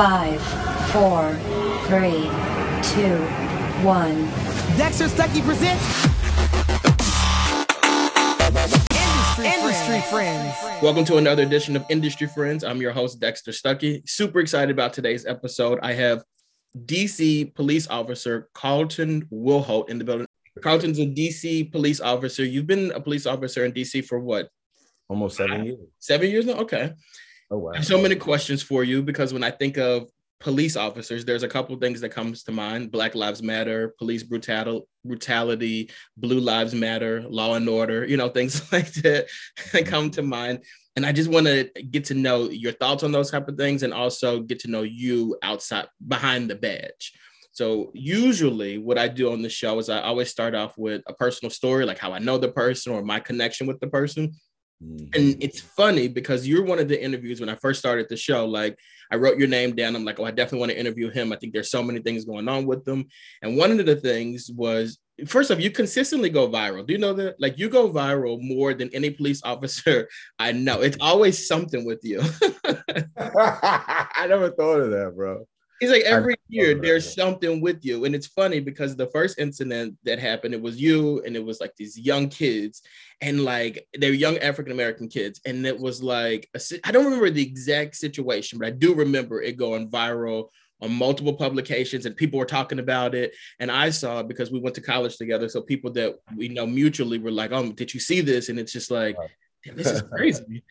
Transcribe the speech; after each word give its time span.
Five, 0.00 0.40
four, 0.92 1.36
three, 1.88 2.22
two, 2.94 3.18
one. 3.84 4.24
Dexter 4.78 5.08
Stuckey 5.08 5.44
presents 5.44 5.84
Industry, 8.48 9.46
Industry 9.46 10.00
Friends. 10.10 10.56
Welcome 10.82 11.04
to 11.04 11.18
another 11.18 11.42
edition 11.42 11.76
of 11.76 11.84
Industry 11.90 12.28
Friends. 12.28 12.64
I'm 12.64 12.80
your 12.80 12.92
host, 12.92 13.20
Dexter 13.20 13.50
Stuckey. 13.50 14.00
Super 14.08 14.40
excited 14.40 14.70
about 14.70 14.94
today's 14.94 15.26
episode. 15.26 15.78
I 15.82 15.92
have 15.92 16.24
DC 16.86 17.54
police 17.54 17.86
officer 17.88 18.48
Carlton 18.54 19.28
Wilhoit 19.30 19.90
in 19.90 19.98
the 19.98 20.04
building. 20.04 20.26
Carlton's 20.62 20.98
a 20.98 21.04
DC 21.04 21.70
police 21.70 22.00
officer. 22.00 22.42
You've 22.42 22.66
been 22.66 22.90
a 22.92 23.00
police 23.02 23.26
officer 23.26 23.66
in 23.66 23.72
DC 23.72 24.06
for 24.06 24.18
what? 24.18 24.48
Almost 25.10 25.36
seven 25.36 25.66
years. 25.66 25.78
Seven 25.98 26.30
years 26.30 26.46
now? 26.46 26.54
Okay. 26.54 26.94
Oh 27.50 27.58
wow. 27.58 27.72
I 27.72 27.76
have 27.76 27.86
so 27.86 28.00
many 28.00 28.14
questions 28.14 28.62
for 28.62 28.84
you 28.84 29.02
because 29.02 29.32
when 29.32 29.42
I 29.42 29.50
think 29.50 29.76
of 29.76 30.08
police 30.38 30.76
officers, 30.76 31.24
there's 31.24 31.42
a 31.42 31.48
couple 31.48 31.76
things 31.76 32.00
that 32.00 32.10
comes 32.10 32.44
to 32.44 32.52
mind: 32.52 32.92
Black 32.92 33.14
Lives 33.14 33.42
Matter, 33.42 33.94
police 33.98 34.22
brutality, 34.22 34.86
brutality, 35.04 35.90
Blue 36.16 36.40
Lives 36.40 36.74
Matter, 36.74 37.22
Law 37.28 37.54
and 37.54 37.68
Order. 37.68 38.06
You 38.06 38.16
know, 38.16 38.28
things 38.40 38.72
like 38.72 38.92
that 38.94 39.26
that 39.72 39.86
come 39.86 40.10
to 40.12 40.22
mind. 40.22 40.64
And 40.96 41.06
I 41.06 41.12
just 41.12 41.30
want 41.30 41.46
to 41.46 41.70
get 41.90 42.04
to 42.06 42.14
know 42.14 42.50
your 42.50 42.72
thoughts 42.72 43.04
on 43.04 43.12
those 43.12 43.30
type 43.30 43.48
of 43.48 43.56
things, 43.56 43.82
and 43.82 43.92
also 43.92 44.40
get 44.40 44.60
to 44.60 44.70
know 44.70 44.82
you 44.82 45.36
outside 45.42 45.88
behind 46.06 46.50
the 46.50 46.56
badge. 46.56 47.12
So 47.52 47.90
usually, 47.94 48.78
what 48.78 48.98
I 48.98 49.08
do 49.08 49.32
on 49.32 49.42
the 49.42 49.50
show 49.50 49.78
is 49.78 49.88
I 49.88 50.00
always 50.00 50.30
start 50.30 50.54
off 50.54 50.78
with 50.78 51.02
a 51.08 51.14
personal 51.14 51.50
story, 51.50 51.84
like 51.84 51.98
how 51.98 52.12
I 52.12 52.20
know 52.20 52.38
the 52.38 52.48
person 52.48 52.92
or 52.92 53.02
my 53.02 53.18
connection 53.18 53.66
with 53.66 53.80
the 53.80 53.88
person. 53.88 54.34
Mhm. 54.82 55.14
And 55.14 55.42
it's 55.42 55.60
funny 55.60 56.08
because 56.08 56.48
you're 56.48 56.64
one 56.64 56.78
of 56.78 56.88
the 56.88 57.02
interviews 57.02 57.40
when 57.40 57.48
I 57.50 57.54
first 57.54 57.78
started 57.80 58.08
the 58.08 58.16
show. 58.16 58.46
Like 58.46 58.78
I 59.12 59.16
wrote 59.16 59.38
your 59.38 59.48
name 59.48 59.74
down. 59.74 59.94
I'm 59.94 60.04
like, 60.04 60.18
oh, 60.18 60.24
I 60.24 60.30
definitely 60.30 60.60
want 60.60 60.72
to 60.72 60.80
interview 60.80 61.10
him. 61.10 61.32
I 61.32 61.36
think 61.36 61.52
there's 61.52 61.70
so 61.70 61.82
many 61.82 62.00
things 62.00 62.24
going 62.24 62.48
on 62.48 62.64
with 62.66 62.84
them. 62.84 63.06
And 63.42 63.56
one 63.56 63.78
of 63.78 63.84
the 63.84 63.96
things 63.96 64.50
was, 64.54 64.98
first 65.26 65.50
off, 65.50 65.60
you 65.60 65.70
consistently 65.70 66.30
go 66.30 66.48
viral. 66.48 66.86
Do 66.86 66.94
you 66.94 66.98
know 66.98 67.12
that? 67.14 67.36
Like 67.38 67.58
you 67.58 67.68
go 67.68 67.90
viral 67.90 68.38
more 68.40 68.72
than 68.72 68.88
any 68.94 69.10
police 69.10 69.42
officer 69.44 70.08
I 70.38 70.52
know. 70.52 70.80
It's 70.80 70.96
always 71.00 71.46
something 71.46 71.84
with 71.84 72.00
you. 72.02 72.20
I 73.18 74.26
never 74.28 74.50
thought 74.50 74.80
of 74.80 74.90
that, 74.92 75.12
bro. 75.14 75.46
He's 75.80 75.90
like 75.90 76.02
every 76.02 76.36
year 76.48 76.74
there's 76.74 77.14
something 77.14 77.62
with 77.62 77.84
you. 77.84 78.04
And 78.04 78.14
it's 78.14 78.26
funny 78.26 78.60
because 78.60 78.94
the 78.94 79.06
first 79.06 79.38
incident 79.38 79.96
that 80.04 80.18
happened, 80.18 80.52
it 80.52 80.60
was 80.60 80.80
you 80.80 81.22
and 81.24 81.34
it 81.34 81.44
was 81.44 81.58
like 81.58 81.74
these 81.76 81.98
young 81.98 82.28
kids 82.28 82.82
and 83.22 83.44
like 83.44 83.86
they 83.98 84.10
were 84.10 84.14
young 84.14 84.36
African 84.38 84.72
American 84.72 85.08
kids. 85.08 85.40
And 85.46 85.66
it 85.66 85.78
was 85.78 86.02
like, 86.02 86.48
a 86.54 86.60
I 86.84 86.92
don't 86.92 87.04
remember 87.04 87.30
the 87.30 87.42
exact 87.42 87.96
situation, 87.96 88.58
but 88.58 88.68
I 88.68 88.72
do 88.72 88.94
remember 88.94 89.40
it 89.40 89.56
going 89.56 89.90
viral 89.90 90.48
on 90.82 90.92
multiple 90.92 91.34
publications 91.34 92.06
and 92.06 92.16
people 92.16 92.38
were 92.38 92.44
talking 92.44 92.78
about 92.78 93.14
it. 93.14 93.34
And 93.58 93.70
I 93.70 93.90
saw 93.90 94.20
it 94.20 94.28
because 94.28 94.50
we 94.50 94.60
went 94.60 94.74
to 94.76 94.82
college 94.82 95.16
together. 95.16 95.48
So 95.48 95.62
people 95.62 95.90
that 95.92 96.16
we 96.36 96.48
know 96.48 96.66
mutually 96.66 97.18
were 97.18 97.30
like, 97.30 97.52
oh, 97.52 97.72
did 97.72 97.94
you 97.94 98.00
see 98.00 98.20
this? 98.20 98.48
And 98.48 98.58
it's 98.58 98.72
just 98.72 98.90
like, 98.90 99.16
"Damn, 99.64 99.76
this 99.76 99.88
is 99.90 100.02
crazy. 100.12 100.62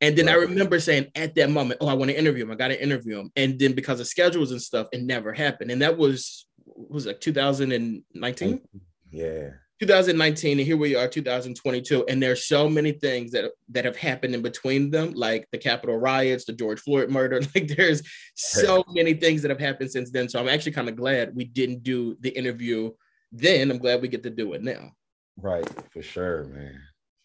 And 0.00 0.16
then 0.16 0.28
I 0.28 0.34
remember 0.34 0.80
saying 0.80 1.10
at 1.14 1.34
that 1.36 1.50
moment, 1.50 1.78
"Oh, 1.80 1.88
I 1.88 1.94
want 1.94 2.10
to 2.10 2.18
interview 2.18 2.44
him. 2.44 2.50
I 2.50 2.56
got 2.56 2.68
to 2.68 2.82
interview 2.82 3.18
him." 3.20 3.30
And 3.36 3.58
then 3.58 3.72
because 3.72 4.00
of 4.00 4.06
schedules 4.06 4.50
and 4.50 4.60
stuff, 4.60 4.88
it 4.92 5.02
never 5.02 5.32
happened. 5.32 5.70
And 5.70 5.82
that 5.82 5.96
was 5.96 6.46
was 6.66 7.06
like 7.06 7.20
2019, 7.20 8.58
mm-hmm. 8.58 8.78
Yeah. 9.10 9.50
2019, 9.80 10.58
and 10.58 10.66
here 10.66 10.76
we 10.76 10.94
are, 10.94 11.08
2022. 11.08 12.06
And 12.08 12.22
there's 12.22 12.46
so 12.46 12.68
many 12.68 12.92
things 12.92 13.32
that 13.32 13.50
that 13.70 13.84
have 13.84 13.96
happened 13.96 14.34
in 14.34 14.42
between 14.42 14.90
them, 14.90 15.12
like 15.12 15.46
the 15.52 15.58
Capitol 15.58 15.96
riots, 15.96 16.44
the 16.44 16.52
George 16.52 16.80
Floyd 16.80 17.10
murder. 17.10 17.40
Like 17.54 17.68
there's 17.68 18.02
so 18.34 18.84
many 18.88 19.14
things 19.14 19.42
that 19.42 19.50
have 19.50 19.60
happened 19.60 19.90
since 19.90 20.10
then. 20.10 20.28
So 20.28 20.40
I'm 20.40 20.48
actually 20.48 20.72
kind 20.72 20.88
of 20.88 20.96
glad 20.96 21.34
we 21.34 21.44
didn't 21.44 21.82
do 21.82 22.16
the 22.20 22.30
interview 22.30 22.92
then. 23.32 23.70
I'm 23.70 23.78
glad 23.78 24.00
we 24.00 24.08
get 24.08 24.22
to 24.24 24.30
do 24.30 24.52
it 24.54 24.62
now. 24.62 24.90
Right. 25.36 25.68
For 25.92 26.02
sure, 26.02 26.44
man. 26.44 26.80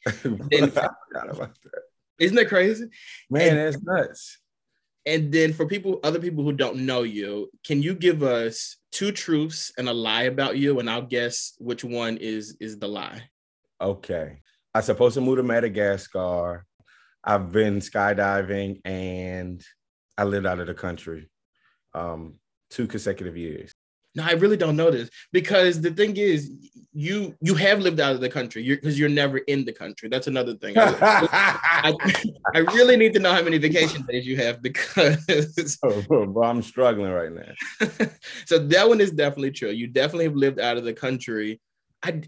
Then- 0.50 0.64
I 0.64 0.70
forgot 0.70 1.30
about 1.30 1.58
that. 1.64 1.82
Isn't 2.20 2.36
that 2.36 2.50
crazy? 2.50 2.86
Man, 3.30 3.56
that's 3.56 3.82
nuts. 3.82 4.38
And 5.06 5.32
then 5.32 5.54
for 5.54 5.66
people, 5.66 6.00
other 6.04 6.20
people 6.20 6.44
who 6.44 6.52
don't 6.52 6.86
know 6.86 7.04
you, 7.04 7.50
can 7.66 7.82
you 7.82 7.96
give 7.96 8.22
us 8.22 8.78
two 8.92 9.12
truths 9.12 9.72
and 9.78 9.88
a 9.90 9.94
lie 9.94 10.24
about 10.24 10.58
you? 10.58 10.80
And 10.80 10.90
I'll 10.90 11.02
guess 11.02 11.54
which 11.58 11.84
one 11.84 12.18
is 12.18 12.58
is 12.60 12.78
the 12.78 12.88
lie. 12.88 13.24
Okay. 13.82 14.42
I 14.74 14.82
supposed 14.82 15.16
to 15.16 15.22
move 15.22 15.38
to 15.38 15.44
Madagascar. 15.44 16.66
I've 17.24 17.52
been 17.52 17.80
skydiving 17.80 18.82
and 18.86 19.64
I 20.18 20.26
lived 20.26 20.46
out 20.46 20.60
of 20.60 20.68
the 20.68 20.74
country 20.74 21.30
um 21.94 22.36
two 22.70 22.86
consecutive 22.86 23.36
years. 23.36 23.74
No, 24.20 24.26
I 24.26 24.34
really 24.34 24.58
don't 24.58 24.76
know 24.76 24.92
this 24.92 25.10
because 25.32 25.80
the 25.80 25.92
thing 25.92 26.18
is, 26.18 26.52
you 26.92 27.36
you 27.40 27.56
have 27.56 27.80
lived 27.80 28.02
out 28.02 28.14
of 28.16 28.20
the 28.20 28.28
country 28.28 28.68
because 28.68 29.00
you're, 29.00 29.08
never 29.08 29.38
in 29.38 29.64
the 29.64 29.72
country. 29.72 30.10
That's 30.10 30.28
another 30.28 30.56
thing. 30.56 30.78
I, 30.78 30.98
I, 31.32 31.94
I 32.56 32.60
really 32.60 32.98
need 32.98 33.14
to 33.14 33.20
know 33.20 33.32
how 33.32 33.42
many 33.42 33.58
vacation 33.60 34.06
days 34.06 34.28
you 34.28 34.36
have 34.38 34.62
because 34.62 35.80
Oh, 35.84 36.02
bro, 36.02 36.44
I'm 36.44 36.62
struggling 36.62 37.12
right 37.12 37.32
now. 37.32 37.88
so 38.46 38.60
that 38.60 38.90
one 38.90 39.00
is 39.00 39.12
definitely 39.12 39.52
true. 39.52 39.70
You 39.70 39.88
definitely 39.88 40.26
have 40.26 40.36
lived 40.36 40.60
out 40.60 40.76
of 40.76 40.84
the 40.84 40.94
country. 40.94 41.62
I 42.04 42.24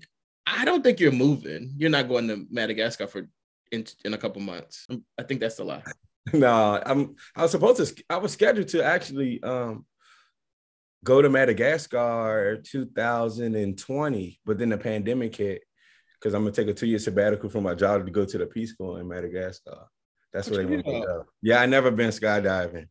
I 0.48 0.64
don't 0.64 0.84
think 0.84 1.02
you're 1.02 1.12
moving. 1.12 1.74
You're 1.78 1.90
not 1.90 2.08
going 2.08 2.30
to 2.30 2.46
Madagascar 2.50 3.08
for 3.08 3.28
in 3.74 3.86
in 4.06 4.14
a 4.14 4.18
couple 4.18 4.42
months. 4.42 4.88
I 5.20 5.24
think 5.24 5.42
that's 5.42 5.60
a 5.60 5.66
lie. 5.66 5.84
No, 6.34 6.80
I'm 6.86 7.16
I 7.36 7.42
was 7.42 7.52
supposed 7.52 7.78
to 7.84 8.04
I 8.08 8.18
was 8.18 8.32
scheduled 8.34 8.68
to 8.70 8.84
actually 8.86 9.42
um 9.42 9.86
go 11.04 11.22
to 11.22 11.30
Madagascar 11.30 12.62
2020, 12.64 14.40
but 14.46 14.58
then 14.58 14.70
the 14.70 14.78
pandemic 14.78 15.36
hit 15.36 15.64
because 16.20 16.34
I'm 16.34 16.44
gonna 16.44 16.52
take 16.56 16.68
a 16.68 16.74
two-year 16.74 17.00
sabbatical 17.00 17.50
from 17.50 17.64
my 17.64 17.74
job 17.74 18.06
to 18.06 18.12
go 18.12 18.26
to 18.26 18.38
the 18.38 18.46
Peace 18.46 18.74
Corps 18.74 19.00
in 19.00 19.08
Madagascar. 19.08 19.88
That's 20.34 20.48
What 20.50 20.58
where 20.58 20.68
they 20.68 20.76
want 20.76 20.88
me 20.88 21.02
to 21.02 21.08
go. 21.08 21.26
Yeah, 21.42 21.62
I 21.62 21.66
never 21.66 21.92
been 21.92 22.10
skydiving. 22.12 22.88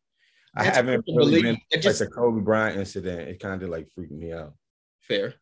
I 0.56 0.64
haven't 0.64 1.04
really 1.06 1.42
been 1.42 1.54
It 1.70 1.76
like 1.76 1.80
just- 1.82 2.00
the 2.00 2.08
Kobe 2.08 2.40
Bryant 2.42 2.78
incident. 2.78 3.28
It 3.28 3.38
kind 3.40 3.62
of 3.62 3.68
like 3.68 3.88
freaked 3.94 4.12
me 4.12 4.32
out. 4.32 4.54
Fair. 5.00 5.34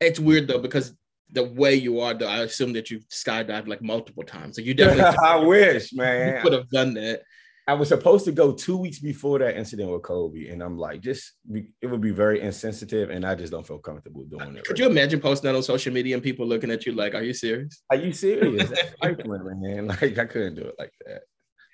It's 0.00 0.20
weird 0.20 0.46
though 0.48 0.60
because 0.60 0.94
the 1.30 1.44
way 1.44 1.74
you 1.74 2.00
are, 2.00 2.12
though, 2.12 2.28
I 2.28 2.40
assume 2.40 2.74
that 2.74 2.90
you've 2.90 3.08
skydived 3.08 3.66
like 3.66 3.80
multiple 3.82 4.22
times. 4.22 4.56
So 4.56 4.62
you 4.62 4.74
definitely 4.74 5.16
I 5.24 5.36
wish, 5.36 5.92
man. 5.94 6.36
you 6.36 6.42
could 6.42 6.52
have 6.52 6.68
done 6.68 6.94
that. 6.94 7.22
I 7.72 7.74
was 7.74 7.88
supposed 7.88 8.26
to 8.26 8.32
go 8.32 8.52
two 8.52 8.76
weeks 8.76 8.98
before 8.98 9.38
that 9.38 9.56
incident 9.56 9.90
with 9.90 10.02
Kobe, 10.02 10.48
and 10.48 10.62
I'm 10.62 10.76
like, 10.76 11.00
just 11.00 11.32
it 11.80 11.86
would 11.86 12.02
be 12.02 12.10
very 12.10 12.42
insensitive, 12.42 13.08
and 13.08 13.24
I 13.24 13.34
just 13.34 13.50
don't 13.50 13.66
feel 13.66 13.78
comfortable 13.78 14.24
doing 14.24 14.56
it. 14.56 14.64
Could 14.64 14.78
right 14.78 14.80
you 14.80 14.90
imagine 14.90 15.20
posting 15.20 15.48
that 15.48 15.56
on 15.56 15.62
social 15.62 15.90
media 15.90 16.14
and 16.14 16.22
people 16.22 16.46
looking 16.46 16.70
at 16.70 16.84
you 16.84 16.92
like, 16.92 17.14
"Are 17.14 17.22
you 17.22 17.32
serious?" 17.32 17.82
Are 17.88 17.96
you 17.96 18.12
serious? 18.12 18.68
That's 19.00 19.24
man. 19.26 19.86
Like 19.86 20.18
I 20.18 20.26
couldn't 20.26 20.56
do 20.56 20.64
it 20.64 20.74
like 20.78 20.92
that. 21.06 21.22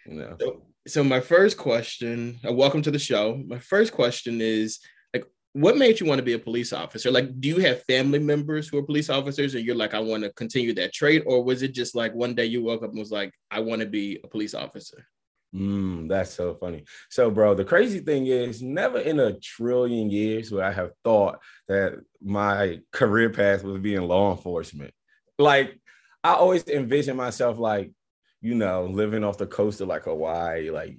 You 0.06 0.20
know. 0.20 0.36
So, 0.38 0.62
so 0.86 1.02
my 1.02 1.18
first 1.18 1.56
question, 1.56 2.38
uh, 2.48 2.52
welcome 2.52 2.82
to 2.82 2.92
the 2.92 2.98
show. 3.00 3.42
My 3.48 3.58
first 3.58 3.92
question 3.92 4.40
is 4.40 4.78
like, 5.12 5.24
what 5.52 5.76
made 5.76 5.98
you 5.98 6.06
want 6.06 6.20
to 6.20 6.24
be 6.24 6.34
a 6.34 6.38
police 6.38 6.72
officer? 6.72 7.10
Like, 7.10 7.40
do 7.40 7.48
you 7.48 7.58
have 7.58 7.82
family 7.86 8.20
members 8.20 8.68
who 8.68 8.78
are 8.78 8.84
police 8.84 9.10
officers, 9.10 9.56
and 9.56 9.64
you're 9.64 9.74
like, 9.74 9.94
I 9.94 9.98
want 9.98 10.22
to 10.22 10.32
continue 10.34 10.74
that 10.74 10.92
trait, 10.92 11.24
or 11.26 11.42
was 11.42 11.62
it 11.62 11.74
just 11.74 11.96
like 11.96 12.14
one 12.14 12.36
day 12.36 12.44
you 12.44 12.62
woke 12.62 12.84
up 12.84 12.90
and 12.90 13.00
was 13.00 13.10
like, 13.10 13.32
I 13.50 13.58
want 13.58 13.80
to 13.80 13.88
be 13.88 14.20
a 14.22 14.28
police 14.28 14.54
officer? 14.54 15.04
Mm, 15.54 16.08
that's 16.08 16.32
so 16.32 16.54
funny. 16.54 16.84
So, 17.08 17.30
bro, 17.30 17.54
the 17.54 17.64
crazy 17.64 18.00
thing 18.00 18.26
is, 18.26 18.62
never 18.62 18.98
in 18.98 19.18
a 19.18 19.38
trillion 19.38 20.10
years 20.10 20.50
would 20.52 20.62
I 20.62 20.72
have 20.72 20.92
thought 21.04 21.38
that 21.68 21.94
my 22.22 22.80
career 22.92 23.30
path 23.30 23.64
would 23.64 23.82
be 23.82 23.94
in 23.94 24.06
law 24.06 24.30
enforcement. 24.30 24.92
Like, 25.38 25.80
I 26.22 26.34
always 26.34 26.66
envision 26.68 27.16
myself 27.16 27.58
like, 27.58 27.92
you 28.40 28.54
know, 28.54 28.86
living 28.86 29.24
off 29.24 29.38
the 29.38 29.46
coast 29.46 29.80
of 29.80 29.88
like 29.88 30.04
Hawaii, 30.04 30.70
like 30.70 30.98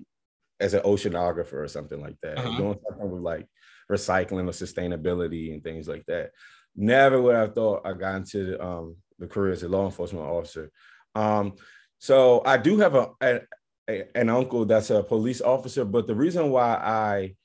as 0.60 0.74
an 0.74 0.82
oceanographer 0.82 1.54
or 1.54 1.68
something 1.68 2.02
like 2.02 2.18
that, 2.24 2.38
Uh-huh. 2.38 2.58
doing 2.58 2.80
something 2.90 3.12
with 3.12 3.22
like 3.22 3.48
recycling 3.92 4.48
or 4.48 4.52
sustainability 4.52 5.54
and 5.54 5.64
things 5.64 5.88
like 5.88 6.06
that. 6.08 6.32
Never 6.76 7.22
would 7.22 7.36
I 7.36 7.42
have 7.42 7.56
thought 7.56 7.86
I 7.86 7.94
got 7.94 8.16
into 8.16 8.62
um, 8.64 8.96
the 9.20 9.28
career 9.28 9.54
as 9.54 9.64
a 9.64 9.70
law 9.70 9.86
enforcement 9.86 10.26
officer. 10.26 10.72
Um, 11.16 11.54
so 12.00 12.42
I 12.46 12.58
do 12.58 12.78
have 12.80 12.96
a, 12.96 13.10
a 13.22 13.42
a- 13.90 14.08
an 14.16 14.30
uncle 14.30 14.66
that's 14.66 14.90
a 14.92 15.04
police 15.04 15.42
officer, 15.42 15.84
but 15.86 16.08
the 16.08 16.16
reason 16.16 16.52
why 16.52 16.76
I 16.76 17.36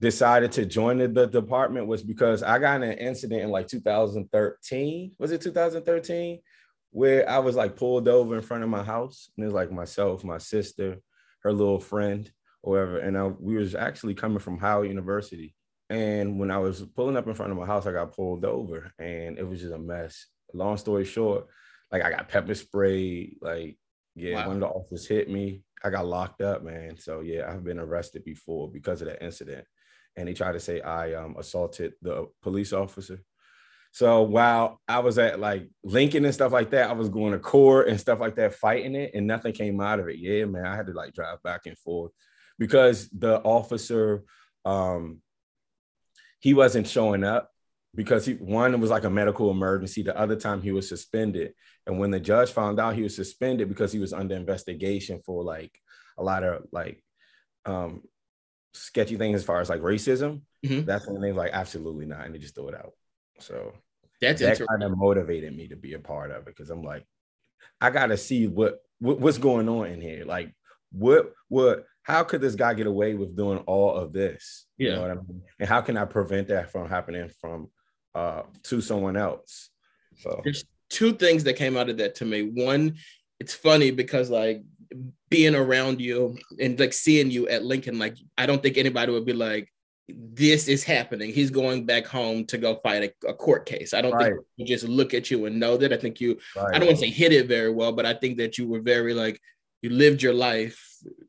decided 0.00 0.50
to 0.52 0.66
join 0.66 0.98
the, 0.98 1.08
the 1.08 1.26
department 1.26 1.86
was 1.86 2.02
because 2.02 2.42
I 2.42 2.58
got 2.58 2.82
in 2.82 2.90
an 2.90 2.98
incident 2.98 3.42
in 3.42 3.50
like 3.50 3.68
2013. 3.68 5.12
Was 5.18 5.30
it 5.32 5.40
2013? 5.40 6.40
Where 6.90 7.28
I 7.28 7.38
was 7.38 7.56
like 7.56 7.76
pulled 7.76 8.08
over 8.08 8.34
in 8.36 8.42
front 8.42 8.62
of 8.64 8.68
my 8.68 8.82
house, 8.82 9.30
and 9.36 9.46
it's 9.46 9.54
like 9.54 9.70
myself, 9.72 10.24
my 10.24 10.38
sister, 10.38 10.98
her 11.42 11.52
little 11.52 11.80
friend, 11.80 12.30
or 12.62 12.72
whatever, 12.72 12.98
and 12.98 13.16
I, 13.16 13.24
we 13.26 13.54
was 13.56 13.74
actually 13.74 14.14
coming 14.14 14.38
from 14.40 14.58
Howard 14.58 14.88
University. 14.88 15.54
And 15.88 16.38
when 16.38 16.50
I 16.50 16.58
was 16.58 16.82
pulling 16.94 17.16
up 17.16 17.26
in 17.26 17.34
front 17.34 17.50
of 17.52 17.58
my 17.58 17.66
house, 17.66 17.86
I 17.86 17.92
got 17.92 18.14
pulled 18.14 18.44
over, 18.44 18.92
and 18.98 19.38
it 19.38 19.46
was 19.48 19.60
just 19.60 19.72
a 19.72 19.78
mess. 19.78 20.26
Long 20.52 20.76
story 20.76 21.04
short, 21.06 21.46
like 21.90 22.02
I 22.02 22.10
got 22.10 22.28
pepper 22.28 22.54
sprayed, 22.54 23.36
like 23.40 23.78
yeah, 24.14 24.34
Wow. 24.34 24.46
one 24.48 24.56
of 24.56 24.60
the 24.60 24.66
officers 24.68 25.08
hit 25.08 25.30
me. 25.30 25.62
I 25.84 25.90
got 25.90 26.06
locked 26.06 26.40
up, 26.40 26.62
man. 26.62 26.96
So 26.98 27.20
yeah, 27.20 27.50
I've 27.50 27.64
been 27.64 27.78
arrested 27.78 28.24
before 28.24 28.70
because 28.70 29.02
of 29.02 29.08
that 29.08 29.24
incident. 29.24 29.66
And 30.16 30.28
they 30.28 30.34
tried 30.34 30.52
to 30.52 30.60
say 30.60 30.80
I 30.80 31.14
um, 31.14 31.36
assaulted 31.38 31.94
the 32.02 32.28
police 32.42 32.72
officer. 32.72 33.22
So 33.92 34.22
while 34.22 34.80
I 34.88 35.00
was 35.00 35.18
at 35.18 35.38
like 35.38 35.68
Lincoln 35.84 36.24
and 36.24 36.32
stuff 36.32 36.52
like 36.52 36.70
that, 36.70 36.88
I 36.88 36.94
was 36.94 37.10
going 37.10 37.32
to 37.32 37.38
court 37.38 37.88
and 37.88 38.00
stuff 38.00 38.20
like 38.20 38.36
that, 38.36 38.54
fighting 38.54 38.94
it, 38.94 39.12
and 39.14 39.26
nothing 39.26 39.52
came 39.52 39.80
out 39.80 40.00
of 40.00 40.08
it. 40.08 40.16
Yeah, 40.18 40.46
man, 40.46 40.64
I 40.64 40.76
had 40.76 40.86
to 40.86 40.92
like 40.92 41.12
drive 41.12 41.42
back 41.42 41.66
and 41.66 41.78
forth 41.78 42.10
because 42.58 43.08
the 43.10 43.40
officer, 43.42 44.24
um, 44.64 45.20
he 46.40 46.54
wasn't 46.54 46.88
showing 46.88 47.22
up 47.22 47.51
because 47.94 48.24
he 48.26 48.34
one 48.34 48.74
it 48.74 48.80
was 48.80 48.90
like 48.90 49.04
a 49.04 49.10
medical 49.10 49.50
emergency. 49.50 50.02
The 50.02 50.18
other 50.18 50.36
time 50.36 50.62
he 50.62 50.72
was 50.72 50.88
suspended, 50.88 51.54
and 51.86 51.98
when 51.98 52.10
the 52.10 52.20
judge 52.20 52.50
found 52.50 52.80
out 52.80 52.94
he 52.94 53.02
was 53.02 53.14
suspended 53.14 53.68
because 53.68 53.92
he 53.92 53.98
was 53.98 54.12
under 54.12 54.34
investigation 54.34 55.20
for 55.24 55.44
like 55.44 55.72
a 56.18 56.22
lot 56.22 56.42
of 56.44 56.64
like 56.72 57.02
um 57.64 58.02
sketchy 58.74 59.16
things 59.16 59.36
as 59.36 59.44
far 59.44 59.60
as 59.60 59.68
like 59.68 59.80
racism, 59.82 60.42
Mhm. 60.64 60.86
that's 60.86 61.06
when 61.06 61.20
they 61.20 61.32
was 61.32 61.36
like 61.38 61.52
absolutely 61.52 62.06
not, 62.06 62.24
and 62.24 62.34
they 62.34 62.38
just 62.38 62.54
threw 62.54 62.68
it 62.68 62.74
out. 62.74 62.92
So 63.38 63.72
That's 64.20 64.40
that 64.40 64.66
kind 64.66 64.82
of 64.82 64.96
motivated 64.96 65.54
me 65.54 65.68
to 65.68 65.76
be 65.76 65.94
a 65.94 65.98
part 65.98 66.30
of 66.30 66.38
it 66.38 66.46
because 66.46 66.70
I'm 66.70 66.82
like, 66.82 67.04
I 67.80 67.90
gotta 67.90 68.16
see 68.16 68.46
what, 68.46 68.80
what 68.98 69.20
what's 69.20 69.38
going 69.38 69.68
on 69.68 69.88
in 69.88 70.00
here. 70.00 70.24
Like, 70.24 70.54
what 70.92 71.32
what 71.48 71.84
how 72.02 72.24
could 72.24 72.40
this 72.40 72.54
guy 72.54 72.74
get 72.74 72.86
away 72.86 73.14
with 73.14 73.36
doing 73.36 73.58
all 73.58 73.94
of 73.94 74.12
this? 74.12 74.66
You 74.78 74.88
Yeah. 74.88 74.94
know 74.94 75.02
what 75.02 75.10
I 75.10 75.14
mean? 75.14 75.42
And 75.60 75.68
how 75.68 75.82
can 75.82 75.96
I 75.96 76.04
prevent 76.06 76.48
that 76.48 76.70
from 76.72 76.88
happening 76.88 77.28
from 77.40 77.70
uh 78.14 78.42
to 78.64 78.80
someone 78.80 79.16
else? 79.16 79.70
So 80.18 80.40
There's 80.44 80.64
two 80.90 81.12
things 81.14 81.44
that 81.44 81.54
came 81.54 81.76
out 81.76 81.88
of 81.88 81.98
that 81.98 82.14
to 82.16 82.24
me. 82.24 82.42
One, 82.42 82.96
it's 83.40 83.54
funny 83.54 83.90
because 83.90 84.30
like 84.30 84.62
being 85.30 85.54
around 85.54 86.00
you 86.00 86.36
and 86.60 86.78
like 86.78 86.92
seeing 86.92 87.30
you 87.30 87.48
at 87.48 87.64
Lincoln, 87.64 87.98
like 87.98 88.16
I 88.36 88.46
don't 88.46 88.62
think 88.62 88.76
anybody 88.76 89.12
would 89.12 89.24
be 89.24 89.32
like, 89.32 89.72
this 90.08 90.68
is 90.68 90.84
happening. 90.84 91.32
He's 91.32 91.50
going 91.50 91.86
back 91.86 92.06
home 92.06 92.44
to 92.46 92.58
go 92.58 92.74
fight 92.82 93.14
a, 93.24 93.28
a 93.28 93.34
court 93.34 93.64
case. 93.66 93.94
I 93.94 94.02
don't 94.02 94.12
Right. 94.12 94.32
think 94.32 94.44
you 94.56 94.66
just 94.66 94.84
look 94.84 95.14
at 95.14 95.30
you 95.30 95.46
and 95.46 95.58
know 95.58 95.76
that. 95.78 95.92
I 95.92 95.96
think 95.96 96.20
you 96.20 96.38
right. 96.54 96.74
I 96.74 96.78
don't 96.78 96.86
want 96.88 96.98
to 96.98 97.04
say 97.06 97.10
hit 97.10 97.32
it 97.32 97.46
very 97.46 97.70
well, 97.72 97.92
but 97.92 98.04
I 98.04 98.12
think 98.14 98.36
that 98.38 98.58
you 98.58 98.68
were 98.68 98.80
very 98.80 99.14
like 99.14 99.40
you 99.80 99.90
lived 99.90 100.22
your 100.22 100.34
life 100.34 100.78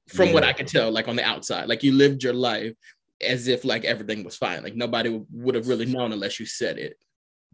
from 0.09 0.33
what 0.33 0.43
I 0.43 0.53
could 0.53 0.67
tell, 0.67 0.91
like 0.91 1.07
on 1.07 1.15
the 1.15 1.23
outside, 1.23 1.67
like 1.69 1.81
you 1.83 1.93
lived 1.93 2.21
your 2.23 2.33
life 2.33 2.73
as 3.23 3.47
if 3.47 3.65
like 3.65 3.85
everything 3.85 4.23
was 4.23 4.35
fine. 4.35 4.63
Like 4.63 4.75
nobody 4.75 5.21
would 5.31 5.55
have 5.55 5.67
really 5.67 5.85
known 5.85 6.11
unless 6.13 6.39
you 6.39 6.45
said 6.45 6.77
it. 6.77 6.97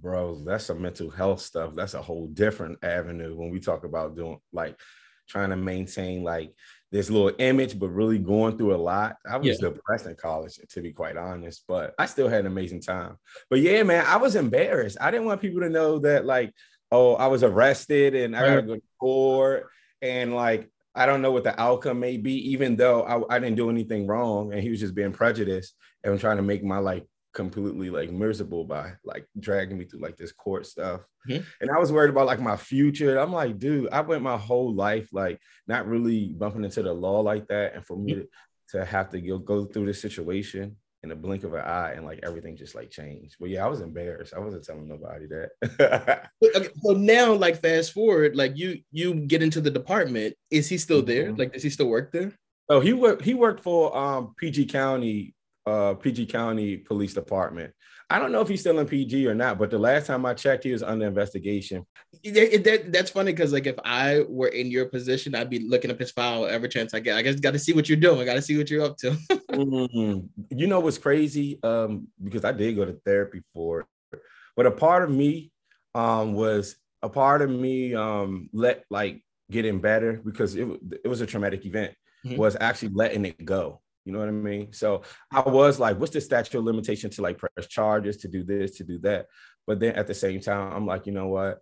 bro, 0.01 0.41
that's 0.43 0.65
some 0.65 0.81
mental 0.81 1.09
health 1.09 1.41
stuff. 1.41 1.73
That's 1.75 1.93
a 1.93 2.01
whole 2.01 2.27
different 2.27 2.79
avenue 2.83 3.35
when 3.35 3.49
we 3.49 3.59
talk 3.59 3.83
about 3.83 4.15
doing 4.15 4.39
like 4.53 4.79
trying 5.27 5.49
to 5.51 5.55
maintain 5.55 6.23
like 6.23 6.53
this 6.91 7.09
little 7.09 7.31
image, 7.37 7.77
but 7.77 7.89
really 7.89 8.17
going 8.17 8.57
through 8.57 8.73
a 8.73 8.77
lot. 8.77 9.15
I 9.29 9.37
was 9.37 9.59
depressed 9.59 10.07
in 10.07 10.15
college, 10.15 10.59
to 10.69 10.81
be 10.81 10.91
quite 10.91 11.17
honest, 11.17 11.63
but 11.67 11.93
I 11.99 12.07
still 12.07 12.27
had 12.27 12.41
an 12.41 12.47
amazing 12.47 12.81
time. 12.81 13.17
But 13.49 13.59
yeah, 13.59 13.83
man, 13.83 14.05
I 14.07 14.17
was 14.17 14.35
embarrassed. 14.35 14.97
I 14.99 15.11
didn't 15.11 15.27
want 15.27 15.41
people 15.41 15.61
to 15.61 15.69
know 15.69 15.99
that 15.99 16.25
like, 16.25 16.53
oh, 16.91 17.15
I 17.15 17.27
was 17.27 17.43
arrested 17.43 18.15
and 18.15 18.35
I 18.35 18.41
gotta 18.41 18.61
go 18.63 18.75
to 18.75 18.81
court 18.99 19.67
and 20.01 20.35
like 20.35 20.69
I 20.99 21.05
don't 21.05 21.21
know 21.21 21.31
what 21.31 21.45
the 21.45 21.59
outcome 21.59 22.01
may 22.01 22.17
be, 22.17 22.51
even 22.51 22.75
though 22.75 23.03
I, 23.03 23.35
I 23.35 23.39
didn't 23.39 23.55
do 23.55 23.69
anything 23.69 24.05
wrong 24.05 24.51
and 24.51 24.61
he 24.61 24.69
was 24.69 24.81
just 24.81 24.93
being 24.93 25.13
prejudiced 25.13 25.73
and 26.03 26.19
trying 26.19 26.35
to 26.37 26.43
make 26.43 26.61
my 26.61 26.79
life 26.79 27.03
completely 27.33 27.89
like 27.89 28.11
miserable 28.11 28.65
by 28.65 28.91
like 29.05 29.25
dragging 29.39 29.77
me 29.77 29.85
through 29.85 30.01
like 30.01 30.17
this 30.17 30.33
court 30.33 30.65
stuff. 30.65 30.99
Mhm. 31.29 31.45
And 31.61 31.71
I 31.71 31.79
was 31.79 31.93
worried 31.93 32.09
about 32.09 32.27
like 32.27 32.41
my 32.41 32.57
future. 32.57 33.17
I'm 33.17 33.31
like, 33.31 33.57
dude, 33.57 33.89
I 33.91 34.01
went 34.01 34.23
my 34.23 34.35
whole 34.37 34.73
life 34.73 35.07
like 35.13 35.39
not 35.67 35.87
really 35.87 36.33
bumping 36.33 36.65
into 36.65 36.83
the 36.83 36.91
law 36.91 37.21
like 37.21 37.47
that. 37.47 37.75
And 37.75 37.85
for 37.85 37.95
me 37.95 38.15
to, 38.15 38.27
to 38.71 38.83
have 38.83 39.09
to 39.11 39.21
go, 39.21 39.37
go 39.37 39.65
through 39.65 39.85
this 39.85 40.01
situation 40.01 40.75
in 41.03 41.11
a 41.11 41.15
blink 41.15 41.43
of 41.43 41.53
an 41.53 41.61
eye 41.61 41.93
and 41.93 42.05
like 42.05 42.19
everything 42.23 42.57
just 42.57 42.75
like 42.75 42.89
changed. 42.89 43.35
But 43.39 43.49
yeah, 43.49 43.65
I 43.65 43.69
was 43.69 43.81
embarrassed. 43.81 44.33
I 44.35 44.39
wasn't 44.39 44.65
telling 44.65 44.87
nobody 44.87 45.27
that. 45.27 46.29
But, 46.41 46.55
okay, 46.55 46.69
so 46.83 46.91
now, 46.93 47.33
like 47.33 47.61
fast 47.61 47.93
forward, 47.93 48.35
like 48.35 48.57
you 48.57 48.81
you 48.91 49.13
get 49.13 49.41
into 49.43 49.61
the 49.61 49.71
department. 49.71 50.35
Is 50.51 50.67
he 50.69 50.77
still 50.77 51.01
there? 51.01 51.31
Mhm. 51.31 51.39
Like, 51.39 51.53
does 51.53 51.63
he 51.63 51.69
still 51.69 51.87
work 51.87 52.11
there? 52.11 52.33
oh, 52.69 52.79
he 52.79 52.93
worked 52.93 53.23
he 53.23 53.33
worked 53.33 53.63
for 53.63 53.95
um 53.97 54.33
PG 54.37 54.65
County, 54.67 55.33
uh 55.65 55.93
PG 55.95 56.25
County 56.27 56.77
Police 56.77 57.13
Department. 57.13 57.73
I 58.11 58.17
don't 58.19 58.31
know 58.31 58.41
if 58.41 58.47
he's 58.47 58.61
still 58.61 58.79
in 58.79 58.87
PG 58.87 59.27
or 59.27 59.35
not, 59.35 59.59
but 59.59 59.69
the 59.69 59.77
last 59.77 60.07
time 60.07 60.25
I 60.25 60.33
checked, 60.33 60.63
he 60.63 60.71
was 60.71 60.81
under 60.81 61.05
investigation. 61.05 61.85
That- 62.23 62.89
that's 62.91 63.11
funny 63.11 63.31
because 63.33 63.53
like 63.53 63.67
if 63.67 63.75
I 63.85 64.23
were 64.27 64.47
in 64.47 64.71
your 64.71 64.85
position, 64.87 65.35
I'd 65.35 65.49
be 65.49 65.59
looking 65.59 65.91
up 65.91 65.99
his 65.99 66.11
file 66.11 66.45
every 66.47 66.69
chance 66.69 66.93
I 66.95 66.99
get. 67.01 67.17
I 67.17 67.21
guess 67.21 67.39
got 67.39 67.51
to 67.53 67.59
see 67.59 67.73
what 67.73 67.87
you're 67.87 67.99
doing. 67.99 68.19
I 68.19 68.25
got 68.25 68.33
to 68.33 68.41
see 68.41 68.57
what 68.57 68.69
you're 68.69 68.83
up 68.83 68.97
to. 68.97 69.15
Mm, 69.63 70.29
you 70.51 70.67
know 70.67 70.79
what's 70.79 70.97
crazy? 70.97 71.59
Um, 71.63 72.07
because 72.23 72.45
I 72.45 72.51
did 72.51 72.75
go 72.75 72.85
to 72.85 72.93
therapy 73.05 73.41
for 73.53 73.81
it, 74.13 74.19
but 74.55 74.65
a 74.65 74.71
part 74.71 75.03
of 75.03 75.11
me 75.11 75.51
um 75.95 76.33
was 76.33 76.75
a 77.01 77.09
part 77.09 77.41
of 77.41 77.49
me 77.49 77.95
um 77.95 78.49
let 78.53 78.85
like 78.89 79.21
getting 79.51 79.79
better 79.79 80.13
because 80.23 80.55
it, 80.55 80.67
it 81.03 81.07
was 81.07 81.21
a 81.21 81.25
traumatic 81.25 81.65
event 81.65 81.93
Mhm. 82.25 82.37
was 82.37 82.55
actually 82.59 82.89
letting 82.93 83.25
it 83.25 83.43
go. 83.45 83.81
You 84.05 84.13
know 84.13 84.19
what 84.19 84.27
I 84.27 84.31
mean? 84.31 84.73
So 84.73 85.03
I 85.31 85.41
was 85.41 85.79
like, 85.79 85.97
what's 85.99 86.11
the 86.13 86.21
statute 86.21 86.57
of 86.57 86.63
limitation 86.65 87.09
to 87.11 87.21
like 87.21 87.37
press 87.37 87.67
charges, 87.67 88.17
to 88.17 88.27
do 88.27 88.43
this, 88.43 88.71
to 88.77 88.83
do 88.83 88.97
that? 88.99 89.27
But 89.67 89.79
then 89.79 89.95
at 89.95 90.07
the 90.07 90.13
same 90.13 90.39
time, 90.41 90.73
I'm 90.73 90.85
like, 90.85 91.05
you 91.05 91.13
know 91.13 91.27
what? 91.27 91.59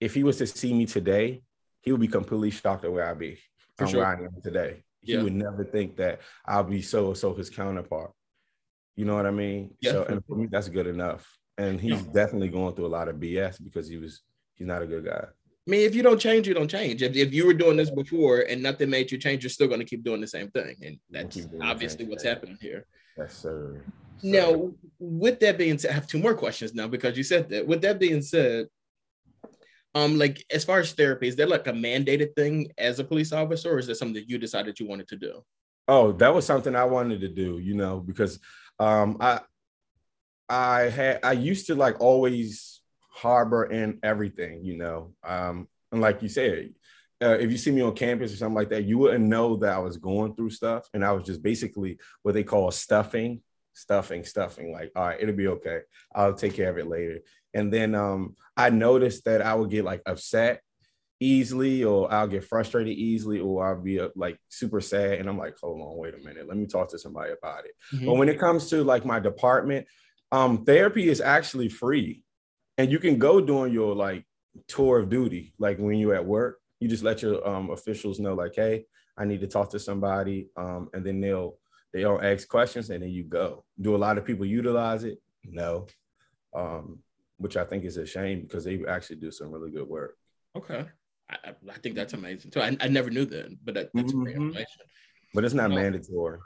If 0.00 0.14
he 0.14 0.24
was 0.24 0.36
to 0.38 0.46
see 0.46 0.72
me 0.72 0.86
today, 0.86 1.42
he 1.82 1.92
would 1.92 2.00
be 2.00 2.08
completely 2.08 2.50
shocked 2.50 2.84
at 2.84 2.92
where 2.92 3.06
I'd 3.08 3.18
be 3.18 3.38
For 3.76 3.86
sure. 3.86 4.00
where 4.00 4.08
I 4.08 4.14
am 4.24 4.40
today. 4.42 4.82
He 5.02 5.12
Yeah. 5.12 5.22
would 5.22 5.34
never 5.34 5.64
think 5.64 5.96
that 5.96 6.20
I'll 6.46 6.64
be 6.64 6.80
so 6.82 7.12
so 7.14 7.34
his 7.34 7.50
counterpart. 7.50 8.12
You 8.96 9.04
know 9.04 9.14
what 9.14 9.26
I 9.26 9.30
mean? 9.30 9.74
Yeah, 9.80 9.92
so 9.92 10.04
and 10.04 10.24
for 10.24 10.36
me, 10.36 10.46
that's 10.50 10.68
good 10.68 10.86
enough. 10.86 11.38
And 11.58 11.80
he's 11.80 12.02
Yeah. 12.02 12.12
definitely 12.12 12.48
going 12.48 12.74
through 12.74 12.86
a 12.86 12.94
lot 12.98 13.08
of 13.08 13.16
BS 13.16 13.58
because 13.62 13.88
he 13.88 13.96
was 13.96 14.22
he's 14.54 14.66
not 14.66 14.82
a 14.82 14.86
good 14.86 15.04
guy. 15.04 15.26
I 15.66 15.70
mean, 15.70 15.82
if 15.82 15.94
you 15.94 16.02
don't 16.02 16.20
change, 16.20 16.48
you 16.48 16.54
don't 16.54 16.68
change. 16.70 17.02
If, 17.02 17.14
if 17.14 17.32
you 17.32 17.46
were 17.46 17.54
doing 17.54 17.76
this 17.76 17.90
before 17.90 18.40
and 18.40 18.62
nothing 18.62 18.90
made 18.90 19.12
you 19.12 19.18
change, 19.18 19.44
you're 19.44 19.50
still 19.50 19.68
going 19.68 19.78
to 19.80 19.86
keep 19.86 20.02
doing 20.02 20.20
the 20.20 20.26
same 20.26 20.50
thing, 20.50 20.76
and 20.84 20.98
that's 21.10 21.36
keep 21.36 21.48
doing 21.50 21.58
the 21.60 21.66
obviously 21.66 22.04
what's 22.04 22.24
happening 22.24 22.58
here. 22.60 22.84
Yes. 23.16 23.34
Sir. 23.34 23.84
Now, 24.24 24.72
with 24.98 25.40
that 25.40 25.58
being 25.58 25.78
said, 25.78 25.90
I 25.90 25.94
have 25.94 26.06
two 26.06 26.18
more 26.18 26.34
questions 26.34 26.74
now 26.74 26.86
because 26.88 27.16
you 27.16 27.24
said 27.24 27.48
that. 27.50 27.66
With 27.66 27.82
that 27.82 27.98
being 27.98 28.22
said, 28.22 28.68
um, 29.94 30.18
like 30.18 30.44
as 30.50 30.64
far 30.64 30.78
as 30.78 30.92
therapy, 30.92 31.28
is 31.28 31.36
that 31.36 31.48
like 31.48 31.66
a 31.66 31.72
mandated 31.72 32.34
thing 32.34 32.72
as 32.78 32.98
a 32.98 33.04
police 33.04 33.32
officer, 33.32 33.72
or 33.72 33.78
is 33.78 33.86
that 33.88 33.96
something 33.96 34.14
that 34.14 34.28
you 34.28 34.38
decided 34.38 34.80
you 34.80 34.86
wanted 34.86 35.08
to 35.08 35.16
do? 35.16 35.44
Oh, 35.88 36.12
that 36.12 36.34
was 36.34 36.46
something 36.46 36.74
I 36.74 36.84
wanted 36.84 37.20
to 37.20 37.28
do, 37.28 37.58
you 37.58 37.74
know, 37.74 38.00
because 38.00 38.38
um 38.78 39.18
I 39.20 39.40
I 40.48 40.82
had 40.82 41.20
I 41.22 41.32
used 41.32 41.66
to 41.66 41.74
like 41.74 42.00
always 42.00 42.80
harbor 43.10 43.64
in 43.64 43.98
everything, 44.02 44.64
you 44.64 44.78
know. 44.78 45.14
Um 45.22 45.68
and 45.90 46.00
like 46.00 46.22
you 46.22 46.28
said, 46.28 46.70
uh, 47.22 47.36
if 47.38 47.50
you 47.50 47.58
see 47.58 47.70
me 47.70 47.82
on 47.82 47.94
campus 47.94 48.32
or 48.32 48.36
something 48.36 48.54
like 48.54 48.70
that, 48.70 48.84
you 48.84 48.98
wouldn't 48.98 49.24
know 49.24 49.56
that 49.56 49.74
I 49.74 49.78
was 49.78 49.96
going 49.96 50.34
through 50.34 50.50
stuff 50.50 50.88
and 50.94 51.04
I 51.04 51.12
was 51.12 51.24
just 51.24 51.42
basically 51.42 51.98
what 52.22 52.32
they 52.32 52.42
call 52.42 52.70
stuffing, 52.70 53.42
stuffing, 53.74 54.24
stuffing 54.24 54.72
like, 54.72 54.92
all 54.96 55.06
right, 55.06 55.20
it'll 55.20 55.34
be 55.34 55.48
okay. 55.48 55.80
I'll 56.14 56.34
take 56.34 56.54
care 56.54 56.70
of 56.70 56.78
it 56.78 56.86
later. 56.86 57.20
And 57.54 57.72
then 57.72 57.94
um 57.94 58.36
I 58.56 58.70
noticed 58.70 59.24
that 59.24 59.42
I 59.42 59.54
would 59.54 59.70
get 59.70 59.84
like 59.84 60.02
upset 60.06 60.60
easily 61.20 61.84
or 61.84 62.12
I'll 62.12 62.26
get 62.26 62.44
frustrated 62.44 62.92
easily 62.96 63.38
or 63.38 63.64
I'll 63.66 63.80
be 63.80 64.00
uh, 64.00 64.08
like 64.16 64.38
super 64.48 64.80
sad 64.80 65.18
and 65.20 65.28
I'm 65.28 65.38
like 65.38 65.56
hold 65.58 65.80
on 65.80 65.96
wait 65.96 66.14
a 66.14 66.18
minute 66.18 66.48
let 66.48 66.56
me 66.56 66.66
talk 66.66 66.88
to 66.90 66.98
somebody 66.98 67.32
about 67.32 67.64
it 67.64 67.72
Mhm. 67.92 68.06
but 68.06 68.14
when 68.14 68.28
it 68.28 68.40
comes 68.40 68.68
to 68.70 68.82
like 68.82 69.04
my 69.04 69.20
department 69.20 69.86
um 70.32 70.64
therapy 70.64 71.08
is 71.08 71.20
actually 71.20 71.68
free 71.68 72.24
and 72.76 72.90
you 72.90 72.98
can 72.98 73.18
go 73.18 73.40
during 73.40 73.72
your 73.72 73.94
like 73.94 74.24
tour 74.66 74.98
of 74.98 75.10
duty 75.10 75.54
like 75.58 75.78
when 75.78 75.96
you're 75.96 76.14
at 76.14 76.26
work 76.26 76.58
you 76.80 76.88
just 76.88 77.04
let 77.04 77.22
your 77.22 77.46
um 77.46 77.70
officials 77.70 78.18
know 78.18 78.34
like 78.34 78.54
hey 78.56 78.84
I 79.16 79.24
need 79.24 79.42
to 79.42 79.46
talk 79.46 79.70
to 79.70 79.78
somebody 79.78 80.48
um 80.56 80.88
and 80.92 81.06
then 81.06 81.20
they'll 81.20 81.56
they'll 81.92 82.20
ask 82.22 82.48
questions 82.48 82.90
and 82.90 83.02
then 83.02 83.10
you 83.10 83.24
go 83.24 83.64
do 83.80 83.94
a 83.94 84.02
lot 84.04 84.18
of 84.18 84.24
people 84.24 84.46
utilize 84.46 85.04
it 85.04 85.20
no 85.44 85.86
um 86.54 86.98
which 87.38 87.56
I 87.56 87.64
think 87.64 87.84
is 87.84 87.96
a 87.96 88.06
shame 88.06 88.42
because 88.42 88.64
they 88.64 88.80
actually 88.88 89.16
do 89.16 89.30
some 89.30 89.50
really 89.50 89.70
good 89.70 89.88
work 89.88 90.16
Okay, 90.56 90.84
I, 91.30 91.36
I- 91.70 91.78
think 91.82 91.94
that's 91.96 92.12
amazing 92.12 92.50
too. 92.50 92.60
I, 92.60 92.76
I 92.80 92.88
never 92.88 93.08
knew 93.10 93.24
that, 93.24 93.56
but 93.64 93.74
that, 93.74 93.88
that's 93.94 94.12
great 94.12 94.36
Mhm. 94.36 94.40
information. 94.48 94.82
but 95.34 95.44
it's 95.44 95.54
not 95.54 95.70
No. 95.70 95.76
mandatory 95.76 96.38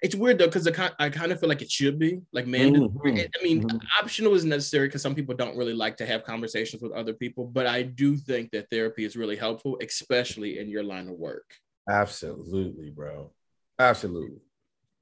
It's 0.00 0.14
weird 0.14 0.38
though 0.38 0.46
because 0.46 0.66
I, 0.68 0.90
I 0.98 1.10
kind 1.10 1.32
of 1.32 1.40
feel 1.40 1.48
like 1.48 1.60
it 1.60 1.70
should 1.70 1.98
be 1.98 2.20
like 2.32 2.46
mandatory. 2.46 3.12
Mhm. 3.12 3.30
I 3.38 3.42
mean, 3.42 3.62
Mhm. 3.64 3.80
optional 4.00 4.34
is 4.34 4.44
necessary 4.44 4.86
because 4.88 5.02
some 5.02 5.14
people 5.14 5.34
don't 5.34 5.56
really 5.56 5.74
like 5.74 5.96
to 5.98 6.06
have 6.06 6.22
conversations 6.24 6.80
with 6.82 6.92
other 6.92 7.12
people, 7.12 7.44
but 7.46 7.66
I 7.66 7.82
do 7.82 8.16
think 8.16 8.50
that 8.52 8.70
therapy 8.70 9.04
is 9.04 9.16
really 9.16 9.36
helpful, 9.36 9.76
especially 9.82 10.58
in 10.60 10.68
your 10.68 10.82
line 10.84 11.08
of 11.08 11.16
work. 11.16 11.48
Absolutely, 11.90 12.90
bro. 12.90 13.32
Absolutely. 13.78 14.38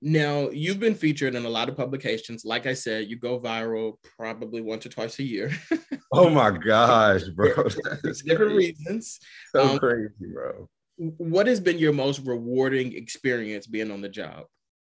Now, 0.03 0.51
you've 0.51 0.79
been 0.79 0.95
featured 0.95 1.35
in 1.35 1.47
a 1.47 1.49
lot 1.49 1.69
of 1.71 1.77
publications. 1.77 2.45
Like 2.45 2.67
I 2.67 2.75
said, 2.75 3.09
you 3.09 3.17
go 3.17 3.41
viral 3.41 3.95
probably 4.19 4.61
once 4.61 4.85
or 4.85 4.91
twice 4.91 5.19
a 5.19 5.23
year. 5.25 5.51
Oh 6.13 6.31
my 6.31 6.51
gosh, 6.57 7.25
bro. 7.35 7.53
That's 8.03 8.23
different 8.23 8.53
crazy. 8.53 8.77
reasons. 8.79 9.19
So 9.53 9.71
Um, 9.71 9.79
crazy, 9.79 10.13
bro. 10.33 10.69
what 10.97 11.49
has 11.49 11.59
been 11.59 11.79
your 11.79 11.93
most 11.93 12.21
rewarding 12.25 12.95
experience 12.95 13.67
being 13.67 13.91
on 13.91 14.01
the 14.03 14.09
job? 14.09 14.45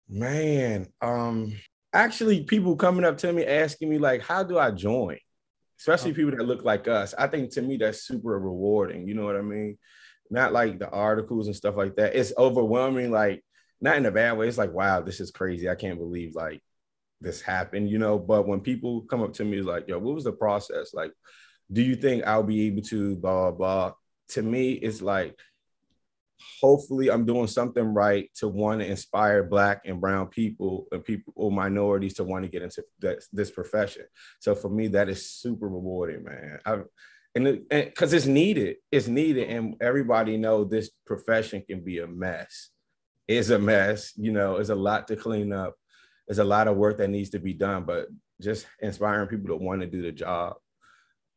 Man, 0.08 0.88
um, 1.02 1.52
actually, 1.94 2.44
people 2.44 2.76
coming 2.76 3.04
up 3.04 3.18
to 3.18 3.34
me 3.34 3.44
asking 3.44 3.90
me 3.90 3.98
like, 3.98 4.22
"How 4.22 4.44
do 4.44 4.60
I 4.60 4.70
join?" 4.70 5.18
Especially 5.80 6.14
people 6.14 6.32
that 6.38 6.46
look 6.46 6.64
like 6.64 6.88
us. 6.88 7.16
I 7.18 7.26
think 7.28 7.52
to 7.54 7.62
me 7.64 7.78
that's 7.78 8.04
super 8.04 8.40
rewarding. 8.40 9.08
You 9.08 9.16
know 9.16 9.26
what 9.26 9.36
I 9.36 9.42
mean? 9.42 9.80
Not 10.30 10.54
like 10.54 10.78
the 10.78 10.90
articles 10.90 11.48
and 11.48 11.56
stuff 11.56 11.76
like 11.76 11.96
that. 11.96 12.16
It's 12.16 12.34
overwhelming. 12.38 13.10
Like 13.12 13.44
not 13.82 13.98
in 13.98 14.06
a 14.06 14.12
bad 14.12 14.38
way. 14.38 14.48
It's 14.48 14.58
like, 14.58 14.74
wow, 14.74 15.02
this 15.02 15.20
is 15.20 15.32
crazy. 15.32 15.70
I 15.70 15.76
can't 15.76 16.00
believe 16.00 16.36
like 16.36 16.62
this 17.22 17.42
happened. 17.42 17.90
You 17.90 17.98
know. 18.00 18.20
But 18.20 18.48
when 18.48 18.62
people 18.62 19.02
come 19.02 19.22
up 19.22 19.34
to 19.34 19.46
me 19.46 19.62
like, 19.62 19.88
"Yo, 19.88 20.00
what 20.00 20.16
was 20.16 20.24
the 20.24 20.32
process? 20.32 20.94
Like, 20.94 21.12
do 21.72 21.82
you 21.82 21.96
think 21.96 22.26
I'll 22.26 22.44
be 22.44 22.68
able 22.68 22.82
to 22.84 23.16
blah 23.16 23.52
blah?" 23.52 23.94
To 24.30 24.42
me, 24.42 24.74
it's 24.74 25.02
like 25.02 25.36
hopefully 26.62 27.12
I'm 27.12 27.26
doing 27.26 27.48
something 27.48 27.84
right 27.84 28.30
to 28.36 28.48
want 28.48 28.82
to 28.82 28.88
inspire 28.88 29.44
black 29.44 29.82
and 29.86 30.00
brown 30.00 30.28
people 30.28 30.88
and 30.92 31.04
people 31.04 31.34
or 31.36 31.52
minorities 31.52 32.16
to 32.16 32.24
want 32.24 32.46
to 32.46 32.52
get 32.52 32.62
into 32.62 32.84
this, 33.00 33.28
this 33.32 33.52
profession. 33.52 34.06
So 34.40 34.56
for 34.56 34.70
me, 34.70 34.88
that 34.90 35.10
is 35.10 35.30
super 35.30 35.68
rewarding, 35.68 36.24
man. 36.24 36.60
I, 36.66 36.80
and 37.36 37.68
because 37.70 38.14
it, 38.14 38.18
it's 38.18 38.26
needed, 38.26 38.78
it's 38.92 39.08
needed, 39.08 39.50
and 39.50 39.76
everybody 39.82 40.38
know 40.38 40.64
this 40.64 40.90
profession 41.06 41.64
can 41.68 41.84
be 41.84 42.00
a 42.00 42.08
mess. 42.08 42.70
It's 43.30 43.50
a 43.50 43.60
mess, 43.60 44.14
you 44.18 44.32
know. 44.32 44.56
It's 44.56 44.72
a 44.72 44.76
lot 44.76 45.08
to 45.08 45.16
clean 45.16 45.54
up. 45.54 45.76
There's 46.28 46.40
a 46.40 46.44
lot 46.44 46.68
of 46.68 46.78
work 46.78 46.98
that 46.98 47.12
needs 47.12 47.30
to 47.30 47.40
be 47.40 47.54
done, 47.54 47.84
but 47.84 48.08
just 48.42 48.66
inspiring 48.80 49.28
people 49.28 49.50
to 49.50 49.64
want 49.64 49.82
to 49.82 49.88
do 49.88 50.02
the 50.02 50.12
job 50.12 50.56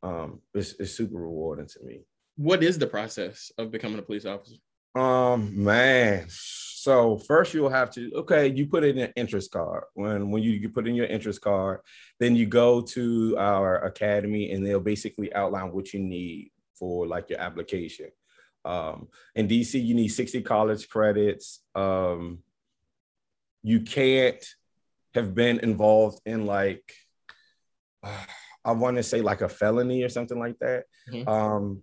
um, 0.03 0.41
is, 0.55 0.73
is 0.81 0.97
super 0.97 1.19
rewarding 1.19 1.67
to 1.67 1.85
me. 1.85 2.07
What 2.37 2.63
is 2.63 2.79
the 2.79 2.87
process 2.87 3.53
of 3.59 3.71
becoming 3.71 3.99
a 3.99 4.03
police 4.03 4.25
officer? 4.25 4.57
Um, 4.95 5.65
man. 5.65 6.25
So 6.29 7.19
first 7.19 7.53
you'll 7.53 7.69
have 7.69 7.91
to 7.93 8.11
okay, 8.17 8.49
you 8.49 8.67
put 8.67 8.85
in 8.85 8.99
an 8.99 9.13
interest 9.15 9.51
card. 9.53 9.85
When 9.93 10.31
when 10.31 10.43
you, 10.43 10.53
you 10.53 10.71
put 10.71 10.89
in 10.89 10.95
your 10.95 11.07
interest 11.07 11.43
card, 11.43 11.81
then 12.21 12.35
you 12.37 12.47
go 12.47 12.81
to 12.81 13.37
our 13.39 13.85
academy 13.85 14.51
and 14.51 14.65
they'll 14.65 14.81
basically 14.81 15.33
outline 15.35 15.73
what 15.73 15.93
you 15.93 16.01
need 16.01 16.53
for 16.75 17.07
like 17.07 17.29
your 17.29 17.39
application. 17.39 18.11
Um, 18.65 19.09
in 19.35 19.49
DC, 19.49 19.83
you 19.83 19.95
need 19.95 20.09
60 20.09 20.43
college 20.43 20.89
credits. 20.89 21.61
Um, 21.75 22.39
you 23.63 23.81
can't 23.81 24.45
have 25.15 25.35
been 25.35 25.61
involved 25.61 26.21
in 26.27 26.47
like 26.47 26.95
uh, 28.03 28.25
I 28.65 28.71
want 28.73 28.97
to 28.97 29.03
say 29.03 29.23
like 29.23 29.41
a 29.41 29.49
felony 29.49 30.05
or 30.05 30.09
something 30.09 30.39
like 30.39 30.57
that. 30.61 30.85
Mm-hmm. 31.11 31.29
Um, 31.29 31.83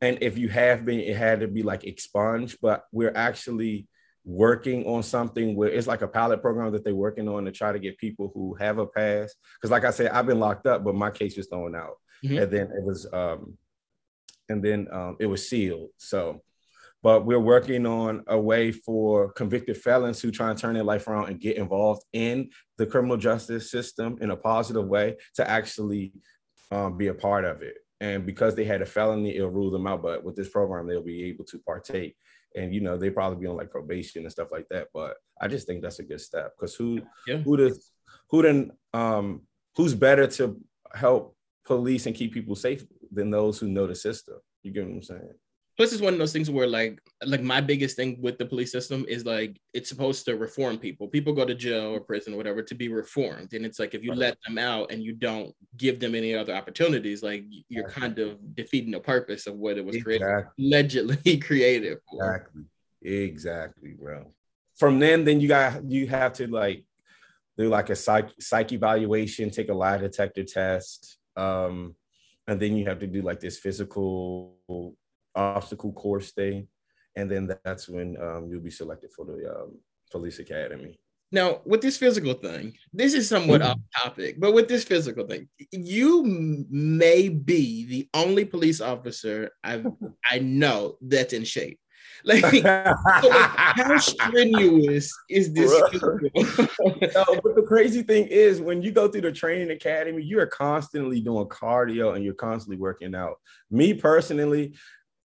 and 0.00 0.18
if 0.20 0.38
you 0.38 0.48
have 0.48 0.84
been 0.84 1.00
it 1.00 1.16
had 1.16 1.40
to 1.40 1.48
be 1.48 1.62
like 1.62 1.84
expunged 1.84 2.58
but 2.60 2.84
we're 2.92 3.12
actually 3.14 3.86
working 4.24 4.84
on 4.84 5.02
something 5.02 5.56
where 5.56 5.70
it's 5.70 5.86
like 5.86 6.02
a 6.02 6.08
pilot 6.08 6.42
program 6.42 6.70
that 6.72 6.84
they're 6.84 6.94
working 6.94 7.28
on 7.28 7.44
to 7.44 7.52
try 7.52 7.72
to 7.72 7.78
get 7.78 7.98
people 7.98 8.30
who 8.34 8.54
have 8.54 8.78
a 8.78 8.86
pass 8.86 9.34
because 9.56 9.70
like 9.70 9.84
i 9.84 9.90
said 9.90 10.10
i've 10.10 10.26
been 10.26 10.40
locked 10.40 10.66
up 10.66 10.84
but 10.84 10.94
my 10.94 11.10
case 11.10 11.36
was 11.36 11.46
thrown 11.46 11.74
out 11.74 11.96
mm-hmm. 12.24 12.38
and 12.38 12.50
then 12.50 12.66
it 12.66 12.84
was 12.84 13.06
um 13.12 13.56
and 14.48 14.62
then 14.62 14.86
um, 14.92 15.16
it 15.20 15.26
was 15.26 15.48
sealed 15.48 15.90
so 15.96 16.42
but 17.00 17.24
we're 17.24 17.38
working 17.38 17.86
on 17.86 18.24
a 18.26 18.38
way 18.38 18.72
for 18.72 19.30
convicted 19.32 19.76
felons 19.76 20.20
who 20.20 20.32
try 20.32 20.50
and 20.50 20.58
turn 20.58 20.74
their 20.74 20.82
life 20.82 21.06
around 21.06 21.28
and 21.28 21.40
get 21.40 21.56
involved 21.56 22.02
in 22.12 22.50
the 22.76 22.86
criminal 22.86 23.16
justice 23.16 23.70
system 23.70 24.18
in 24.20 24.32
a 24.32 24.36
positive 24.36 24.86
way 24.86 25.16
to 25.36 25.48
actually 25.48 26.12
um, 26.72 26.98
be 26.98 27.06
a 27.06 27.14
part 27.14 27.44
of 27.44 27.62
it 27.62 27.76
and 28.00 28.24
because 28.24 28.54
they 28.54 28.64
had 28.64 28.82
a 28.82 28.86
felony, 28.86 29.36
it'll 29.36 29.50
rule 29.50 29.70
them 29.70 29.86
out. 29.86 30.02
But 30.02 30.24
with 30.24 30.36
this 30.36 30.48
program, 30.48 30.86
they'll 30.86 31.02
be 31.02 31.24
able 31.24 31.44
to 31.46 31.58
partake, 31.58 32.16
and 32.54 32.72
you 32.72 32.80
know 32.80 32.96
they 32.96 33.10
probably 33.10 33.40
be 33.40 33.46
on 33.46 33.56
like 33.56 33.70
probation 33.70 34.22
and 34.22 34.32
stuff 34.32 34.48
like 34.52 34.66
that. 34.70 34.88
But 34.94 35.16
I 35.40 35.48
just 35.48 35.66
think 35.66 35.82
that's 35.82 35.98
a 35.98 36.04
good 36.04 36.20
step 36.20 36.52
because 36.56 36.74
who 36.74 37.00
yeah. 37.26 37.38
who 37.38 37.56
does 37.56 37.90
who 38.30 38.42
then 38.42 38.70
um 38.94 39.42
who's 39.76 39.94
better 39.94 40.26
to 40.26 40.60
help 40.94 41.36
police 41.64 42.06
and 42.06 42.14
keep 42.14 42.32
people 42.32 42.54
safe 42.54 42.84
than 43.12 43.30
those 43.30 43.58
who 43.58 43.68
know 43.68 43.86
the 43.86 43.94
system? 43.94 44.36
You 44.62 44.72
get 44.72 44.84
what 44.84 44.94
I'm 44.94 45.02
saying? 45.02 45.34
plus 45.78 45.92
it's 45.92 46.02
one 46.02 46.12
of 46.12 46.18
those 46.18 46.32
things 46.32 46.50
where 46.50 46.66
like 46.66 47.00
like 47.24 47.40
my 47.40 47.60
biggest 47.60 47.96
thing 47.96 48.20
with 48.20 48.36
the 48.36 48.44
police 48.44 48.70
system 48.72 49.06
is 49.08 49.24
like 49.24 49.58
it's 49.72 49.88
supposed 49.88 50.24
to 50.24 50.36
reform 50.36 50.76
people 50.76 51.06
people 51.06 51.32
go 51.32 51.44
to 51.44 51.54
jail 51.54 51.94
or 51.94 52.00
prison 52.00 52.34
or 52.34 52.36
whatever 52.36 52.62
to 52.62 52.74
be 52.74 52.88
reformed 52.88 53.54
and 53.54 53.64
it's 53.64 53.78
like 53.78 53.94
if 53.94 54.02
you 54.02 54.10
right. 54.10 54.18
let 54.18 54.38
them 54.46 54.58
out 54.58 54.90
and 54.90 55.02
you 55.02 55.12
don't 55.12 55.54
give 55.76 56.00
them 56.00 56.14
any 56.14 56.34
other 56.34 56.54
opportunities 56.54 57.22
like 57.22 57.44
you're 57.68 57.88
kind 57.88 58.18
of 58.18 58.54
defeating 58.54 58.90
the 58.90 59.00
purpose 59.00 59.46
of 59.46 59.54
what 59.54 59.78
it 59.78 59.84
was 59.84 59.94
exactly. 59.94 60.18
created 60.18 60.46
allegedly 60.58 61.38
created 61.48 61.98
for. 62.10 62.34
exactly 62.34 62.62
exactly 63.00 63.92
bro 63.92 64.26
from 64.76 64.98
then 64.98 65.24
then 65.24 65.40
you 65.40 65.46
got 65.46 65.88
you 65.88 66.08
have 66.08 66.32
to 66.32 66.48
like 66.48 66.84
do 67.56 67.68
like 67.68 67.88
a 67.90 67.96
psych 67.96 68.30
psych 68.40 68.72
evaluation 68.72 69.48
take 69.48 69.68
a 69.68 69.74
lie 69.74 69.96
detector 69.96 70.42
test 70.42 71.18
um 71.36 71.94
and 72.48 72.58
then 72.58 72.76
you 72.76 72.86
have 72.86 72.98
to 72.98 73.06
do 73.06 73.22
like 73.22 73.40
this 73.40 73.58
physical 73.58 74.56
obstacle 75.34 75.92
course 75.92 76.32
thing, 76.32 76.66
and 77.14 77.30
then 77.30 77.48
that's 77.64 77.88
when 77.88 78.16
um, 78.20 78.48
you'll 78.50 78.62
be 78.62 78.70
selected 78.70 79.10
for 79.14 79.24
the 79.26 79.48
um, 79.54 79.78
police 80.10 80.38
academy. 80.38 80.98
Now, 81.30 81.60
with 81.66 81.82
this 81.82 81.98
physical 81.98 82.32
thing, 82.32 82.72
this 82.90 83.12
is 83.12 83.28
somewhat 83.28 83.60
mm-hmm. 83.60 83.72
off 83.72 83.78
topic, 84.02 84.40
but 84.40 84.54
with 84.54 84.66
this 84.66 84.84
physical 84.84 85.26
thing, 85.26 85.46
you 85.70 86.24
may 86.70 87.28
be 87.28 87.84
the 87.84 88.08
only 88.14 88.46
police 88.46 88.80
officer 88.80 89.50
I 89.62 89.84
I 90.30 90.38
know 90.38 90.96
that's 91.02 91.34
in 91.34 91.44
shape. 91.44 91.78
Like, 92.24 92.44
so 92.44 93.28
like 93.28 93.46
how 93.56 93.98
strenuous 93.98 95.12
is 95.28 95.52
this? 95.52 95.70
no, 95.92 97.24
but 97.42 97.54
the 97.54 97.64
crazy 97.66 98.02
thing 98.02 98.26
is, 98.26 98.60
when 98.60 98.82
you 98.82 98.90
go 98.90 99.08
through 99.08 99.22
the 99.22 99.32
training 99.32 99.70
academy, 99.70 100.22
you 100.22 100.40
are 100.40 100.46
constantly 100.46 101.20
doing 101.20 101.46
cardio 101.46 102.14
and 102.14 102.24
you're 102.24 102.34
constantly 102.34 102.76
working 102.76 103.14
out. 103.14 103.36
Me 103.70 103.94
personally, 103.94 104.74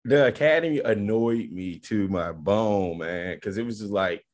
the 0.05 0.27
academy 0.27 0.81
annoyed 0.81 1.51
me 1.51 1.79
to 1.79 2.09
my 2.09 2.33
bone, 2.33 2.99
man, 2.99 3.35
because 3.37 3.59
it 3.59 3.65
was 3.65 3.79
just 3.79 3.93
like 3.93 4.25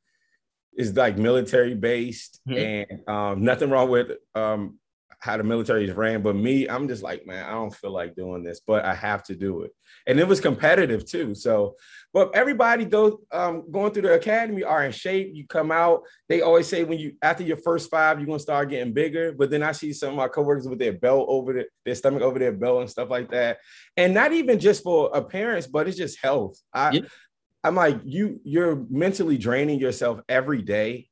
it's 0.78 0.96
like 0.96 1.18
military 1.18 1.74
based 1.74 2.40
mm-hmm. 2.48 2.92
and 2.92 3.08
um, 3.08 3.42
nothing 3.42 3.68
wrong 3.68 3.90
with 3.90 4.12
um, 4.36 4.78
how 5.18 5.36
the 5.36 5.42
military 5.42 5.84
is 5.84 5.92
ran. 5.92 6.22
But 6.22 6.36
me, 6.36 6.68
I'm 6.68 6.86
just 6.86 7.02
like, 7.02 7.26
man, 7.26 7.44
I 7.44 7.50
don't 7.50 7.74
feel 7.74 7.90
like 7.90 8.14
doing 8.14 8.44
this, 8.44 8.60
but 8.64 8.84
I 8.84 8.94
have 8.94 9.24
to 9.24 9.34
do 9.34 9.62
it. 9.62 9.72
And 10.06 10.20
it 10.20 10.28
was 10.28 10.40
competitive 10.40 11.04
too. 11.04 11.34
So, 11.34 11.74
but 12.14 12.34
everybody 12.34 12.84
go 12.84 13.20
um, 13.32 13.70
going 13.70 13.92
through 13.92 14.02
the 14.02 14.14
academy 14.14 14.64
are 14.64 14.84
in 14.84 14.92
shape. 14.92 15.30
You 15.34 15.46
come 15.46 15.70
out. 15.70 16.02
They 16.28 16.40
always 16.40 16.66
say 16.66 16.84
when 16.84 16.98
you 16.98 17.14
after 17.22 17.42
your 17.42 17.58
first 17.58 17.90
five, 17.90 18.18
you're 18.18 18.26
gonna 18.26 18.38
start 18.38 18.70
getting 18.70 18.94
bigger. 18.94 19.32
But 19.32 19.50
then 19.50 19.62
I 19.62 19.72
see 19.72 19.92
some 19.92 20.10
of 20.10 20.16
my 20.16 20.28
coworkers 20.28 20.68
with 20.68 20.78
their 20.78 20.94
belt 20.94 21.26
over 21.28 21.52
the, 21.52 21.66
their 21.84 21.94
stomach 21.94 22.22
over 22.22 22.38
their 22.38 22.52
belt 22.52 22.80
and 22.80 22.90
stuff 22.90 23.10
like 23.10 23.30
that. 23.30 23.58
And 23.96 24.14
not 24.14 24.32
even 24.32 24.58
just 24.58 24.82
for 24.82 25.10
appearance, 25.14 25.66
but 25.66 25.86
it's 25.88 25.98
just 25.98 26.18
health. 26.22 26.58
I, 26.72 26.92
yeah. 26.92 27.00
I'm 27.62 27.74
like, 27.74 28.00
you 28.04 28.40
you're 28.44 28.84
mentally 28.88 29.36
draining 29.36 29.78
yourself 29.78 30.20
every 30.28 30.62
day 30.62 31.07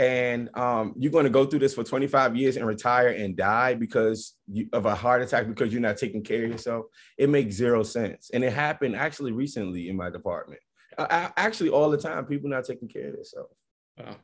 and 0.00 0.48
um, 0.56 0.94
you're 0.96 1.12
going 1.12 1.24
to 1.24 1.30
go 1.30 1.44
through 1.44 1.58
this 1.58 1.74
for 1.74 1.84
25 1.84 2.34
years 2.34 2.56
and 2.56 2.66
retire 2.66 3.08
and 3.08 3.36
die 3.36 3.74
because 3.74 4.32
you, 4.50 4.66
of 4.72 4.86
a 4.86 4.94
heart 4.94 5.20
attack 5.20 5.46
because 5.46 5.74
you're 5.74 5.82
not 5.82 5.98
taking 5.98 6.22
care 6.22 6.42
of 6.44 6.52
yourself? 6.52 6.86
It 7.18 7.28
makes 7.28 7.54
zero 7.54 7.82
sense. 7.82 8.30
And 8.32 8.42
it 8.42 8.54
happened 8.54 8.96
actually 8.96 9.32
recently 9.32 9.90
in 9.90 9.98
my 9.98 10.08
department. 10.08 10.62
I, 10.96 11.30
actually 11.36 11.68
all 11.68 11.90
the 11.90 11.98
time 11.98 12.24
people 12.24 12.48
not 12.48 12.64
taking 12.64 12.88
care 12.88 13.08
of 13.08 13.16
themselves. 13.16 13.54
Wow. 13.98 14.16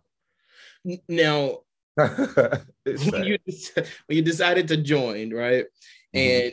now 1.08 1.58
when 3.10 3.24
you, 3.24 3.38
when 4.06 4.16
you 4.16 4.22
decided 4.22 4.68
to 4.68 4.78
join 4.78 5.30
right? 5.30 5.66
Mm-hmm. 6.14 6.46
and 6.46 6.52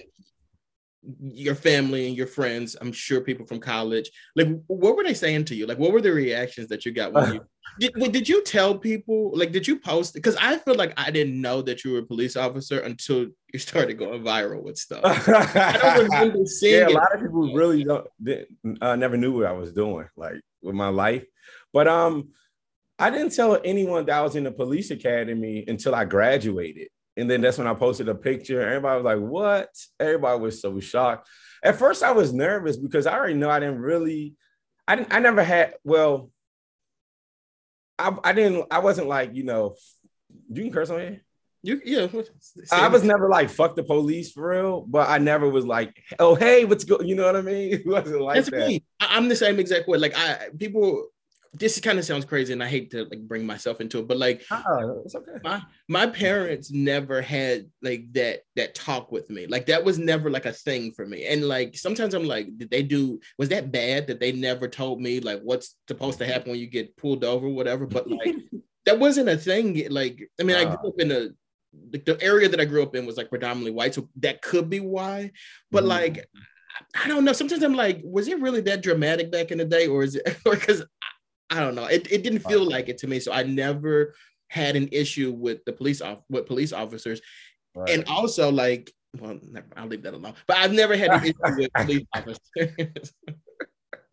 your 1.22 1.56
family 1.56 2.08
and 2.08 2.16
your 2.16 2.28
friends 2.28 2.78
i'm 2.80 2.92
sure 2.92 3.20
people 3.20 3.46
from 3.46 3.60
college 3.60 4.10
like 4.36 4.48
what 4.68 4.96
were 4.96 5.04
they 5.04 5.14
saying 5.14 5.46
to 5.46 5.56
you? 5.56 5.66
Like 5.66 5.80
what 5.80 5.92
were 5.92 6.02
the 6.02 6.12
reactions 6.12 6.68
that 6.70 6.86
you 6.86 6.92
got 6.92 7.14
when 7.14 7.34
you 7.34 7.42
did, 7.80 8.12
did 8.12 8.30
you 8.30 8.44
tell 8.44 8.78
people 8.78 9.32
like 9.36 9.52
did 9.52 9.68
you 9.68 9.80
post 9.80 10.14
because 10.14 10.36
i 10.38 10.58
feel 10.58 10.76
like 10.76 10.94
i 10.98 11.10
didn't 11.10 11.40
know 11.40 11.62
that 11.62 11.84
you 11.84 11.94
were 11.94 12.00
a 12.00 12.06
police 12.06 12.36
officer 12.36 12.80
until 12.82 13.28
you 13.52 13.60
started 13.60 13.98
going 13.98 14.22
viral 14.22 14.64
with 14.64 14.78
stuff. 14.78 15.02
I 15.28 15.78
don't 15.78 16.10
remember 16.10 16.46
seeing 16.46 16.90
yeah, 16.90 16.96
a 16.96 16.98
lot 16.98 17.14
of 17.14 17.22
people 17.22 17.54
really 17.54 17.84
don't 17.84 18.08
uh, 18.82 18.96
never 18.96 19.18
knew 19.18 19.38
what 19.38 19.46
i 19.46 19.52
was 19.52 19.72
doing 19.74 20.08
like 20.16 20.42
with 20.62 20.76
my 20.76 20.90
life. 20.90 21.26
But 21.72 21.88
um 21.88 22.30
i 23.00 23.10
didn't 23.10 23.36
tell 23.36 23.60
anyone 23.64 24.06
that 24.06 24.18
i 24.18 24.22
was 24.22 24.36
in 24.36 24.44
the 24.44 24.52
police 24.52 24.92
academy 24.92 25.64
until 25.68 25.96
i 25.96 26.06
graduated 26.06 26.90
and 27.16 27.30
then 27.30 27.42
that's 27.42 27.58
when 27.58 27.68
I 27.68 27.74
posted 27.74 28.10
a 28.10 28.16
picture. 28.16 28.62
Everybody 28.62 29.02
was 29.02 29.06
like, 29.06 29.20
what? 29.20 29.70
Everybody 30.00 30.42
was 30.42 30.62
so 30.62 30.80
shocked. 30.80 31.30
At 31.64 31.78
first, 31.78 32.04
I 32.04 32.12
was 32.12 32.34
nervous 32.34 32.78
because 32.78 33.06
I 33.06 33.14
already 33.14 33.36
know 33.36 33.50
I 33.50 33.60
didn't 33.60 33.80
really, 33.80 34.36
I 34.88 34.96
didn't, 34.96 35.14
I 35.14 35.20
never 35.20 35.44
had, 35.44 35.76
well, 35.84 36.30
I, 37.98 38.16
I 38.24 38.34
didn't, 38.34 38.66
I 38.72 38.80
wasn't 38.80 39.08
like, 39.08 39.36
you 39.36 39.44
know, 39.44 39.76
you 40.50 40.64
can 40.64 40.74
curse 40.74 40.90
on 40.90 41.00
here. 41.00 41.22
You 41.66 41.82
yeah. 41.86 42.08
I 42.74 42.90
was 42.90 43.06
never 43.06 43.30
like 43.30 43.50
fuck 43.50 43.78
the 43.78 43.84
police 43.84 44.34
for 44.34 44.50
real, 44.50 44.82
but 44.82 45.10
I 45.10 45.18
never 45.18 45.48
was 45.48 45.66
like, 45.66 45.96
oh 46.20 46.36
hey, 46.36 46.66
what's 46.66 46.84
going? 46.84 47.08
You 47.08 47.16
know 47.16 47.26
what 47.26 47.38
I 47.38 47.42
mean? 47.42 47.74
It 47.74 47.88
wasn't 47.88 48.20
like 48.20 48.36
That's 48.36 48.50
that. 48.50 48.68
me. 48.68 48.84
I'm 49.00 49.30
the 49.30 49.36
same 49.38 49.60
exact 49.60 49.88
way. 49.88 49.98
Like 49.98 50.14
I 50.18 50.50
people. 50.60 51.08
This 51.56 51.80
kind 51.80 52.00
of 52.00 52.06
sounds 52.06 52.26
crazy, 52.26 52.52
and 52.52 52.64
I 52.64 52.68
hate 52.68 52.90
to 52.92 53.04
like 53.06 53.22
bring 53.28 53.46
myself 53.46 53.80
into 53.80 54.00
it, 54.00 54.08
but 54.08 54.18
like 54.18 54.44
it's 55.06 55.16
okay. 55.16 55.32
my 55.44 55.62
my 55.88 56.08
parents 56.08 56.72
never 56.72 57.22
had 57.22 57.70
like 57.84 58.12
that 58.14 58.40
that 58.56 58.74
talk 58.74 59.12
with 59.12 59.30
me 59.30 59.46
like 59.46 59.68
that 59.68 59.84
was 59.84 60.00
never 60.00 60.32
like 60.32 60.46
a 60.48 60.52
thing 60.52 60.92
for 60.94 61.06
me 61.06 61.26
and 61.28 61.48
like 61.48 61.78
sometimes 61.78 62.14
i'm 62.14 62.24
like 62.26 62.48
did 62.58 62.70
they 62.72 62.82
do 62.82 63.20
was 63.38 63.50
that 63.50 63.72
bad 63.72 64.08
that 64.08 64.20
they 64.20 64.32
never 64.32 64.68
told 64.68 65.00
me 65.02 65.20
like 65.20 65.42
what's 65.44 65.76
supposed 65.88 66.18
to 66.20 66.26
happen 66.26 66.50
when 66.52 66.60
you 66.60 66.68
get 66.68 66.96
pulled 66.98 67.24
over 67.24 67.48
whatever 67.50 67.86
but 67.86 68.10
like 68.10 68.36
that 68.86 68.98
wasn't 68.98 69.28
a 69.30 69.38
thing 69.38 69.86
like 69.90 70.28
i 70.40 70.44
mean 70.44 70.56
i 70.56 70.64
grew 70.64 70.90
up 70.90 71.00
in 71.00 71.12
a 71.12 71.30
the, 71.92 72.00
the 72.00 72.18
area 72.24 72.48
that 72.50 72.60
i 72.62 72.66
grew 72.66 72.82
up 72.82 72.96
in 72.96 73.06
was 73.06 73.18
like 73.18 73.30
predominantly 73.30 73.72
white 73.72 73.94
so 73.94 74.10
that 74.16 74.42
could 74.42 74.70
be 74.70 74.80
why 74.80 75.30
but 75.72 75.84
Mhm. 75.84 75.88
like 75.88 76.18
I- 76.20 77.04
i 77.06 77.08
don't 77.08 77.26
know 77.26 77.34
sometimes 77.34 77.62
i'm 77.64 77.76
like 77.76 78.02
was 78.04 78.28
it 78.28 78.40
really 78.40 78.62
that 78.62 78.82
dramatic 78.82 79.32
back 79.32 79.52
in 79.52 79.58
the 79.60 79.66
day 79.66 79.86
or 79.88 80.04
is 80.04 80.16
it 80.16 80.24
or 80.46 80.56
because 80.56 80.84
I, 81.58 81.60
don't 81.60 81.76
know 81.76 81.86
it, 81.86 82.12
it 82.12 82.24
didn't 82.24 82.40
feel 82.40 82.68
like 82.68 82.90
it 82.90 82.98
to 83.00 83.08
me 83.08 83.20
so 83.20 83.32
i 83.32 83.44
never 83.44 84.16
had 84.48 84.76
an 84.76 84.90
issue 84.92 85.32
with 85.32 85.64
the 85.66 85.74
police 85.74 86.02
off 86.02 86.20
with 86.30 86.46
police 86.48 86.74
officers 86.74 87.22
Right. 87.76 87.90
and 87.90 88.04
also 88.08 88.52
like 88.52 88.92
well 89.20 89.40
never, 89.42 89.66
i'll 89.78 89.88
leave 89.88 90.04
that 90.04 90.14
alone 90.14 90.36
but 90.46 90.58
i've 90.58 90.74
never 90.74 90.96
had 90.96 91.12
an 91.12 91.24
issue 91.24 91.34
with 91.58 91.74
police 91.76 92.06
officers 92.16 93.14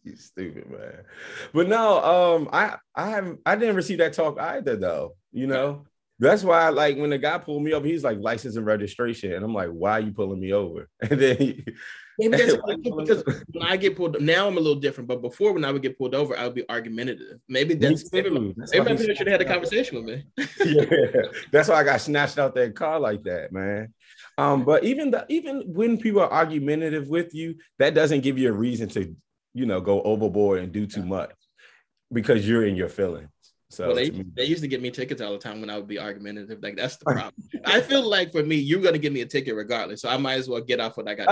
You 0.02 0.16
stupid 0.16 0.70
man. 0.70 1.04
But 1.52 1.68
no, 1.68 2.02
um, 2.02 2.48
I 2.52 2.76
I 2.94 3.10
haven't 3.10 3.40
I 3.44 3.54
didn't 3.56 3.76
receive 3.76 3.98
that 3.98 4.14
talk 4.14 4.38
either 4.40 4.76
though. 4.76 5.14
You 5.30 5.46
know, 5.46 5.84
that's 6.18 6.42
why 6.42 6.68
like 6.70 6.96
when 6.96 7.10
the 7.10 7.18
guy 7.18 7.36
pulled 7.38 7.62
me 7.62 7.72
up, 7.72 7.84
he's 7.84 8.02
like 8.04 8.18
license 8.18 8.56
and 8.56 8.64
registration, 8.64 9.32
and 9.34 9.44
I'm 9.44 9.52
like, 9.54 9.68
why 9.68 9.92
are 9.92 10.00
you 10.00 10.12
pulling 10.12 10.40
me 10.40 10.52
over? 10.52 10.88
And 11.02 11.20
then 11.20 11.36
he, 11.36 11.64
Maybe 12.20 12.36
that's 12.36 12.54
I 12.68 12.76
because 12.76 13.24
when 13.52 13.66
I 13.66 13.76
get 13.76 13.96
pulled 13.96 14.20
now 14.20 14.46
I'm 14.46 14.56
a 14.58 14.60
little 14.60 14.80
different, 14.80 15.08
but 15.08 15.22
before 15.22 15.52
when 15.52 15.64
I 15.64 15.72
would 15.72 15.80
get 15.80 15.96
pulled 15.96 16.14
over, 16.14 16.36
I 16.36 16.44
would 16.44 16.54
be 16.54 16.68
argumentative. 16.68 17.40
Maybe 17.48 17.74
that's 17.74 18.12
maybe. 18.12 18.28
That's 18.56 18.72
maybe 18.72 18.84
why 18.84 18.92
my 18.92 19.14
should 19.14 19.26
have 19.26 19.28
had 19.28 19.40
a 19.40 19.44
conversation 19.44 19.96
with 19.96 20.04
me. 20.04 20.24
yeah, 20.64 21.22
that's 21.50 21.68
why 21.68 21.76
I 21.76 21.84
got 21.84 22.00
snatched 22.00 22.38
out 22.38 22.54
that 22.54 22.74
car 22.74 23.00
like 23.00 23.22
that, 23.22 23.52
man. 23.52 23.94
Um, 24.36 24.64
but 24.64 24.84
even 24.84 25.10
the 25.10 25.24
even 25.28 25.62
when 25.72 25.98
people 25.98 26.20
are 26.20 26.32
argumentative 26.32 27.08
with 27.08 27.34
you, 27.34 27.56
that 27.78 27.94
doesn't 27.94 28.20
give 28.20 28.38
you 28.38 28.50
a 28.50 28.52
reason 28.52 28.88
to, 28.90 29.16
you 29.54 29.66
know, 29.66 29.80
go 29.80 30.02
overboard 30.02 30.60
and 30.60 30.72
do 30.72 30.86
too 30.86 31.04
much 31.04 31.32
because 32.12 32.46
you're 32.46 32.66
in 32.66 32.76
your 32.76 32.88
feelings. 32.88 33.28
So 33.72 33.86
well, 33.86 33.94
they, 33.96 34.10
they 34.10 34.44
used 34.44 34.62
to 34.62 34.68
give 34.68 34.82
me 34.82 34.90
tickets 34.90 35.22
all 35.22 35.30
the 35.30 35.38
time 35.38 35.60
when 35.60 35.70
I 35.70 35.76
would 35.76 35.86
be 35.86 36.00
argumentative. 36.00 36.58
Like 36.60 36.76
that's 36.76 36.96
the 36.96 37.04
problem. 37.04 37.32
I 37.64 37.80
feel 37.80 38.02
like 38.02 38.32
for 38.32 38.42
me, 38.42 38.56
you're 38.56 38.82
gonna 38.82 38.98
give 38.98 39.12
me 39.12 39.20
a 39.20 39.26
ticket 39.26 39.54
regardless, 39.54 40.02
so 40.02 40.08
I 40.08 40.16
might 40.16 40.34
as 40.40 40.48
well 40.48 40.60
get 40.60 40.80
off 40.80 40.96
what 40.96 41.06
I 41.08 41.14
got. 41.14 41.28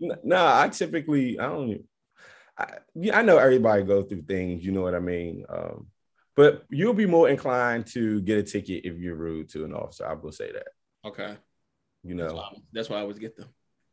No, 0.00 0.46
I 0.46 0.68
typically 0.70 1.38
I 1.38 1.44
don't. 1.44 1.84
I, 2.56 2.66
yeah, 2.94 3.18
I 3.18 3.22
know 3.22 3.36
everybody 3.36 3.82
go 3.82 4.02
through 4.04 4.22
things. 4.22 4.64
You 4.64 4.72
know 4.72 4.80
what 4.80 4.94
I 4.94 5.00
mean. 5.00 5.44
Um, 5.50 5.88
but 6.34 6.64
you'll 6.70 6.94
be 6.94 7.06
more 7.06 7.28
inclined 7.28 7.86
to 7.88 8.22
get 8.22 8.38
a 8.38 8.42
ticket 8.42 8.86
if 8.86 8.98
you're 8.98 9.16
rude 9.16 9.50
to 9.50 9.66
an 9.66 9.74
officer. 9.74 10.06
I 10.06 10.14
will 10.14 10.32
say 10.32 10.50
that. 10.52 10.68
okay, 11.04 11.36
You 12.04 12.16
that's 12.16 12.32
know. 12.32 12.38
why, 12.38 12.52
that's 12.72 12.88
why 12.88 12.96
I 12.96 13.00
always 13.02 13.18
get 13.18 13.36
them. 13.36 13.48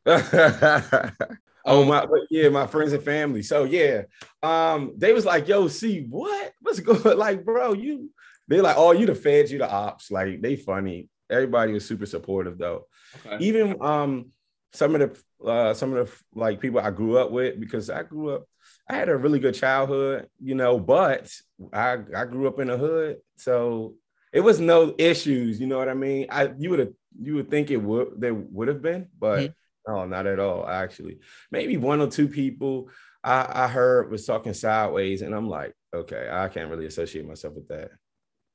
oh 1.66 1.86
my 1.86 2.06
but 2.06 2.22
yeah 2.30 2.50
my 2.50 2.68
friends 2.68 2.94
and 2.94 3.04
family. 3.04 3.44
So 3.44 3.64
yeah 3.64 4.04
um 4.44 4.94
they 4.98 5.14
was 5.14 5.26
like 5.26 5.48
yo 5.48 5.68
see 5.68 6.06
what? 6.10 6.54
What's 6.62 6.80
going 6.80 7.18
like 7.18 7.44
bro 7.46 7.74
you 7.74 8.10
they're 8.48 8.62
like 8.64 8.78
oh 8.78 8.92
you 8.92 9.06
the 9.06 9.16
feds 9.16 9.52
you 9.52 9.60
the 9.60 9.70
ops. 9.70 10.12
Like 10.12 10.42
they 10.42 10.56
funny. 10.56 11.10
Everybody 11.30 11.74
was 11.74 11.86
super 11.86 12.06
supportive 12.08 12.58
though. 12.58 12.88
Okay. 13.26 13.44
even 13.46 13.78
um 13.82 14.32
some 14.74 14.96
of 14.96 15.02
the 15.02 15.48
uh 15.48 15.74
some 15.74 15.94
of 15.94 16.08
the 16.08 16.16
like 16.40 16.60
people 16.60 16.80
i 16.80 16.92
grew 16.92 17.18
up 17.18 17.32
with 17.32 17.60
because 17.60 17.90
i 17.90 18.04
grew 18.04 18.30
up 18.36 18.46
i 18.88 18.94
had 18.94 19.10
a 19.10 19.18
really 19.18 19.40
good 19.40 19.56
childhood 19.56 20.28
you 20.40 20.54
know 20.54 20.80
but 20.80 21.32
i 21.74 21.94
i 22.16 22.24
grew 22.26 22.48
up 22.48 22.60
in 22.60 22.68
the 22.68 22.78
hood 22.78 23.18
so 23.36 23.96
it 24.32 24.42
was 24.42 24.60
no 24.60 24.94
issues 25.00 25.60
you 25.60 25.66
know 25.66 25.78
what 25.80 25.90
i 25.90 25.96
mean? 25.96 26.28
I 26.30 26.52
you 26.60 26.70
would 26.70 26.80
have 26.80 26.94
you 27.20 27.34
would 27.36 27.50
think 27.50 27.72
it 27.72 27.78
would 27.82 28.10
there 28.22 28.34
would 28.36 28.68
have 28.68 28.82
been 28.82 29.08
but 29.18 29.40
Mhm. 29.40 29.54
No 29.90 30.06
not 30.06 30.28
at 30.28 30.40
all 30.40 30.68
actually 30.68 31.20
maybe 31.52 31.78
one 31.78 32.02
or 32.02 32.08
two 32.08 32.28
people 32.28 32.90
i 33.24 33.66
i 33.66 33.68
heard 33.68 34.12
was 34.12 34.26
talking 34.26 34.54
sideways 34.54 35.22
and 35.22 35.34
i'm 35.34 35.50
like 35.50 35.74
okay 35.94 36.30
i 36.32 36.48
can't 36.48 36.70
really 36.70 36.86
associate 36.86 37.28
myself 37.28 37.54
with 37.56 37.68
that 37.68 37.92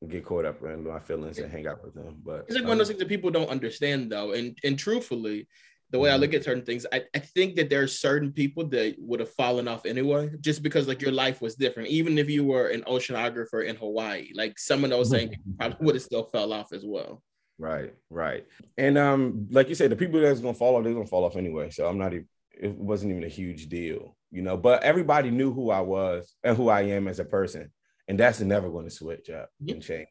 and 0.05 0.11
get 0.11 0.25
caught 0.25 0.45
up 0.45 0.63
in 0.63 0.87
my 0.87 0.99
feelings 0.99 1.39
and 1.39 1.51
hang 1.51 1.67
out 1.67 1.83
with 1.83 1.95
them 1.95 2.17
but 2.23 2.45
It's 2.47 2.55
like 2.55 2.65
one 2.65 2.73
of 2.73 2.79
those 2.79 2.89
um, 2.89 2.93
things 2.93 3.01
that 3.01 3.09
people 3.09 3.31
don't 3.31 3.49
understand 3.49 4.13
though. 4.13 4.33
And 4.33 4.57
and 4.63 4.79
truthfully, 4.79 5.49
the 5.91 5.99
way 5.99 6.11
I 6.11 6.17
look 6.17 6.31
mm-hmm. 6.31 6.39
at 6.39 6.45
certain 6.45 6.65
things, 6.65 6.87
I, 6.93 7.05
I 7.15 7.19
think 7.21 7.57
that 7.57 7.71
there 7.71 7.83
are 7.83 7.87
certain 7.87 8.33
people 8.33 8.67
that 8.69 8.97
would 8.99 9.21
have 9.21 9.31
fallen 9.31 9.69
off 9.69 9.87
anyway, 9.87 10.31
just 10.41 10.63
because 10.63 10.89
like 10.89 11.01
your 11.01 11.13
life 11.13 11.41
was 11.41 11.55
different. 11.55 11.89
Even 11.89 12.19
if 12.19 12.29
you 12.29 12.45
were 12.45 12.69
an 12.69 12.83
oceanographer 12.83 13.65
in 13.65 13.77
Hawaii, 13.77 14.31
like 14.35 14.59
some 14.59 14.85
of 14.85 14.91
those 14.91 15.11
things 15.11 15.35
probably 15.59 15.85
would 15.85 15.95
have 15.95 16.03
still 16.03 16.25
fell 16.25 16.53
off 16.53 16.73
as 16.73 16.85
well. 16.85 17.23
Right, 17.59 17.95
right. 18.11 18.45
And 18.77 18.99
um, 18.99 19.47
like 19.51 19.69
you 19.69 19.75
said, 19.75 19.91
the 19.91 19.97
people 19.97 20.21
that's 20.21 20.41
gonna 20.41 20.55
fall 20.55 20.77
off, 20.77 20.85
they're 20.85 20.93
gonna 20.93 21.07
fall 21.07 21.25
off 21.25 21.37
anyway. 21.37 21.71
So 21.71 21.87
I'm 21.89 21.99
not 21.99 22.13
even 22.13 22.29
it 22.57 22.73
wasn't 22.75 23.11
even 23.13 23.25
a 23.25 23.29
huge 23.29 23.69
deal, 23.69 24.17
you 24.31 24.43
know. 24.43 24.57
But 24.57 24.83
everybody 24.83 25.31
knew 25.31 25.53
who 25.53 25.71
I 25.71 25.81
was 25.81 26.35
and 26.45 26.57
who 26.57 26.69
I 26.69 26.83
am 26.83 27.09
as 27.09 27.19
a 27.19 27.25
person. 27.25 27.71
And 28.07 28.19
that's 28.21 28.41
never 28.41 28.69
going 28.71 28.85
to 28.85 28.91
switch 28.91 29.31
up 29.31 29.49
Yeah. 29.61 29.75
and 29.75 29.83
change. 29.83 30.09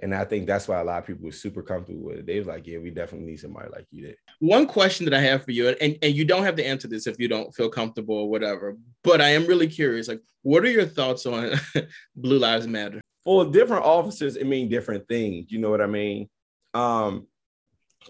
And 0.00 0.14
I 0.14 0.24
think 0.24 0.46
that's 0.46 0.68
why 0.68 0.78
a 0.80 0.84
lot 0.84 0.98
of 1.00 1.06
people 1.06 1.24
were 1.24 1.32
super 1.32 1.62
comfortable 1.62 2.04
with 2.04 2.18
it. 2.18 2.26
They 2.26 2.38
was 2.38 2.46
like, 2.46 2.66
Yeah, 2.66 2.78
we 2.78 2.90
definitely 2.90 3.26
need 3.26 3.40
somebody 3.40 3.68
like 3.70 3.86
you 3.90 4.06
did. 4.06 4.16
One 4.38 4.66
question 4.66 5.04
that 5.06 5.14
I 5.14 5.20
have 5.20 5.44
for 5.44 5.50
you, 5.50 5.68
and, 5.68 5.98
and 6.02 6.14
you 6.14 6.24
don't 6.24 6.44
have 6.44 6.56
to 6.56 6.66
answer 6.66 6.88
this 6.88 7.06
if 7.06 7.18
you 7.18 7.28
don't 7.28 7.54
feel 7.54 7.68
comfortable 7.70 8.16
or 8.16 8.30
whatever, 8.30 8.76
but 9.02 9.20
I 9.20 9.30
am 9.30 9.46
really 9.46 9.66
curious. 9.68 10.08
Like, 10.08 10.20
what 10.42 10.62
are 10.64 10.70
your 10.70 10.86
thoughts 10.86 11.24
on 11.26 11.52
Blue 12.16 12.38
Lives 12.38 12.66
Matter? 12.66 13.00
for 13.24 13.44
different 13.44 13.84
officers, 13.84 14.36
it 14.36 14.46
mean 14.46 14.68
different 14.68 15.08
things. 15.08 15.50
You 15.50 15.58
know 15.58 15.70
what 15.70 15.80
I 15.80 15.86
mean? 15.86 16.28
Um, 16.76 17.26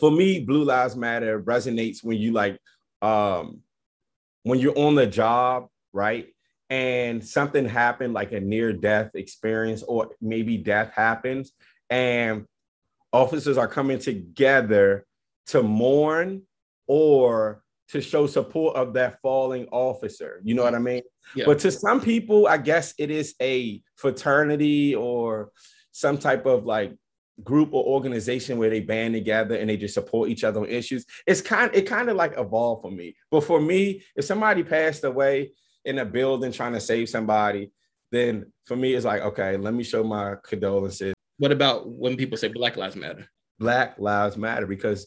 for 0.00 0.11
me, 0.11 0.40
Blue 0.40 0.64
Lives 0.64 0.96
Matter 0.96 1.40
resonates 1.40 2.02
when 2.02 2.18
you 2.18 2.33
like 2.33 2.59
um 3.00 3.61
when 4.42 4.59
you're 4.59 4.79
on 4.79 4.94
the 4.94 5.07
job, 5.07 5.68
right? 5.92 6.26
And 6.68 7.24
something 7.24 7.68
happened, 7.68 8.12
like 8.12 8.33
a 8.33 8.40
near-death 8.40 9.11
experience, 9.14 9.83
or 9.83 10.11
maybe 10.20 10.57
death 10.57 10.92
happens, 10.92 11.52
and 11.90 12.44
officers 13.12 13.57
are 13.57 13.68
coming 13.68 13.98
together 14.00 15.07
to 15.46 15.62
mourn 15.62 16.42
or 16.88 17.62
to 17.88 18.00
show 18.00 18.26
support 18.26 18.76
of 18.76 18.94
that 18.94 19.20
falling 19.22 19.68
officer. 19.70 20.40
You 20.42 20.55
know 20.55 20.64
what 20.64 20.74
I 20.74 20.81
mean? 20.81 21.02
Yeah. 21.37 21.44
But 21.46 21.61
to 21.61 21.70
some 21.70 22.00
people, 22.00 22.48
I 22.48 22.59
guess 22.59 22.94
it 22.98 23.11
is 23.12 23.35
a 23.40 23.81
fraternity 23.94 24.94
or 24.96 25.52
some 25.92 26.18
type 26.18 26.46
of 26.46 26.66
like 26.66 26.96
group 27.44 27.72
or 27.72 27.85
organization 27.85 28.59
where 28.59 28.70
they 28.70 28.81
band 28.81 29.14
together 29.14 29.57
and 29.57 29.68
they 29.68 29.77
just 29.77 29.94
support 29.94 30.31
each 30.31 30.44
other 30.44 30.61
on 30.61 30.68
issues. 30.68 31.05
It's 31.27 31.40
kind 31.40 31.70
it 31.75 31.83
kind 31.83 32.09
of 32.09 32.16
like 32.16 32.35
evolved 32.38 32.83
for 32.83 32.90
me. 32.90 33.16
But 33.31 33.44
for 33.44 33.61
me, 33.61 34.03
if 34.14 34.25
somebody 34.25 34.62
passed 34.62 35.05
away 35.05 35.53
in 35.85 35.99
a 35.99 36.05
building 36.05 36.53
trying 36.53 36.72
to 36.72 36.81
save 36.81 37.09
somebody, 37.09 37.70
then 38.11 38.53
for 38.64 38.77
me 38.77 38.94
it's 38.94 39.05
like, 39.05 39.22
okay, 39.22 39.57
let 39.57 39.75
me 39.75 39.85
show 39.85 40.03
my 40.03 40.35
condolences. 40.42 41.14
What 41.38 41.53
about 41.53 41.88
when 41.88 42.16
people 42.16 42.38
say 42.38 42.49
Black 42.49 42.77
Lives 42.77 42.96
Matter? 42.96 43.27
Black 43.59 43.99
Lives 43.99 44.37
Matter 44.37 44.66
because 44.66 45.07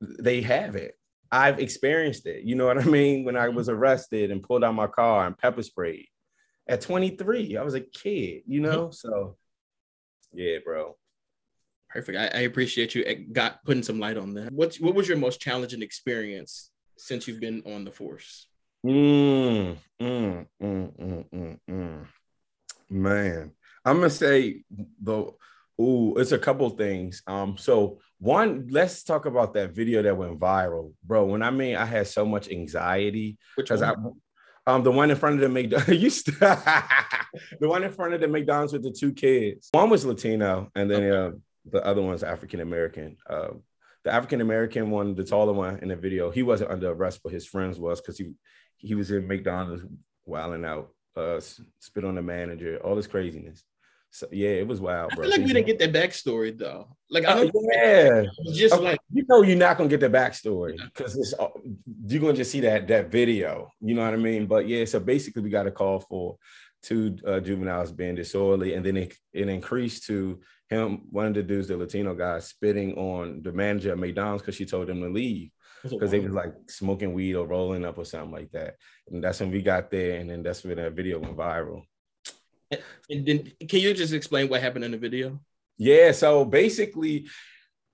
they 0.00 0.40
have 0.42 0.76
it. 0.76 0.98
I've 1.30 1.58
experienced 1.58 2.26
it. 2.26 2.44
You 2.44 2.54
know 2.54 2.66
what 2.66 2.78
I 2.78 2.84
mean? 2.84 3.24
When 3.24 3.36
I 3.36 3.46
mm-hmm. 3.46 3.56
was 3.56 3.68
arrested 3.68 4.30
and 4.30 4.42
pulled 4.42 4.64
out 4.64 4.74
my 4.74 4.86
car 4.86 5.26
and 5.26 5.36
pepper 5.36 5.62
sprayed 5.62 6.06
at 6.68 6.80
23, 6.80 7.56
I 7.56 7.62
was 7.62 7.74
a 7.74 7.80
kid, 7.80 8.42
you 8.46 8.60
mm-hmm. 8.60 8.70
know? 8.70 8.90
So, 8.90 9.36
yeah, 10.32 10.58
bro. 10.64 10.96
Perfect. 11.96 12.18
I, 12.18 12.40
I 12.40 12.42
appreciate 12.42 12.94
you 12.94 13.04
eh, 13.06 13.14
got 13.32 13.64
putting 13.64 13.82
some 13.82 13.98
light 13.98 14.18
on 14.18 14.34
that. 14.34 14.52
What's 14.52 14.78
what 14.78 14.94
was 14.94 15.08
your 15.08 15.16
most 15.16 15.40
challenging 15.40 15.80
experience 15.80 16.70
since 16.98 17.26
you've 17.26 17.40
been 17.40 17.62
on 17.64 17.84
the 17.84 17.90
force? 17.90 18.48
Mm, 18.84 19.78
mm, 19.98 20.46
mm, 20.62 20.92
mm, 20.92 21.24
mm, 21.32 21.58
mm. 21.70 22.06
Man, 22.90 23.52
I'm 23.82 23.96
gonna 23.96 24.10
say 24.10 24.62
the 25.02 25.30
ooh, 25.80 26.18
it's 26.18 26.32
a 26.32 26.38
couple 26.38 26.68
things. 26.68 27.22
Um, 27.26 27.56
so 27.56 28.00
one, 28.18 28.68
let's 28.70 29.02
talk 29.02 29.24
about 29.24 29.54
that 29.54 29.74
video 29.74 30.02
that 30.02 30.18
went 30.18 30.38
viral, 30.38 30.92
bro. 31.02 31.24
When 31.24 31.42
I 31.42 31.50
mean 31.50 31.76
I 31.76 31.86
had 31.86 32.08
so 32.08 32.26
much 32.26 32.50
anxiety 32.50 33.38
Which 33.54 33.70
because 33.70 33.80
I 33.80 33.94
um 34.66 34.82
the 34.82 34.92
one 34.92 35.10
in 35.10 35.16
front 35.16 35.36
of 35.36 35.40
the 35.40 35.48
McDonald's 35.48 36.22
the 37.60 37.68
one 37.68 37.84
in 37.84 37.92
front 37.92 38.12
of 38.12 38.20
the 38.20 38.28
McDonald's 38.28 38.74
with 38.74 38.82
the 38.82 38.92
two 38.92 39.14
kids. 39.14 39.70
One 39.72 39.88
was 39.88 40.04
Latino, 40.04 40.70
and 40.74 40.90
then 40.90 41.10
uh, 41.10 41.30
the 41.70 41.84
other 41.84 42.02
one's 42.02 42.22
African 42.22 42.60
American. 42.60 43.16
Uh, 43.28 43.48
the 44.04 44.12
African 44.12 44.40
American 44.40 44.90
one, 44.90 45.14
the 45.14 45.24
taller 45.24 45.52
one 45.52 45.78
in 45.78 45.88
the 45.88 45.96
video, 45.96 46.30
he 46.30 46.42
wasn't 46.42 46.70
under 46.70 46.90
arrest, 46.90 47.20
but 47.24 47.32
his 47.32 47.46
friends 47.46 47.78
was 47.78 48.00
because 48.00 48.18
he 48.18 48.32
he 48.76 48.94
was 48.94 49.10
in 49.10 49.26
McDonald's 49.26 49.84
wilding 50.24 50.64
out, 50.64 50.90
uh, 51.16 51.40
spit 51.40 52.04
on 52.04 52.14
the 52.14 52.22
manager, 52.22 52.78
all 52.84 52.94
this 52.94 53.06
craziness. 53.06 53.64
So 54.16 54.26
yeah, 54.32 54.48
it 54.48 54.66
was 54.66 54.80
wild, 54.80 55.12
I 55.12 55.16
feel 55.16 55.28
like 55.28 55.40
we 55.40 55.52
didn't 55.52 55.66
get 55.66 55.78
that 55.78 55.92
backstory 55.92 56.56
though. 56.56 56.88
Like 57.10 57.26
I 57.26 57.32
Uh, 57.32 57.44
don't 57.44 57.52
yeah, 57.74 58.22
just 58.50 58.74
Okay, 58.74 58.82
like 58.82 59.00
you 59.12 59.26
know 59.28 59.42
you're 59.42 59.58
not 59.58 59.76
gonna 59.76 59.90
get 59.90 60.00
the 60.00 60.08
backstory 60.08 60.78
because 60.86 61.14
it's 61.18 61.34
you're 62.06 62.22
gonna 62.22 62.32
just 62.32 62.50
see 62.50 62.60
that 62.60 62.88
that 62.88 63.10
video. 63.10 63.70
You 63.78 63.94
know 63.94 64.02
what 64.06 64.14
I 64.14 64.16
mean? 64.16 64.46
But 64.46 64.66
yeah, 64.66 64.86
so 64.86 65.00
basically 65.00 65.42
we 65.42 65.50
got 65.50 65.66
a 65.66 65.70
call 65.70 66.00
for 66.00 66.38
two 66.82 67.18
uh, 67.26 67.40
juveniles 67.40 67.92
being 67.92 68.14
disorderly, 68.14 68.72
and 68.72 68.86
then 68.86 68.96
it, 68.96 69.14
it 69.34 69.50
increased 69.50 70.06
to 70.06 70.40
him, 70.70 71.02
one 71.10 71.26
of 71.26 71.34
the 71.34 71.42
dudes, 71.42 71.68
the 71.68 71.76
Latino 71.76 72.14
guy, 72.14 72.38
spitting 72.38 72.96
on 72.96 73.42
the 73.42 73.52
manager 73.52 73.92
at 73.92 73.98
McDonald's 73.98 74.40
because 74.42 74.54
she 74.54 74.64
told 74.64 74.88
him 74.88 75.02
to 75.02 75.10
leave 75.10 75.50
because 75.82 76.10
they 76.10 76.20
was 76.20 76.32
like 76.32 76.54
smoking 76.70 77.12
weed 77.12 77.34
or 77.34 77.46
rolling 77.46 77.84
up 77.84 77.98
or 77.98 78.06
something 78.06 78.32
like 78.32 78.50
that. 78.52 78.76
And 79.10 79.22
that's 79.22 79.40
when 79.40 79.50
we 79.50 79.60
got 79.60 79.90
there, 79.90 80.18
and 80.18 80.30
then 80.30 80.42
that's 80.42 80.64
when 80.64 80.78
that 80.78 80.94
video 80.94 81.18
went 81.18 81.36
viral. 81.36 81.82
And 82.70 83.26
then 83.26 83.52
can 83.68 83.80
you 83.80 83.94
just 83.94 84.12
explain 84.12 84.48
what 84.48 84.60
happened 84.60 84.84
in 84.84 84.90
the 84.90 84.98
video? 84.98 85.40
Yeah, 85.78 86.12
so 86.12 86.44
basically, 86.44 87.28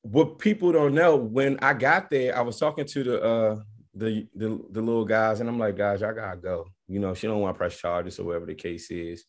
what 0.03 0.39
people 0.39 0.73
don't 0.73 0.95
know, 0.95 1.17
when 1.17 1.59
I 1.61 1.75
got 1.75 2.11
there, 2.11 2.37
I 2.37 2.43
was 2.43 2.59
talking 2.59 2.85
to 2.87 3.05
the 3.05 3.23
uh 3.23 3.61
the 3.95 4.27
the, 4.35 4.61
the 4.71 4.81
little 4.81 5.05
guys, 5.05 5.41
and 5.41 5.49
I'm 5.49 5.59
like, 5.59 5.77
guys, 5.77 6.03
I 6.03 6.13
gotta 6.13 6.37
go. 6.37 6.67
You 6.89 7.01
know, 7.01 7.15
she 7.15 7.27
don't 7.27 7.41
want 7.41 7.55
to 7.55 7.59
press 7.59 7.77
charges 7.79 8.19
or 8.19 8.25
whatever 8.25 8.47
the 8.47 8.55
case 8.55 8.91
is. 8.91 9.25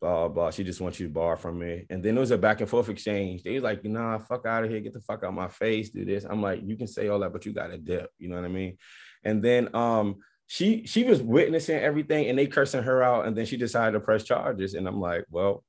Blah 0.00 0.28
blah. 0.28 0.50
She 0.50 0.64
just 0.64 0.80
wants 0.80 0.98
you 0.98 1.06
to 1.06 1.12
borrow 1.12 1.36
from 1.36 1.58
me. 1.58 1.86
And 1.90 2.02
then 2.02 2.14
there 2.14 2.20
was 2.20 2.32
a 2.32 2.38
back 2.38 2.60
and 2.60 2.68
forth 2.68 2.88
exchange. 2.88 3.42
They 3.42 3.54
was 3.54 3.62
like, 3.62 3.84
nah, 3.84 4.18
fuck 4.18 4.46
out 4.46 4.64
of 4.64 4.70
here, 4.70 4.80
get 4.80 4.94
the 4.94 5.00
fuck 5.00 5.22
out 5.22 5.28
of 5.28 5.34
my 5.34 5.48
face, 5.48 5.90
do 5.90 6.04
this. 6.04 6.24
I'm 6.24 6.42
like, 6.42 6.60
you 6.64 6.76
can 6.76 6.88
say 6.88 7.08
all 7.08 7.20
that, 7.20 7.32
but 7.32 7.46
you 7.46 7.52
gotta 7.52 7.78
dip. 7.78 8.10
You 8.18 8.28
know 8.28 8.36
what 8.36 8.44
I 8.44 8.48
mean? 8.48 8.78
And 9.24 9.42
then 9.42 9.74
um 9.74 10.16
she 10.52 10.84
she 10.84 11.02
was 11.02 11.22
witnessing 11.22 11.78
everything 11.78 12.28
and 12.28 12.38
they 12.38 12.46
cursing 12.46 12.82
her 12.82 13.02
out, 13.02 13.24
and 13.26 13.34
then 13.34 13.46
she 13.46 13.56
decided 13.56 13.92
to 13.92 14.00
press 14.00 14.22
charges. 14.22 14.74
And 14.74 14.86
I'm 14.86 15.00
like, 15.00 15.24
well, 15.30 15.64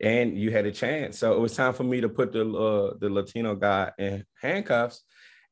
and 0.00 0.36
you 0.36 0.50
had 0.50 0.66
a 0.66 0.72
chance. 0.72 1.16
So 1.16 1.34
it 1.34 1.38
was 1.38 1.54
time 1.54 1.72
for 1.74 1.84
me 1.84 2.00
to 2.00 2.08
put 2.08 2.32
the 2.32 2.42
uh, 2.42 2.94
the 2.98 3.08
Latino 3.08 3.54
guy 3.54 3.92
in 4.00 4.24
handcuffs, 4.42 5.04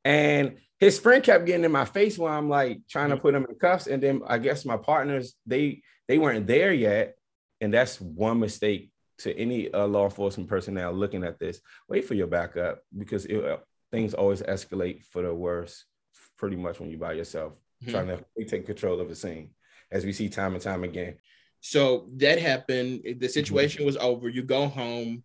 and 0.04 0.56
his 0.80 0.98
friend 0.98 1.22
kept 1.22 1.46
getting 1.46 1.64
in 1.64 1.70
my 1.70 1.84
face 1.84 2.18
while 2.18 2.37
I'm 2.37 2.48
like 2.48 2.80
trying 2.90 3.10
to 3.10 3.16
put 3.16 3.37
him 3.37 3.46
in 3.48 3.54
cuffs. 3.54 3.87
And 3.87 4.02
then 4.02 4.22
I 4.26 4.38
guess 4.38 4.64
my 4.64 4.76
partners 4.76 5.37
they 5.46 5.82
they 6.08 6.18
weren't 6.18 6.48
there 6.48 6.72
yet, 6.72 7.14
and 7.60 7.72
that's 7.72 8.00
one 8.00 8.40
mistake 8.40 8.90
to 9.18 9.38
any 9.38 9.72
uh, 9.72 9.87
law 9.87 10.06
enforcement 10.06 10.50
personnel 10.50 10.92
looking 10.92 11.22
at 11.22 11.38
this. 11.38 11.60
Wait 11.88 12.06
for 12.06 12.14
your 12.14 12.26
backup 12.26 12.80
because 12.98 13.24
it, 13.26 13.44
uh, 13.44 13.58
things 13.92 14.14
always 14.14 14.42
escalate 14.42 15.04
for 15.04 15.22
the 15.22 15.32
worse. 15.32 15.84
Pretty 16.37 16.56
much 16.56 16.80
when 16.80 16.90
you're 16.90 16.98
by 16.98 17.12
yourself 17.12 17.52
Trying 17.90 18.08
to 18.08 18.44
take 18.46 18.66
control 18.66 19.00
of 19.00 19.10
a 19.10 19.14
scene, 19.14 19.50
as 19.90 20.04
we 20.04 20.12
see 20.12 20.28
time 20.28 20.54
and 20.54 20.62
time 20.62 20.84
again. 20.84 21.16
So 21.60 22.08
that 22.16 22.38
happened. 22.38 23.04
Mm-hmm. 23.04 23.18
The 23.18 23.28
situation 23.28 23.86
was 23.86 23.96
over. 23.96 24.28
You 24.28 24.42
go 24.42 24.68
home. 24.68 25.24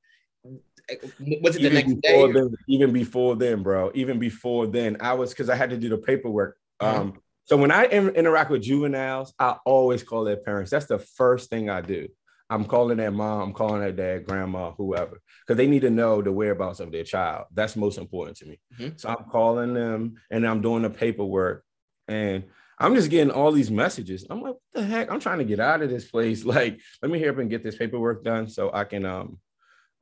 Was 1.42 1.56
it 1.56 1.62
the 1.62 1.68
even 1.68 1.74
next 1.74 2.02
day? 2.02 2.32
then, 2.32 2.56
even 2.68 2.94
before 2.94 3.36
then, 3.36 3.62
bro. 3.62 3.92
Even 3.94 4.20
before 4.20 4.66
then, 4.66 4.98
I 5.02 5.14
was 5.14 5.32
because 5.32 5.50
I 5.50 5.56
had 5.56 5.70
to 5.72 5.78
do 5.78 5.90
the 5.90 5.98
paperwork. 5.98 6.58
Uh-huh. 6.80 7.02
Um, 7.02 7.20
so 7.44 7.58
when 7.58 7.72
I 7.72 7.86
in- 7.86 8.16
interact 8.16 8.52
with 8.52 8.62
juveniles, 8.62 9.34
I 9.38 9.58
always 9.66 10.04
call 10.04 10.24
their 10.24 10.38
parents. 10.38 10.72
That's 10.72 10.86
the 10.86 11.00
first 11.00 11.50
thing 11.50 11.70
I 11.70 11.82
do. 11.82 12.08
I'm 12.50 12.66
calling 12.66 12.98
their 12.98 13.12
mom, 13.12 13.42
I'm 13.42 13.54
calling 13.54 13.82
their 13.82 13.92
dad, 13.92 14.26
grandma, 14.26 14.72
whoever, 14.72 15.22
because 15.46 15.58
they 15.58 15.68
need 15.68 15.82
to 15.82 15.92
know 15.92 16.22
the 16.22 16.32
whereabouts 16.32 16.80
of 16.80 16.92
their 16.92 17.04
child. 17.04 17.46
That's 17.54 17.76
most 17.76 17.98
important 18.00 18.38
to 18.38 18.46
me. 18.48 18.60
Mhm. 18.80 19.00
So 19.00 19.10
I'm 19.10 19.26
calling 19.30 19.74
them 19.74 20.16
and 20.32 20.48
I'm 20.48 20.62
doing 20.62 20.82
the 20.82 20.90
paperwork, 20.90 21.64
and 22.10 22.44
I'm 22.80 22.96
just 22.96 23.10
getting 23.10 23.32
all 23.32 23.52
these 23.52 23.70
messages. 23.70 24.26
I'm 24.30 24.42
like, 24.42 24.54
what 24.54 24.62
the 24.74 24.84
heck? 24.84 25.12
I'm 25.12 25.20
trying 25.20 25.40
to 25.40 25.46
get 25.46 25.60
out 25.60 25.82
of 25.82 25.90
this 25.90 26.06
place. 26.06 26.44
Like, 26.50 26.80
let 27.02 27.12
me 27.12 27.20
hurry 27.20 27.30
up 27.30 27.38
and 27.38 27.50
get 27.50 27.64
this 27.64 27.76
paperwork 27.76 28.24
done 28.24 28.48
so 28.48 28.72
I 28.74 28.84
can 28.86 29.06
um 29.06 29.38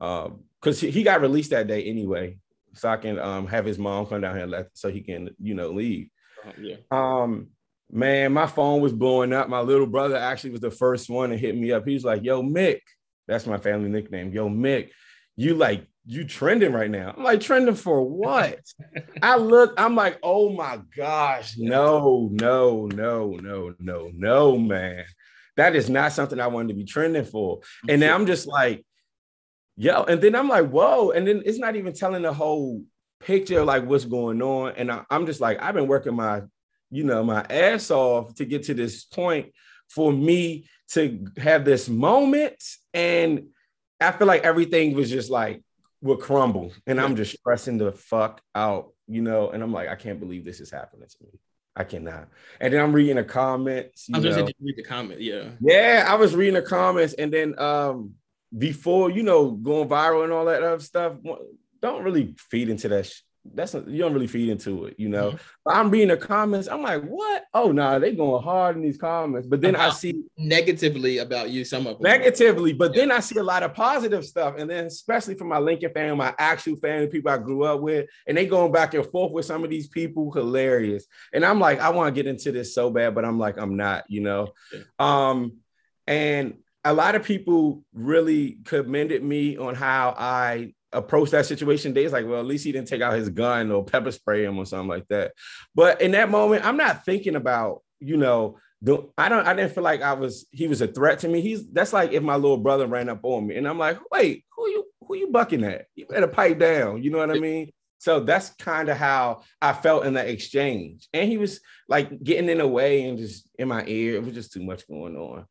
um 0.00 0.44
because 0.60 0.80
he, 0.80 1.02
got 1.02 1.20
released 1.20 1.50
that 1.50 1.66
day 1.66 1.84
anyway. 1.84 2.38
So 2.74 2.88
I 2.88 2.96
can 2.96 3.18
um 3.18 3.46
have 3.48 3.64
his 3.64 3.78
mom 3.78 4.06
come 4.06 4.20
down 4.20 4.34
here 4.34 4.44
and 4.44 4.52
let 4.52 4.68
so 4.74 4.90
he 4.90 5.00
can, 5.00 5.30
you 5.40 5.54
know, 5.54 5.70
leave. 5.70 6.08
Uh, 6.46 6.52
yeah. 6.60 6.76
Um, 6.90 7.48
man, 7.90 8.32
my 8.32 8.46
phone 8.46 8.80
was 8.80 8.92
blowing 8.92 9.32
up. 9.32 9.48
My 9.48 9.60
little 9.60 9.86
brother 9.86 10.16
actually 10.16 10.50
was 10.50 10.60
the 10.60 10.70
first 10.70 11.10
one 11.10 11.30
to 11.30 11.36
hit 11.36 11.56
me 11.56 11.72
up. 11.72 11.86
He 11.86 11.94
was 11.94 12.04
like, 12.04 12.22
Yo, 12.22 12.42
Mick, 12.42 12.80
that's 13.26 13.46
my 13.46 13.58
family 13.58 13.88
nickname. 13.88 14.32
Yo, 14.32 14.48
Mick, 14.48 14.90
you 15.36 15.54
like 15.54 15.86
you 16.08 16.24
trending 16.24 16.72
right 16.72 16.90
now. 16.90 17.12
I'm 17.14 17.22
like, 17.22 17.40
trending 17.40 17.74
for 17.74 18.02
what? 18.02 18.60
I 19.22 19.36
look, 19.36 19.74
I'm 19.76 19.94
like, 19.94 20.18
oh 20.22 20.54
my 20.54 20.80
gosh, 20.96 21.58
no, 21.58 22.30
no, 22.32 22.86
no, 22.86 23.32
no, 23.32 23.74
no, 23.78 24.10
no, 24.14 24.58
man. 24.58 25.04
That 25.58 25.76
is 25.76 25.90
not 25.90 26.12
something 26.12 26.40
I 26.40 26.46
wanted 26.46 26.68
to 26.68 26.74
be 26.74 26.86
trending 26.86 27.26
for. 27.26 27.60
And 27.90 28.00
then 28.00 28.10
I'm 28.10 28.24
just 28.24 28.46
like, 28.46 28.86
yo, 29.76 30.04
and 30.04 30.18
then 30.22 30.34
I'm 30.34 30.48
like, 30.48 30.70
whoa. 30.70 31.10
And 31.10 31.28
then 31.28 31.42
it's 31.44 31.58
not 31.58 31.76
even 31.76 31.92
telling 31.92 32.22
the 32.22 32.32
whole 32.32 32.82
picture 33.20 33.60
of 33.60 33.66
like 33.66 33.84
what's 33.84 34.06
going 34.06 34.40
on. 34.40 34.72
And 34.78 34.90
I, 34.90 35.02
I'm 35.10 35.26
just 35.26 35.42
like, 35.42 35.60
I've 35.60 35.74
been 35.74 35.88
working 35.88 36.14
my, 36.14 36.40
you 36.90 37.04
know, 37.04 37.22
my 37.22 37.44
ass 37.50 37.90
off 37.90 38.34
to 38.36 38.46
get 38.46 38.62
to 38.64 38.74
this 38.74 39.04
point 39.04 39.52
for 39.90 40.10
me 40.10 40.70
to 40.92 41.26
have 41.36 41.66
this 41.66 41.86
moment. 41.86 42.62
And 42.94 43.48
I 44.00 44.12
feel 44.12 44.26
like 44.26 44.44
everything 44.44 44.94
was 44.94 45.10
just 45.10 45.28
like 45.28 45.62
would 46.00 46.20
crumble. 46.20 46.72
And 46.86 47.00
I'm 47.00 47.16
just 47.16 47.38
stressing 47.38 47.78
the 47.78 47.92
fuck 47.92 48.40
out, 48.54 48.92
you 49.06 49.22
know. 49.22 49.50
And 49.50 49.62
I'm 49.62 49.72
like, 49.72 49.88
I 49.88 49.96
can't 49.96 50.20
believe 50.20 50.44
this 50.44 50.60
is 50.60 50.70
happening 50.70 51.08
to 51.08 51.24
me. 51.24 51.38
I 51.76 51.84
cannot. 51.84 52.28
And 52.60 52.74
then 52.74 52.82
I'm 52.82 52.92
reading 52.92 53.16
the 53.16 53.24
comments. 53.24 54.08
I 54.12 54.18
was 54.18 54.24
you 54.24 54.30
gonna 54.30 54.42
know. 54.42 54.48
say, 54.48 54.54
read 54.60 54.76
the 54.76 54.82
comment? 54.82 55.20
Yeah. 55.20 55.50
Yeah, 55.60 56.04
I 56.08 56.16
was 56.16 56.34
reading 56.34 56.54
the 56.54 56.62
comments, 56.62 57.14
and 57.14 57.32
then 57.32 57.58
um 57.58 58.14
before 58.56 59.10
you 59.10 59.22
know 59.22 59.50
going 59.50 59.88
viral 59.88 60.24
and 60.24 60.32
all 60.32 60.46
that 60.46 60.62
other 60.62 60.82
stuff, 60.82 61.14
don't 61.80 62.02
really 62.02 62.34
feed 62.50 62.68
into 62.68 62.88
that. 62.88 63.06
Sh- 63.06 63.22
that's 63.54 63.74
not, 63.74 63.88
you 63.88 63.98
don't 63.98 64.12
really 64.12 64.26
feed 64.26 64.48
into 64.48 64.86
it, 64.86 64.94
you 64.98 65.08
know. 65.08 65.36
But 65.64 65.76
I'm 65.76 65.90
reading 65.90 66.08
the 66.08 66.16
comments. 66.16 66.68
I'm 66.68 66.82
like, 66.82 67.02
what? 67.02 67.44
Oh 67.54 67.72
no, 67.72 67.92
nah, 67.92 67.98
they 67.98 68.14
going 68.14 68.42
hard 68.42 68.76
in 68.76 68.82
these 68.82 68.98
comments. 68.98 69.46
But 69.46 69.60
then 69.60 69.76
I 69.76 69.90
see 69.90 70.24
Negatively 70.36 71.18
about 71.18 71.50
you, 71.50 71.64
some 71.64 71.86
of 71.86 71.98
them. 71.98 72.02
negatively, 72.02 72.72
but 72.72 72.94
then 72.94 73.10
I 73.10 73.20
see 73.20 73.38
a 73.38 73.42
lot 73.42 73.62
of 73.62 73.74
positive 73.74 74.24
stuff, 74.24 74.54
and 74.56 74.70
then 74.70 74.86
especially 74.86 75.34
from 75.34 75.48
my 75.48 75.58
Lincoln 75.58 75.92
family, 75.92 76.16
my 76.16 76.34
actual 76.38 76.76
family, 76.76 77.08
people 77.08 77.30
I 77.30 77.38
grew 77.38 77.64
up 77.64 77.80
with, 77.80 78.08
and 78.26 78.36
they 78.36 78.46
going 78.46 78.72
back 78.72 78.94
and 78.94 79.04
forth 79.06 79.32
with 79.32 79.44
some 79.44 79.64
of 79.64 79.70
these 79.70 79.88
people, 79.88 80.30
hilarious. 80.32 81.06
And 81.32 81.44
I'm 81.44 81.60
like, 81.60 81.80
I 81.80 81.90
want 81.90 82.14
to 82.14 82.22
get 82.22 82.28
into 82.28 82.52
this 82.52 82.74
so 82.74 82.90
bad, 82.90 83.14
but 83.14 83.24
I'm 83.24 83.38
like, 83.38 83.58
I'm 83.58 83.76
not, 83.76 84.04
you 84.08 84.20
know. 84.20 84.48
Yeah. 84.72 84.80
Um, 84.98 85.58
and 86.06 86.54
a 86.84 86.94
lot 86.94 87.14
of 87.14 87.24
people 87.24 87.84
really 87.92 88.58
commended 88.64 89.22
me 89.22 89.58
on 89.58 89.74
how 89.74 90.14
I 90.16 90.72
approached 90.92 91.32
that 91.32 91.46
situation. 91.46 91.94
They 91.94 92.04
was 92.04 92.12
like, 92.12 92.26
well, 92.26 92.40
at 92.40 92.46
least 92.46 92.64
he 92.64 92.72
didn't 92.72 92.88
take 92.88 93.02
out 93.02 93.14
his 93.14 93.28
gun 93.28 93.70
or 93.70 93.84
pepper 93.84 94.12
spray 94.12 94.44
him 94.44 94.58
or 94.58 94.66
something 94.66 94.88
like 94.88 95.06
that. 95.08 95.32
But 95.74 96.00
in 96.00 96.12
that 96.12 96.30
moment, 96.30 96.64
I'm 96.64 96.76
not 96.76 97.04
thinking 97.04 97.36
about, 97.36 97.82
you 98.00 98.16
know, 98.16 98.58
the, 98.80 99.08
I 99.18 99.28
don't 99.28 99.46
I 99.46 99.54
didn't 99.54 99.72
feel 99.72 99.82
like 99.82 100.02
I 100.02 100.12
was 100.12 100.46
he 100.52 100.68
was 100.68 100.80
a 100.80 100.86
threat 100.86 101.18
to 101.20 101.28
me. 101.28 101.40
He's 101.40 101.68
that's 101.70 101.92
like 101.92 102.12
if 102.12 102.22
my 102.22 102.36
little 102.36 102.58
brother 102.58 102.86
ran 102.86 103.08
up 103.08 103.20
on 103.22 103.46
me 103.48 103.56
and 103.56 103.66
I'm 103.66 103.78
like, 103.78 103.98
wait, 104.12 104.44
who 104.56 104.68
you 104.68 104.84
who 105.00 105.16
you 105.16 105.30
bucking 105.30 105.64
at? 105.64 105.86
You 105.96 106.06
better 106.06 106.28
pipe 106.28 106.58
down. 106.58 107.02
You 107.02 107.10
know 107.10 107.18
what 107.18 107.30
I 107.30 107.40
mean? 107.40 107.72
So 107.98 108.20
that's 108.20 108.50
kind 108.50 108.88
of 108.88 108.96
how 108.96 109.42
I 109.60 109.72
felt 109.72 110.06
in 110.06 110.14
that 110.14 110.28
exchange. 110.28 111.08
And 111.12 111.28
he 111.28 111.36
was 111.36 111.60
like 111.88 112.22
getting 112.22 112.48
in 112.48 112.58
the 112.58 112.68
way 112.68 113.02
and 113.08 113.18
just 113.18 113.48
in 113.58 113.66
my 113.66 113.84
ear. 113.86 114.14
It 114.14 114.24
was 114.24 114.34
just 114.34 114.52
too 114.52 114.62
much 114.62 114.86
going 114.86 115.16
on. 115.16 115.44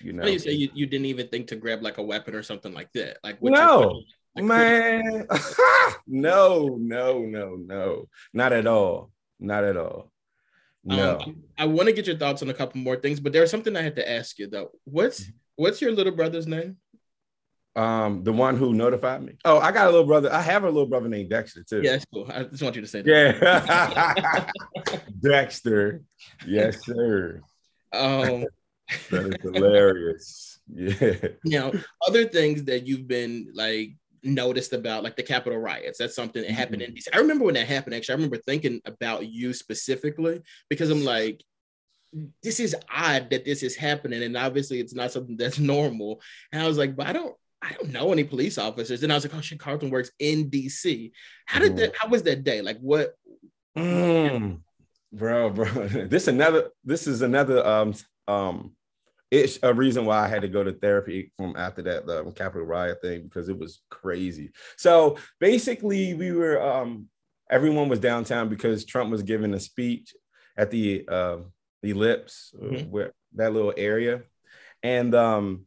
You 0.00 0.12
know, 0.12 0.24
You 0.24 0.38
say 0.38 0.52
you, 0.52 0.70
you 0.72 0.86
didn't 0.86 1.06
even 1.06 1.28
think 1.28 1.48
to 1.48 1.56
grab 1.56 1.82
like 1.82 1.98
a 1.98 2.02
weapon 2.02 2.34
or 2.34 2.42
something 2.42 2.72
like 2.72 2.90
that. 2.92 3.18
Like 3.24 3.38
what 3.40 3.52
No. 3.52 4.02
Man. 4.36 5.26
no, 6.06 6.76
no, 6.78 7.20
no, 7.24 7.56
no, 7.56 8.08
not 8.32 8.52
at 8.52 8.66
all. 8.66 9.10
Not 9.38 9.64
at 9.64 9.76
all. 9.76 10.10
No. 10.84 11.18
Um, 11.20 11.42
I 11.58 11.66
want 11.66 11.88
to 11.88 11.94
get 11.94 12.06
your 12.06 12.16
thoughts 12.16 12.42
on 12.42 12.48
a 12.48 12.54
couple 12.54 12.80
more 12.80 12.96
things, 12.96 13.20
but 13.20 13.32
there's 13.32 13.50
something 13.50 13.76
I 13.76 13.82
had 13.82 13.96
to 13.96 14.10
ask 14.10 14.38
you 14.38 14.48
though. 14.48 14.70
What's 14.84 15.22
Mm-hmm. 15.22 15.30
what's 15.56 15.80
your 15.82 15.92
little 15.92 16.14
brother's 16.14 16.46
name? 16.46 16.76
Um, 17.76 18.24
the 18.24 18.32
one 18.32 18.56
who 18.56 18.74
notified 18.74 19.22
me. 19.22 19.34
Oh, 19.44 19.58
I 19.58 19.70
got 19.72 19.86
a 19.86 19.90
little 19.90 20.06
brother. 20.06 20.32
I 20.32 20.40
have 20.40 20.64
a 20.64 20.66
little 20.66 20.86
brother 20.86 21.08
named 21.08 21.30
Dexter 21.30 21.62
too. 21.62 21.82
Yeah, 21.82 21.92
that's 21.92 22.06
cool. 22.12 22.26
I 22.32 22.42
just 22.44 22.62
want 22.62 22.74
you 22.74 22.82
to 22.82 22.88
say 22.88 23.02
that. 23.02 24.50
Yeah. 24.82 25.00
Dexter. 25.22 26.02
Yes, 26.46 26.84
sir. 26.84 27.40
Um, 27.92 28.46
That 29.10 29.26
is 29.26 29.36
hilarious. 29.54 30.58
Yeah. 30.68 31.14
now, 31.44 31.72
other 32.06 32.24
things 32.24 32.64
that 32.64 32.86
you've 32.86 33.06
been 33.06 33.52
like 33.54 33.90
noticed 34.22 34.72
about, 34.72 35.02
like 35.04 35.16
the 35.16 35.22
Capitol 35.22 35.58
riots. 35.58 35.98
That's 35.98 36.14
something 36.14 36.42
that 36.42 36.50
happened 36.50 36.82
Mm-hmm. 36.82 36.96
in 36.96 37.02
DC. 37.02 37.08
I 37.12 37.18
remember 37.18 37.44
when 37.44 37.54
that 37.54 37.66
happened. 37.66 37.94
Actually, 37.94 38.14
I 38.14 38.16
remember 38.16 38.38
thinking 38.38 38.80
about 38.84 39.26
you 39.28 39.52
specifically 39.52 40.40
because 40.68 40.90
I'm 40.90 41.04
like, 41.04 41.42
this 42.42 42.58
is 42.60 42.74
odd 42.92 43.30
that 43.30 43.44
this 43.44 43.62
is 43.62 43.76
happening, 43.76 44.22
and 44.22 44.36
obviously 44.36 44.80
it's 44.80 44.94
not 44.94 45.12
something 45.12 45.36
that's 45.36 45.58
normal. 45.74 46.20
And 46.52 46.60
I 46.62 46.66
was 46.66 46.78
like, 46.78 46.96
but 46.96 47.06
I 47.06 47.12
don't. 47.12 47.34
I 47.62 47.72
don't 47.74 47.90
know 47.92 48.10
any 48.10 48.24
police 48.24 48.56
officers. 48.56 49.02
And 49.02 49.12
I 49.12 49.16
was 49.16 49.24
like, 49.26 49.34
oh 49.34 49.40
shit, 49.42 49.60
Carlton 49.60 49.90
works 49.90 50.10
in 50.18 50.48
DC. 50.48 51.12
How 51.44 51.60
did 51.60 51.72
Mhm. 51.72 51.76
that, 51.76 51.92
how 52.00 52.08
was 52.08 52.22
that 52.22 52.42
day? 52.42 52.62
Like 52.62 52.78
what 52.78 53.14
Mm. 53.76 54.60
Bro, 55.12 55.50
bro. 55.50 55.66
This 56.08 56.26
another 56.28 56.70
this 56.84 57.06
is 57.06 57.20
another 57.22 57.64
um 57.66 57.94
um 58.28 58.72
it's 59.30 59.58
a 59.62 59.72
reason 59.72 60.04
why 60.04 60.24
I 60.24 60.28
had 60.28 60.42
to 60.42 60.48
go 60.48 60.64
to 60.64 60.72
therapy 60.72 61.32
from 61.36 61.54
after 61.56 61.82
that 61.82 62.06
the 62.06 62.24
Capitol 62.32 62.66
riot 62.66 62.98
thing 63.00 63.22
because 63.22 63.48
it 63.48 63.58
was 63.58 63.82
crazy. 63.88 64.50
So 64.76 65.16
basically, 65.38 66.14
we 66.14 66.32
were 66.32 66.60
um, 66.60 67.06
everyone 67.50 67.88
was 67.88 68.00
downtown 68.00 68.48
because 68.48 68.84
Trump 68.84 69.10
was 69.10 69.22
giving 69.22 69.54
a 69.54 69.60
speech 69.60 70.14
at 70.56 70.70
the 70.70 71.04
uh, 71.08 71.38
ellipse 71.82 72.52
Mhm. 72.60 72.88
where 72.90 73.12
that 73.34 73.52
little 73.52 73.72
area, 73.76 74.22
and 74.82 75.14
um, 75.14 75.66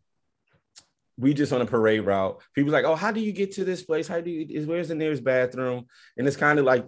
we 1.18 1.34
just 1.34 1.54
on 1.54 1.62
a 1.62 1.66
parade 1.66 2.02
route. 2.02 2.42
People 2.54 2.74
like, 2.74 2.86
oh, 2.86 2.96
how 2.96 3.12
do 3.12 3.20
you 3.22 3.32
get 3.32 3.54
to 3.54 3.64
this 3.64 3.84
place? 3.84 4.08
How 4.08 4.20
do 4.20 4.30
you? 4.30 4.46
Is 4.50 4.66
where's 4.66 4.90
the 4.90 4.96
nearest 4.96 5.24
bathroom? 5.24 5.86
And 6.18 6.28
it's 6.28 6.36
kind 6.38 6.60
of 6.60 6.66
like, 6.66 6.86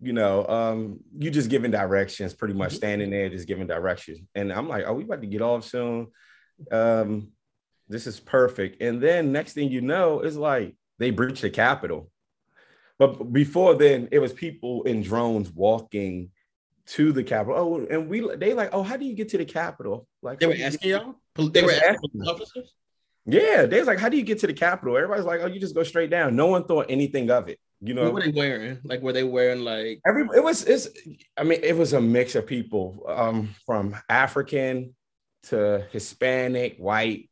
you 0.00 0.12
know, 0.12 0.46
um, 0.46 1.00
you 1.18 1.30
just 1.30 1.48
giving 1.50 1.70
directions, 1.70 2.34
pretty 2.34 2.54
much 2.54 2.72
Mhm. 2.72 2.76
standing 2.76 3.10
there, 3.10 3.28
just 3.28 3.46
giving 3.48 3.66
directions. 3.66 4.18
And 4.34 4.52
I'm 4.52 4.68
like, 4.68 4.86
are 4.86 4.94
we 4.94 5.04
about 5.04 5.20
to 5.20 5.26
get 5.26 5.40
off 5.42 5.64
soon? 5.64 6.08
Um, 6.70 7.32
this 7.88 8.06
is 8.06 8.20
perfect. 8.20 8.80
And 8.82 9.00
then 9.00 9.32
next 9.32 9.52
thing 9.54 9.70
you 9.70 9.80
know, 9.80 10.20
it's 10.20 10.36
like 10.36 10.74
they 10.98 11.10
breached 11.10 11.42
the 11.42 11.50
Capitol. 11.50 12.10
But 12.98 13.32
before 13.32 13.74
then, 13.74 14.08
it 14.12 14.18
was 14.20 14.32
people 14.32 14.84
in 14.84 15.02
drones 15.02 15.50
walking 15.50 16.30
to 16.86 17.12
the 17.12 17.24
Capitol. 17.24 17.56
Oh, 17.58 17.86
and 17.90 18.08
we 18.08 18.20
they 18.36 18.54
like, 18.54 18.70
oh, 18.72 18.82
how 18.82 18.96
do 18.96 19.04
you 19.04 19.14
get 19.14 19.30
to 19.30 19.38
the 19.38 19.44
Capitol? 19.44 20.06
Like 20.22 20.38
They 20.38 20.46
were 20.46 20.52
do 20.52 20.58
you 20.58 20.64
get- 20.64 20.74
asking 20.74 20.90
y'all. 20.90 21.14
They 21.36 21.48
They 21.60 21.62
were 21.66 21.72
asking. 21.72 22.22
officers. 22.26 22.74
Yeah, 23.26 23.64
they 23.66 23.78
was 23.78 23.86
like, 23.86 23.98
how 23.98 24.08
do 24.08 24.16
you 24.16 24.22
get 24.22 24.40
to 24.40 24.46
the 24.46 24.52
Capitol? 24.52 24.96
Everybody's 24.96 25.24
like, 25.24 25.40
oh, 25.42 25.46
you 25.46 25.58
just 25.58 25.74
go 25.74 25.82
straight 25.82 26.10
down. 26.10 26.36
No 26.36 26.46
one 26.46 26.64
thought 26.64 26.86
anything 26.90 27.30
of 27.30 27.48
it. 27.48 27.58
You 27.80 27.94
know, 27.94 28.04
What 28.04 28.14
were 28.14 28.20
they 28.22 28.30
wearing? 28.30 28.78
Like, 28.84 29.02
were 29.02 29.12
they 29.12 29.24
wearing 29.24 29.60
like? 29.60 30.00
Every 30.06 30.26
it 30.34 30.42
was 30.42 30.64
it's 30.64 30.88
I 31.36 31.44
mean 31.44 31.60
it 31.62 31.76
was 31.76 31.92
a 31.92 32.00
mix 32.00 32.34
of 32.34 32.46
people 32.46 33.04
um 33.06 33.54
from 33.66 33.96
African 34.08 34.94
to 35.44 35.86
Hispanic, 35.90 36.76
white, 36.78 37.28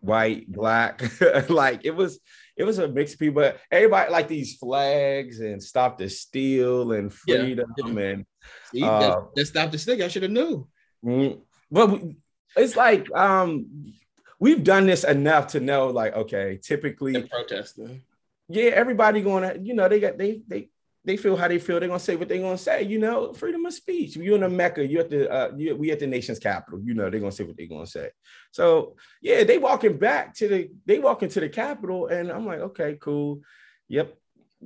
white, 0.00 0.50
black. 0.50 1.02
like 1.50 1.84
it 1.84 1.90
was 1.90 2.20
it 2.56 2.64
was 2.64 2.78
a 2.78 2.88
mix 2.88 3.14
of 3.14 3.18
people. 3.18 3.52
Everybody 3.70 4.10
like 4.10 4.28
these 4.28 4.56
flags 4.56 5.40
and 5.40 5.62
stop 5.62 5.98
the 5.98 6.08
steal 6.08 6.92
and 6.92 7.12
freedom 7.12 7.72
yeah. 7.78 8.02
and 8.02 8.26
See, 8.72 8.82
Uh, 8.82 9.00
that, 9.00 9.18
that 9.34 9.46
stopped 9.46 9.72
the 9.72 9.78
stick. 9.78 10.00
I 10.00 10.08
should 10.08 10.22
have 10.22 10.32
knew. 10.32 10.68
mm, 11.04 11.40
but 11.70 12.00
it's 12.56 12.76
like 12.76 13.10
um 13.14 13.92
we've 14.40 14.64
done 14.64 14.86
this 14.86 15.04
enough 15.04 15.48
to 15.48 15.60
know 15.60 15.88
like 15.88 16.16
okay 16.16 16.58
typically 16.60 17.22
protesting. 17.22 18.02
yeah, 18.48 18.70
everybody 18.70 19.20
going 19.20 19.44
to, 19.44 19.60
you 19.62 19.74
know, 19.74 19.88
they 19.88 20.00
got 20.00 20.18
they 20.18 20.42
they 20.48 20.70
they 21.04 21.16
feel 21.16 21.36
how 21.36 21.48
they 21.48 21.58
feel. 21.58 21.80
They're 21.80 21.88
gonna 21.88 21.98
say 21.98 22.16
what 22.16 22.28
they're 22.28 22.40
gonna 22.40 22.58
say. 22.58 22.82
You 22.82 22.98
know, 22.98 23.32
freedom 23.32 23.64
of 23.64 23.72
speech. 23.72 24.16
You 24.16 24.34
in 24.34 24.42
the 24.42 24.48
Mecca. 24.48 24.86
You're 24.86 25.02
at 25.02 25.10
the 25.10 25.30
uh, 25.30 25.50
you, 25.56 25.74
we 25.76 25.90
at 25.90 25.98
the 25.98 26.06
nation's 26.06 26.38
capital. 26.38 26.80
You 26.82 26.94
know, 26.94 27.08
they're 27.08 27.20
gonna 27.20 27.32
say 27.32 27.44
what 27.44 27.56
they're 27.56 27.66
gonna 27.66 27.86
say. 27.86 28.10
So 28.50 28.96
yeah, 29.22 29.44
they 29.44 29.56
walking 29.56 29.96
back 29.96 30.34
to 30.34 30.48
the 30.48 30.70
they 30.84 30.98
walk 30.98 31.22
into 31.22 31.40
the 31.40 31.48
Capitol, 31.48 32.08
and 32.08 32.30
I'm 32.30 32.44
like, 32.44 32.60
okay, 32.60 32.98
cool. 33.00 33.40
Yep, 33.88 34.14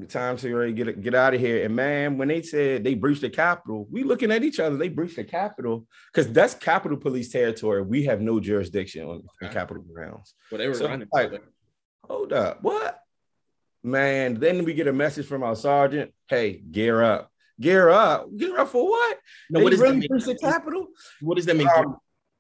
time 0.09 0.37
to 0.37 0.73
get 0.73 1.01
get 1.03 1.15
out 1.15 1.35
of 1.35 1.41
here. 1.41 1.65
And 1.65 1.75
man, 1.77 2.19
when 2.19 2.29
they 2.29 2.43
said 2.43 2.83
they 2.85 2.95
breached 2.95 3.21
the 3.21 3.31
Capitol, 3.31 3.87
we 3.91 4.03
looking 4.03 4.33
at 4.33 4.43
each 4.43 4.59
other. 4.59 4.77
They 4.77 4.89
breached 4.89 5.17
the 5.17 5.25
Capitol 5.25 5.87
because 6.13 6.31
that's 6.33 6.55
Capitol 6.55 6.99
Police 6.99 7.31
territory. 7.31 7.83
We 7.83 8.05
have 8.05 8.21
no 8.21 8.41
jurisdiction 8.41 9.05
on 9.07 9.23
the 9.41 9.47
Okay. 9.47 9.55
Capitol 9.55 9.83
grounds. 9.85 10.35
Well, 10.51 10.59
they 10.59 10.69
were 10.69 10.75
So, 10.75 10.87
like, 10.87 11.43
Hold 12.05 12.33
up. 12.33 12.63
What? 12.63 12.99
Man, 13.83 14.35
then 14.35 14.65
we 14.65 14.75
get 14.75 14.89
a 14.89 14.93
message 14.93 15.27
from 15.27 15.43
our 15.43 15.57
sergeant. 15.57 16.13
Hey, 16.29 16.53
gear 16.71 17.03
up. 17.03 17.31
Gear 17.61 17.89
up. 17.91 18.27
Gear 18.37 18.59
up 18.59 18.69
for 18.69 18.89
what? 18.89 19.19
no, 19.51 19.61
they 19.61 19.65
what 19.65 19.71
does 19.71 19.81
really 19.81 20.01
that 20.01 20.09
breached 20.09 20.27
the 20.27 20.33
mean? 20.33 20.53
Capitol? 20.53 20.89
What 21.21 21.37
does 21.37 21.47
that 21.47 21.57
mean? 21.57 21.69
Um, 21.75 21.97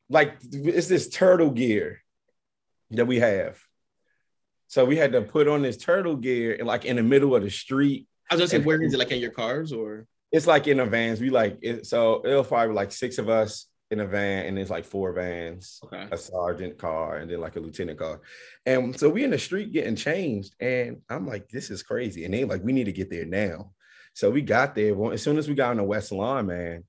like 0.08 0.36
it's 0.52 0.88
this 0.88 1.08
turtle 1.08 1.50
gear 1.50 2.00
that 2.90 3.06
we 3.06 3.20
have. 3.20 3.58
So 4.74 4.84
we 4.84 4.96
had 4.96 5.12
to 5.12 5.22
put 5.22 5.46
on 5.46 5.62
this 5.62 5.76
turtle 5.76 6.16
gear 6.16 6.58
like 6.64 6.84
in 6.84 6.96
the 6.96 7.02
middle 7.04 7.36
of 7.36 7.44
the 7.44 7.50
street. 7.50 8.08
I 8.28 8.34
was 8.34 8.40
gonna 8.40 8.48
say, 8.48 8.56
and- 8.56 8.66
where 8.66 8.82
is 8.82 8.92
it? 8.92 8.98
Like 8.98 9.12
in 9.12 9.20
your 9.20 9.30
cars 9.30 9.72
or? 9.72 10.08
It's 10.32 10.48
like 10.48 10.66
in 10.66 10.80
a 10.80 10.84
vans. 10.84 11.20
We 11.20 11.30
like 11.30 11.58
it, 11.62 11.86
so 11.86 12.26
it'll 12.26 12.42
probably 12.42 12.74
like 12.74 12.90
six 12.90 13.18
of 13.18 13.28
us 13.28 13.68
in 13.92 14.00
a 14.00 14.04
van, 14.04 14.46
and 14.46 14.58
it's 14.58 14.70
like 14.70 14.84
four 14.84 15.12
vans. 15.12 15.78
Okay. 15.84 16.08
a 16.10 16.16
sergeant 16.18 16.76
car 16.76 17.18
and 17.18 17.30
then 17.30 17.40
like 17.40 17.54
a 17.54 17.60
lieutenant 17.60 18.00
car. 18.00 18.20
And 18.66 18.98
so 18.98 19.08
we 19.08 19.22
in 19.22 19.30
the 19.30 19.38
street 19.38 19.72
getting 19.72 19.94
changed. 19.94 20.56
And 20.58 21.02
I'm 21.08 21.24
like, 21.24 21.48
this 21.50 21.70
is 21.70 21.84
crazy. 21.84 22.24
And 22.24 22.34
they 22.34 22.42
like, 22.42 22.64
we 22.64 22.72
need 22.72 22.86
to 22.86 22.92
get 22.92 23.10
there 23.10 23.26
now. 23.26 23.70
So 24.12 24.28
we 24.28 24.42
got 24.42 24.74
there. 24.74 24.92
Well, 24.96 25.12
as 25.12 25.22
soon 25.22 25.38
as 25.38 25.46
we 25.46 25.54
got 25.54 25.70
on 25.70 25.76
the 25.76 25.84
West 25.84 26.10
Lawn, 26.10 26.46
man, 26.48 26.82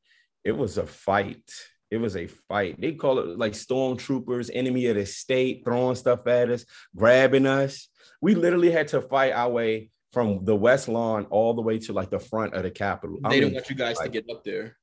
it 0.43 0.54
was 0.58 0.80
a 0.80 0.88
fight. 0.88 1.52
It 1.91 1.98
was 1.98 2.15
a 2.15 2.28
fight. 2.28 2.80
They 2.80 2.93
call 2.93 3.19
it 3.19 3.38
like 3.38 3.54
stormtroopers, 3.54 4.50
enemy 4.54 4.88
of 4.88 4.95
the 4.95 5.06
state, 5.06 5.63
throwing 5.63 5.95
stuff 5.95 6.26
at 6.28 6.50
us, 6.50 6.65
grabbing 6.95 7.45
us. 7.45 7.88
We 8.21 8.36
literally 8.36 8.71
had 8.71 8.88
to 8.89 9.02
fight 9.02 9.34
our 9.34 9.50
way 9.50 9.91
from 10.12 10.45
the 10.45 10.56
West 10.56 10.88
Lawn 10.88 11.26
all 11.26 11.54
the 11.54 11.62
way 11.62 11.78
to 11.80 11.93
like 11.93 12.10
the 12.10 12.19
front 12.19 12.54
of 12.54 12.63
the 12.63 12.71
Capitol. 12.71 13.19
I 13.24 13.30
They 13.30 13.39
don't 13.39 13.50
mean, 13.50 13.56
want 13.56 13.69
you 13.69 13.76
guys 13.76 14.00
to 14.00 14.10
get 14.10 14.26
up 14.30 14.43
there. 14.43 14.78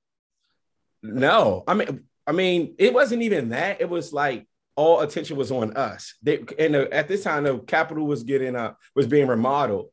no, 1.03 1.65
I 1.67 1.75
mean, 1.75 2.05
I 2.27 2.33
mean, 2.33 2.75
it 2.79 2.95
wasn't 2.95 3.23
even 3.23 3.49
that. 3.51 3.81
It 3.81 3.89
was 3.89 4.13
like 4.13 4.47
all 4.77 5.01
attention 5.01 5.37
was 5.37 5.51
on 5.51 5.77
us. 5.77 6.15
They 6.23 6.45
and 6.59 6.75
the, 6.75 6.93
at 6.93 7.09
this 7.09 7.25
time, 7.25 7.45
the 7.45 7.59
Capitol 7.59 8.07
was 8.07 8.23
getting 8.23 8.55
uh 8.57 8.75
was 8.95 9.07
being 9.07 9.27
remodeled, 9.27 9.89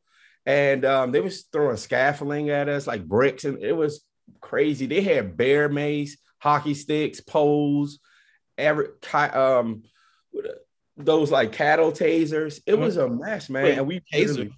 and 0.46 0.84
um, 0.84 1.10
they 1.12 1.20
was 1.20 1.42
throwing 1.52 1.76
scaffolding 1.76 2.50
at 2.50 2.68
us 2.68 2.86
like 2.86 3.04
bricks, 3.06 3.44
and 3.44 3.58
it 3.62 3.72
was 3.72 4.04
crazy. 4.40 4.86
They 4.86 5.00
had 5.00 5.36
bear 5.36 5.68
mace, 5.68 6.16
hockey 6.40 6.74
sticks, 6.74 7.20
poles, 7.20 8.00
every 8.58 8.88
um 9.12 9.82
those 10.96 11.30
like 11.30 11.52
cattle 11.52 11.92
tasers. 11.92 12.60
It 12.66 12.78
was 12.78 12.96
a 12.96 13.08
mess, 13.08 13.48
man. 13.48 13.64
Wait, 13.64 13.78
and 13.78 13.86
we 13.86 14.00
tasers? 14.12 14.52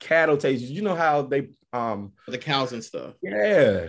cattle 0.00 0.36
tasers. 0.36 0.68
You 0.68 0.82
know 0.82 0.96
how 0.96 1.22
they 1.22 1.48
um 1.72 2.12
the 2.26 2.38
cows 2.38 2.72
and 2.72 2.82
stuff. 2.82 3.14
yeah. 3.22 3.88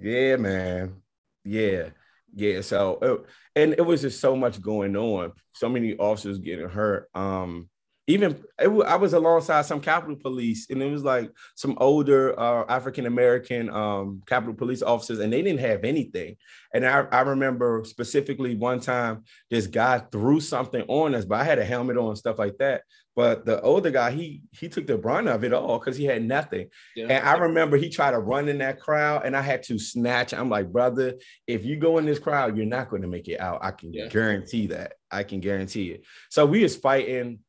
Yeah, 0.00 0.36
man. 0.36 1.02
Yeah. 1.44 1.90
Yeah. 2.34 2.60
So, 2.60 2.96
uh, 2.96 3.28
and 3.56 3.72
it 3.72 3.84
was 3.84 4.02
just 4.02 4.20
so 4.20 4.36
much 4.36 4.60
going 4.60 4.96
on. 4.96 5.32
So 5.54 5.68
many 5.68 5.96
officers 5.96 6.38
getting 6.38 6.68
hurt. 6.68 7.08
Um, 7.14 7.68
even 8.08 8.42
wa- 8.60 8.84
I 8.84 8.96
was 8.96 9.12
alongside 9.12 9.66
some 9.66 9.80
Capitol 9.80 10.16
Police, 10.16 10.70
and 10.70 10.82
it 10.82 10.90
was 10.90 11.04
like 11.04 11.30
some 11.54 11.76
older 11.78 12.38
uh, 12.40 12.64
African 12.68 13.06
American 13.06 13.68
um, 13.70 14.22
Capitol 14.26 14.54
Police 14.54 14.82
officers, 14.82 15.20
and 15.20 15.32
they 15.32 15.42
didn't 15.42 15.60
have 15.60 15.84
anything. 15.84 16.36
And 16.74 16.86
I, 16.86 17.00
I 17.12 17.20
remember 17.20 17.82
specifically 17.84 18.54
one 18.56 18.80
time 18.80 19.24
this 19.50 19.66
guy 19.66 19.98
threw 20.10 20.40
something 20.40 20.82
on 20.88 21.14
us, 21.14 21.24
but 21.26 21.40
I 21.40 21.44
had 21.44 21.58
a 21.58 21.64
helmet 21.64 21.96
on 21.98 22.08
and 22.08 22.18
stuff 22.18 22.38
like 22.38 22.56
that. 22.58 22.82
But 23.14 23.44
the 23.44 23.60
older 23.62 23.90
guy, 23.90 24.12
he 24.12 24.42
he 24.52 24.68
took 24.68 24.86
the 24.86 24.96
brunt 24.96 25.28
of 25.28 25.44
it 25.44 25.52
all 25.52 25.78
because 25.78 25.96
he 25.96 26.04
had 26.04 26.22
nothing. 26.22 26.68
Yeah. 26.96 27.06
And 27.10 27.28
I 27.28 27.36
remember 27.36 27.76
he 27.76 27.90
tried 27.90 28.12
to 28.12 28.20
run 28.20 28.48
in 28.48 28.58
that 28.58 28.80
crowd, 28.80 29.22
and 29.26 29.36
I 29.36 29.42
had 29.42 29.62
to 29.64 29.78
snatch. 29.78 30.32
I'm 30.32 30.48
like, 30.48 30.72
brother, 30.72 31.14
if 31.46 31.64
you 31.64 31.76
go 31.76 31.98
in 31.98 32.06
this 32.06 32.20
crowd, 32.20 32.56
you're 32.56 32.64
not 32.64 32.88
going 32.88 33.02
to 33.02 33.08
make 33.08 33.28
it 33.28 33.40
out. 33.40 33.58
I 33.62 33.72
can 33.72 33.92
Yeah. 33.92 34.06
guarantee 34.06 34.68
that. 34.68 34.94
I 35.10 35.24
can 35.24 35.40
guarantee 35.40 35.90
it. 35.90 36.04
So 36.30 36.46
we 36.46 36.62
was 36.62 36.76
fighting 36.76 37.40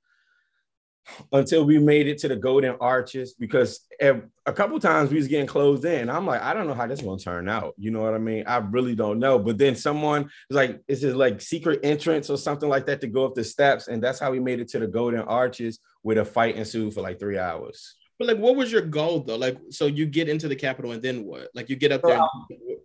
until 1.31 1.65
we 1.65 1.79
made 1.79 2.07
it 2.07 2.17
to 2.19 2.27
the 2.27 2.35
Golden 2.35 2.75
Arches 2.79 3.33
because 3.33 3.81
a 4.01 4.53
couple 4.53 4.79
times 4.79 5.11
we 5.11 5.17
was 5.17 5.27
getting 5.27 5.47
closed 5.47 5.85
in. 5.85 6.09
I'm 6.09 6.25
like, 6.25 6.41
I 6.41 6.53
don't 6.53 6.67
know 6.67 6.73
how 6.73 6.87
this 6.87 6.99
is 6.99 7.05
going 7.05 7.17
to 7.17 7.23
turn 7.23 7.49
out. 7.49 7.73
You 7.77 7.91
know 7.91 8.01
what 8.01 8.13
I 8.13 8.17
mean? 8.17 8.43
I 8.47 8.57
really 8.57 8.95
don't 8.95 9.19
know. 9.19 9.39
But 9.39 9.57
then 9.57 9.75
someone 9.75 10.23
was 10.49 10.55
like, 10.55 10.81
is 10.87 11.03
it 11.03 11.15
like 11.15 11.41
secret 11.41 11.81
entrance 11.83 12.29
or 12.29 12.37
something 12.37 12.69
like 12.69 12.85
that 12.87 13.01
to 13.01 13.07
go 13.07 13.25
up 13.25 13.35
the 13.35 13.43
steps? 13.43 13.87
And 13.87 14.01
that's 14.01 14.19
how 14.19 14.31
we 14.31 14.39
made 14.39 14.59
it 14.59 14.69
to 14.69 14.79
the 14.79 14.87
Golden 14.87 15.21
Arches 15.21 15.79
with 16.03 16.17
a 16.17 16.25
fight 16.25 16.55
ensued 16.55 16.93
for 16.93 17.01
like 17.01 17.19
three 17.19 17.37
hours. 17.37 17.95
But 18.17 18.27
like, 18.27 18.37
what 18.37 18.55
was 18.55 18.71
your 18.71 18.81
goal 18.81 19.21
though? 19.21 19.37
Like, 19.37 19.57
so 19.69 19.85
you 19.85 20.05
get 20.05 20.27
into 20.29 20.47
the 20.47 20.55
Capitol 20.55 20.91
and 20.91 21.01
then 21.01 21.23
what? 21.25 21.49
Like, 21.53 21.69
you 21.69 21.75
get 21.75 21.91
up 21.91 22.01
there. 22.01 22.17
and- 22.19 22.77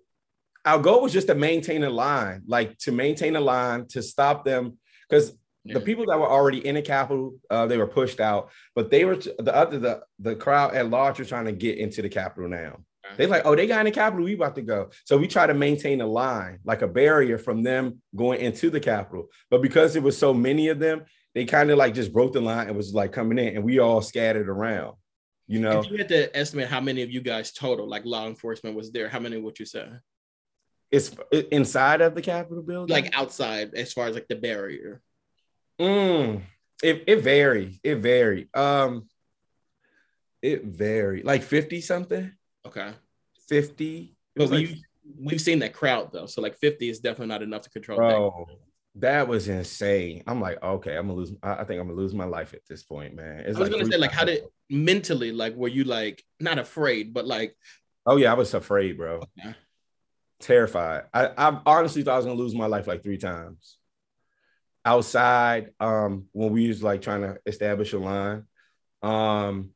our 0.66 0.78
goal 0.78 1.02
was 1.02 1.12
just 1.12 1.26
to 1.26 1.34
maintain 1.34 1.84
a 1.84 1.90
line, 1.90 2.42
like 2.46 2.78
to 2.78 2.90
maintain 2.92 3.36
a 3.36 3.40
line 3.40 3.86
to 3.88 4.02
stop 4.02 4.44
them, 4.44 4.78
because 5.08 5.36
Yeah. 5.64 5.74
the 5.74 5.80
people 5.80 6.04
that 6.06 6.18
were 6.18 6.28
already 6.28 6.66
in 6.66 6.74
the 6.74 6.82
Capitol, 6.82 7.38
uh, 7.48 7.66
they 7.66 7.78
were 7.78 7.86
pushed 7.86 8.20
out, 8.20 8.50
but 8.74 8.90
they 8.90 9.04
were 9.04 9.16
the 9.16 9.54
other 9.54 9.78
the 9.78 10.02
the 10.18 10.36
crowd 10.36 10.74
at 10.74 10.90
large 10.90 11.18
were 11.18 11.24
trying 11.24 11.46
to 11.46 11.52
get 11.52 11.78
into 11.78 12.02
the 12.02 12.08
Capitol 12.08 12.48
now. 12.48 12.80
They're 13.16 13.28
like, 13.28 13.42
oh, 13.44 13.54
they 13.54 13.66
got 13.66 13.80
in 13.80 13.84
the 13.84 13.92
Capitol, 13.92 14.24
we 14.24 14.34
about 14.34 14.54
to 14.56 14.62
go. 14.62 14.90
So 15.04 15.16
we 15.18 15.28
try 15.28 15.46
to 15.46 15.54
maintain 15.54 16.00
a 16.00 16.06
line, 16.06 16.58
like 16.64 16.82
a 16.82 16.88
barrier 16.88 17.38
from 17.38 17.62
them 17.62 18.00
going 18.16 18.40
into 18.40 18.70
the 18.70 18.80
Capitol. 18.80 19.28
But 19.50 19.62
because 19.62 19.92
there 19.92 20.02
was 20.02 20.18
so 20.18 20.34
many 20.34 20.68
of 20.68 20.78
them, 20.78 21.04
they 21.34 21.44
kind 21.44 21.70
of 21.70 21.78
like 21.78 21.94
just 21.94 22.12
broke 22.12 22.32
the 22.32 22.40
line 22.40 22.68
and 22.68 22.76
was 22.76 22.94
like 22.94 23.12
coming 23.12 23.38
in, 23.38 23.56
and 23.56 23.64
we 23.64 23.78
all 23.78 24.02
scattered 24.02 24.48
around. 24.48 24.96
You 25.46 25.60
know, 25.60 25.80
If 25.80 25.90
you 25.90 25.98
had 25.98 26.08
to 26.08 26.34
estimate 26.36 26.68
how 26.68 26.80
many 26.80 27.02
of 27.02 27.10
you 27.10 27.20
guys 27.20 27.52
total, 27.52 27.86
like 27.86 28.04
law 28.04 28.26
enforcement 28.26 28.74
was 28.74 28.90
there, 28.90 29.08
how 29.08 29.20
many 29.20 29.36
would 29.36 29.58
you 29.58 29.66
say? 29.66 29.86
it's 30.94 31.10
inside 31.50 32.00
of 32.00 32.14
the 32.14 32.22
Capitol 32.22 32.62
building. 32.62 32.92
Like 32.94 33.16
outside, 33.16 33.74
as 33.74 33.92
far 33.92 34.06
as 34.06 34.14
like 34.14 34.28
the 34.28 34.36
barrier. 34.36 35.02
Mm, 35.80 36.42
it 36.82 37.04
it 37.06 37.20
varied. 37.20 37.78
It 37.82 37.96
varied. 37.96 38.48
Um, 38.56 39.08
it 40.42 40.64
varied. 40.64 41.24
Like 41.24 41.42
fifty 41.42 41.80
something. 41.80 42.32
Okay. 42.66 42.92
Fifty. 43.48 44.16
But 44.34 44.42
was 44.42 44.50
like, 44.52 44.68
we 44.68 44.84
we've 45.18 45.40
seen 45.40 45.60
that 45.60 45.72
crowd 45.72 46.10
though, 46.12 46.26
so 46.26 46.40
like 46.40 46.56
50 46.56 46.88
is 46.88 46.98
definitely 47.00 47.28
not 47.28 47.42
enough 47.42 47.62
to 47.62 47.70
control. 47.70 47.98
bro. 47.98 48.46
That 48.96 49.26
was 49.26 49.48
insane. 49.48 50.22
I'm 50.26 50.40
like, 50.40 50.62
okay, 50.62 50.96
I'm 50.96 51.08
gonna 51.08 51.18
lose. 51.18 51.32
I 51.42 51.64
think 51.64 51.80
I'm 51.80 51.88
gonna 51.88 51.98
lose 52.00 52.14
my 52.14 52.24
life 52.24 52.54
at 52.54 52.60
this 52.68 52.84
point, 52.84 53.14
man. 53.14 53.40
It's 53.40 53.56
I 53.56 53.60
was 53.60 53.68
gonna 53.68 53.86
say, 53.86 53.96
like, 53.96 54.12
how 54.12 54.24
did 54.24 54.44
mentally, 54.70 55.32
like, 55.32 55.56
were 55.56 55.68
you 55.68 55.82
like 55.82 56.22
not 56.38 56.58
afraid, 56.58 57.12
but 57.12 57.26
like, 57.26 57.56
Oh 58.06 58.16
yeah, 58.16 58.30
I 58.30 58.34
was 58.34 58.54
afraid, 58.54 58.96
bro. 58.96 59.22
Okay. 59.38 59.54
Terrified. 60.40 61.04
I, 61.12 61.26
I 61.36 61.60
honestly 61.66 62.02
thought 62.02 62.14
I 62.14 62.16
was 62.18 62.26
gonna 62.26 62.38
lose 62.38 62.54
my 62.54 62.66
life 62.66 62.86
like 62.86 63.02
three 63.02 63.18
times. 63.18 63.78
Outside, 64.84 65.70
um, 65.80 66.26
when 66.32 66.52
we 66.52 66.68
was 66.68 66.82
like 66.82 67.00
trying 67.02 67.22
to 67.22 67.38
establish 67.46 67.92
a 67.92 67.98
line, 67.98 68.44
um, 69.02 69.70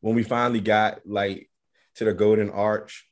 when 0.00 0.14
we 0.14 0.22
finally 0.22 0.60
got 0.60 1.00
like 1.06 1.50
to 1.96 2.04
the 2.04 2.14
Golden 2.14 2.50
Arch, 2.50 3.06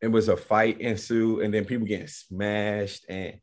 it 0.00 0.08
was 0.08 0.28
a 0.28 0.36
fight 0.36 0.80
ensue, 0.80 1.40
and 1.40 1.52
then 1.52 1.64
people 1.64 1.86
getting 1.86 2.06
smashed 2.06 3.06
and 3.08 3.40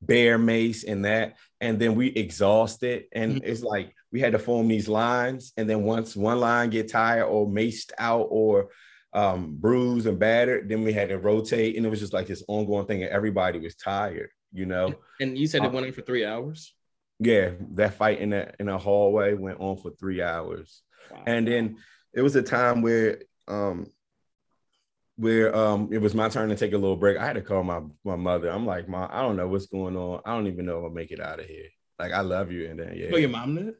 bear 0.00 0.36
mace 0.38 0.84
and 0.84 1.04
that, 1.04 1.36
and 1.60 1.78
then 1.78 1.94
we 1.94 2.08
exhausted, 2.08 3.04
and 3.12 3.36
Mhm. 3.36 3.44
it's 3.44 3.62
like 3.62 3.94
we 4.10 4.20
had 4.20 4.32
to 4.32 4.38
form 4.38 4.68
these 4.68 4.88
lines, 4.88 5.52
and 5.56 5.68
then 5.68 5.84
once 5.84 6.16
one 6.16 6.40
line 6.40 6.70
get 6.70 6.88
tired 6.90 7.24
or 7.24 7.46
maced 7.46 7.92
out 7.98 8.28
or 8.30 8.70
um, 9.14 9.56
bruised 9.56 10.06
and 10.06 10.18
battered. 10.18 10.70
Then 10.70 10.84
we 10.84 10.92
had 10.94 11.10
to 11.10 11.18
rotate, 11.18 11.76
and 11.76 11.84
it 11.84 11.90
was 11.90 12.00
just 12.00 12.14
like 12.14 12.26
this 12.28 12.42
ongoing 12.48 12.86
thing, 12.86 13.02
and 13.02 13.12
everybody 13.12 13.58
was 13.58 13.76
tired. 13.76 14.30
You 14.52 14.66
know, 14.66 14.94
and 15.20 15.36
you 15.38 15.46
said 15.46 15.62
Uh, 15.62 15.66
it 15.66 15.72
went 15.72 15.86
on 15.86 15.92
for 15.92 16.02
three 16.02 16.24
hours. 16.24 16.74
yeah, 17.18 17.52
that 17.74 17.94
fight 17.94 18.18
in 18.20 18.30
that 18.30 18.56
in 18.60 18.68
a 18.68 18.78
hallway 18.78 19.32
went 19.34 19.60
on 19.60 19.76
for 19.76 19.90
three 19.92 20.20
hours, 20.20 20.82
Wow. 21.10 21.22
and 21.26 21.46
then 21.48 21.76
it 22.12 22.20
was 22.22 22.36
a 22.36 22.42
time 22.42 22.82
where 22.82 23.22
um 23.48 23.86
where 25.16 25.54
um 25.54 25.88
it 25.92 25.98
was 25.98 26.14
my 26.14 26.28
turn 26.28 26.48
to 26.48 26.56
take 26.56 26.72
a 26.72 26.78
little 26.78 26.96
break. 26.96 27.16
I 27.16 27.24
had 27.26 27.34
to 27.34 27.42
call 27.42 27.62
my 27.64 27.80
my 28.04 28.16
mother. 28.16 28.50
I'm 28.50 28.66
like, 28.66 28.88
Mom, 28.88 29.08
I 29.12 29.22
don't 29.22 29.36
know 29.36 29.48
what's 29.48 29.66
going 29.66 29.96
on. 29.96 30.20
I 30.24 30.34
don't 30.34 30.46
even 30.48 30.66
know 30.66 30.78
if 30.78 30.84
I'll 30.84 30.90
make 30.90 31.10
it 31.12 31.20
out 31.20 31.40
of 31.40 31.46
here. 31.46 31.68
Like, 31.98 32.12
I 32.12 32.20
love 32.20 32.50
you, 32.52 32.68
and 32.68 32.78
then 32.80 32.94
yeah, 32.96 33.10
Oh, 33.12 33.16
your 33.16 33.28
mom 33.30 33.54
did. 33.54 33.74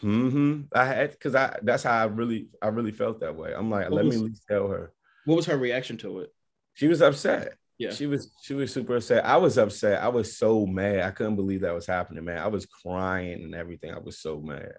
hmm 0.00 0.62
I 0.72 0.84
had 0.86 1.10
because 1.12 1.34
I 1.34 1.58
that's 1.62 1.82
how 1.84 1.92
I 2.02 2.04
really 2.06 2.48
I 2.60 2.68
really 2.68 2.92
felt 2.92 3.20
that 3.20 3.36
way. 3.36 3.52
I'm 3.54 3.70
like, 3.70 3.90
What 3.90 3.96
let 3.96 4.04
was- 4.06 4.16
me 4.16 4.20
at 4.24 4.28
least 4.30 4.44
tell 4.48 4.68
her. 4.68 4.92
What 5.24 5.36
was 5.36 5.46
her 5.46 5.56
reaction 5.56 5.96
to 5.98 6.20
it? 6.20 6.34
She 6.74 6.86
was 6.88 7.00
upset. 7.00 7.54
Yeah. 7.78 7.90
She 7.90 8.06
was 8.06 8.30
she 8.42 8.54
was 8.54 8.72
super 8.72 8.96
upset. 8.96 9.24
I 9.24 9.36
was 9.36 9.58
upset. 9.58 10.02
I 10.02 10.08
was 10.08 10.36
so 10.36 10.64
mad. 10.66 11.00
I 11.00 11.10
couldn't 11.10 11.36
believe 11.36 11.62
that 11.62 11.74
was 11.74 11.86
happening, 11.86 12.24
man. 12.24 12.38
I 12.38 12.46
was 12.46 12.66
crying 12.66 13.42
and 13.42 13.54
everything. 13.54 13.92
I 13.92 13.98
was 13.98 14.18
so 14.18 14.40
mad. 14.40 14.74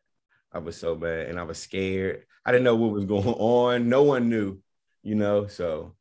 I 0.52 0.60
was 0.60 0.78
so 0.78 0.96
mad 0.96 1.28
and 1.28 1.40
I 1.40 1.44
was 1.44 1.58
scared. 1.58 2.24
I 2.46 2.52
didn't 2.52 2.64
know 2.64 2.76
what 2.76 2.92
was 2.94 3.06
going 3.06 3.28
on. 3.28 3.90
No 3.90 4.04
one 4.04 4.30
knew, 4.30 4.60
you 5.04 5.16
know. 5.16 5.48
So 5.48 5.96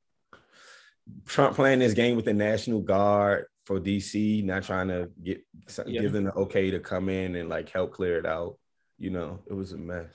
Trump 1.26 1.56
playing 1.56 1.80
this 1.80 1.94
game 1.94 2.16
with 2.16 2.24
the 2.26 2.32
National 2.34 2.80
Guard 2.80 3.46
for 3.66 3.80
DC, 3.80 4.44
not 4.44 4.62
trying 4.62 4.88
to 4.88 5.10
get 5.22 5.44
Yeah. 5.86 6.02
give 6.02 6.12
them 6.12 6.24
the 6.24 6.34
okay 6.34 6.70
to 6.70 6.78
come 6.78 7.08
in 7.08 7.34
and 7.34 7.48
like 7.48 7.70
help 7.70 7.92
clear 7.92 8.18
it 8.18 8.26
out. 8.26 8.58
You 8.98 9.10
know, 9.10 9.40
it 9.48 9.54
was 9.54 9.72
a 9.72 9.78
mess. 9.78 10.14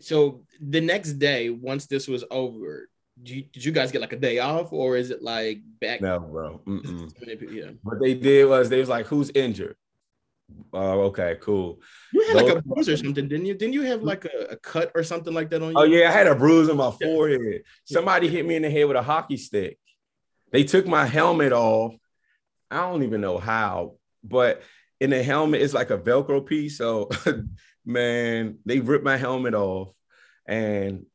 So 0.00 0.44
the 0.60 0.80
next 0.80 1.14
day, 1.14 1.48
once 1.50 1.86
this 1.86 2.06
was 2.08 2.24
over, 2.30 2.88
you, 3.22 3.42
did 3.42 3.64
you 3.64 3.72
guys 3.72 3.92
get 3.92 4.00
like 4.00 4.12
a 4.12 4.18
day 4.18 4.38
off, 4.38 4.72
or 4.72 4.96
is 4.96 5.10
it 5.10 5.22
like 5.22 5.60
back? 5.80 6.00
No, 6.00 6.18
bro. 6.20 6.60
Mm-mm. 6.66 7.12
Yeah, 7.50 7.70
What 7.82 8.00
they 8.00 8.14
did 8.14 8.48
was 8.48 8.68
they 8.68 8.80
was 8.80 8.88
like, 8.88 9.06
"Who's 9.06 9.30
injured?" 9.30 9.76
Oh, 10.72 11.02
okay, 11.02 11.36
cool. 11.40 11.80
you 12.12 12.22
had 12.26 12.36
like 12.36 12.56
a 12.56 12.62
bruise 12.62 12.88
or 12.88 12.96
something, 12.96 13.28
didn't 13.28 13.46
you? 13.46 13.54
Didn't 13.54 13.74
you 13.74 13.82
have 13.82 14.02
like 14.02 14.24
a, 14.24 14.46
a 14.50 14.56
cut 14.56 14.90
or 14.94 15.02
something 15.02 15.32
like 15.32 15.50
that 15.50 15.62
on 15.62 15.70
you? 15.70 15.74
Oh 15.76 15.84
yeah, 15.84 16.08
I 16.08 16.12
had 16.12 16.26
a 16.26 16.34
bruise 16.34 16.68
on 16.68 16.76
my 16.76 16.92
Yeah. 17.00 17.06
forehead. 17.06 17.62
Somebody 17.84 18.28
hit 18.28 18.44
me 18.44 18.56
in 18.56 18.62
the 18.62 18.70
head 18.70 18.84
with 18.84 18.96
a 18.96 19.02
hockey 19.02 19.36
stick. 19.36 19.78
They 20.52 20.64
took 20.64 20.86
my 20.86 21.06
helmet 21.06 21.52
off. 21.52 21.94
I 22.70 22.78
don't 22.80 23.02
even 23.04 23.20
know 23.20 23.38
how, 23.38 23.94
but 24.22 24.62
in 25.00 25.10
the 25.10 25.22
helmet 25.22 25.62
it's 25.62 25.74
like 25.74 25.90
a 25.90 25.98
Velcro 25.98 26.44
piece. 26.44 26.78
So, 26.78 27.10
man, 27.84 28.58
they 28.66 28.80
ripped 28.80 29.04
my 29.04 29.16
helmet 29.16 29.54
off, 29.54 29.88
and 30.46 31.06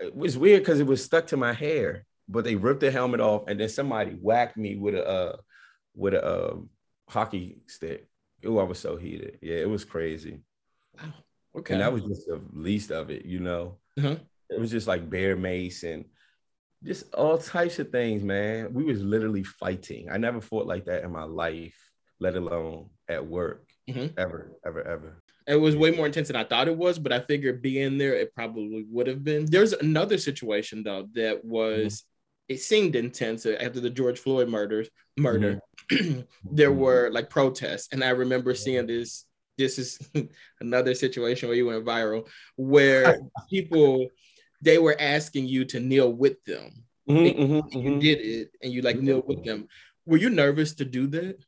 it 0.00 0.14
was 0.14 0.38
weird 0.38 0.62
because 0.62 0.80
it 0.80 0.86
was 0.86 1.04
stuck 1.04 1.26
to 1.28 1.36
my 1.36 1.52
hair. 1.52 2.06
But 2.28 2.44
they 2.44 2.54
ripped 2.54 2.80
the 2.80 2.90
helmet 2.92 3.20
off, 3.20 3.44
and 3.48 3.58
then 3.58 3.68
somebody 3.68 4.12
whacked 4.12 4.56
me 4.56 4.76
with 4.76 4.94
a 4.94 5.06
uh, 5.06 5.36
with 5.94 6.14
a 6.14 6.24
uh, 6.24 6.56
hockey 7.08 7.58
stick. 7.66 8.08
Oh, 8.44 8.58
I 8.58 8.62
was 8.62 8.78
so 8.78 8.96
heated. 8.96 9.38
Yeah, 9.42 9.56
it 9.56 9.68
was 9.68 9.84
crazy. 9.84 10.40
Wow. 10.96 11.12
Okay. 11.56 11.74
And 11.74 11.82
that 11.82 11.92
was 11.92 12.04
just 12.04 12.26
the 12.26 12.40
least 12.52 12.90
of 12.92 13.10
it, 13.10 13.26
you 13.26 13.40
know. 13.40 13.78
Uh-huh. 13.98 14.16
It 14.48 14.60
was 14.60 14.70
just 14.70 14.86
like 14.86 15.10
bear 15.10 15.36
mace 15.36 15.82
and 15.82 16.04
just 16.82 17.12
all 17.14 17.36
types 17.38 17.78
of 17.78 17.90
things, 17.90 18.22
man. 18.22 18.72
We 18.72 18.84
was 18.84 19.02
literally 19.02 19.42
fighting. 19.42 20.08
I 20.10 20.16
never 20.16 20.40
fought 20.40 20.66
like 20.66 20.86
that 20.86 21.04
in 21.04 21.12
my 21.12 21.24
life, 21.24 21.76
let 22.20 22.36
alone 22.36 22.90
at 23.08 23.26
work, 23.26 23.68
Mhm. 23.88 24.14
ever, 24.16 24.52
ever, 24.64 24.82
ever. 24.86 25.19
It 25.50 25.56
was 25.60 25.74
way 25.74 25.90
more 25.90 26.06
intense 26.06 26.28
than 26.28 26.36
I 26.36 26.44
thought 26.44 26.68
it 26.68 26.76
was, 26.76 27.00
but 27.00 27.12
I 27.12 27.18
figured 27.18 27.60
being 27.60 27.98
there, 27.98 28.14
it 28.14 28.32
probably 28.34 28.86
would 28.88 29.08
have 29.08 29.24
been. 29.24 29.46
There's 29.46 29.72
another 29.72 30.16
situation 30.16 30.84
though 30.84 31.08
that 31.14 31.44
was 31.44 32.04
it 32.48 32.60
seemed 32.60 32.94
intense 32.94 33.46
after 33.46 33.80
the 33.80 33.90
George 33.90 34.20
Floyd 34.20 34.48
murders 34.48 34.88
murder. 35.16 35.60
there 36.44 36.72
were 36.72 37.10
like 37.10 37.30
protests, 37.30 37.88
and 37.92 38.04
I 38.04 38.10
remember 38.10 38.54
seeing 38.54 38.86
this. 38.86 39.26
This 39.58 39.78
is 39.78 39.98
another 40.60 40.94
situation 40.94 41.48
where 41.48 41.56
you 41.56 41.66
went 41.66 41.84
viral, 41.84 42.28
where 42.56 43.18
people 43.50 44.06
they 44.62 44.78
were 44.78 44.96
asking 44.98 45.48
you 45.48 45.64
to 45.66 45.80
kneel 45.80 46.12
with 46.12 46.42
them. 46.44 46.84
Mhm, 47.08 47.36
mhm, 47.36 47.72
You 47.72 47.90
mhm. 47.90 48.00
did 48.00 48.20
it, 48.20 48.50
and 48.62 48.72
you 48.72 48.82
like 48.82 49.00
kneel 49.00 49.24
with 49.26 49.44
them. 49.44 49.66
Were 50.06 50.16
you 50.16 50.30
nervous 50.30 50.74
to 50.74 50.84
do 50.84 51.08
that? 51.08 51.38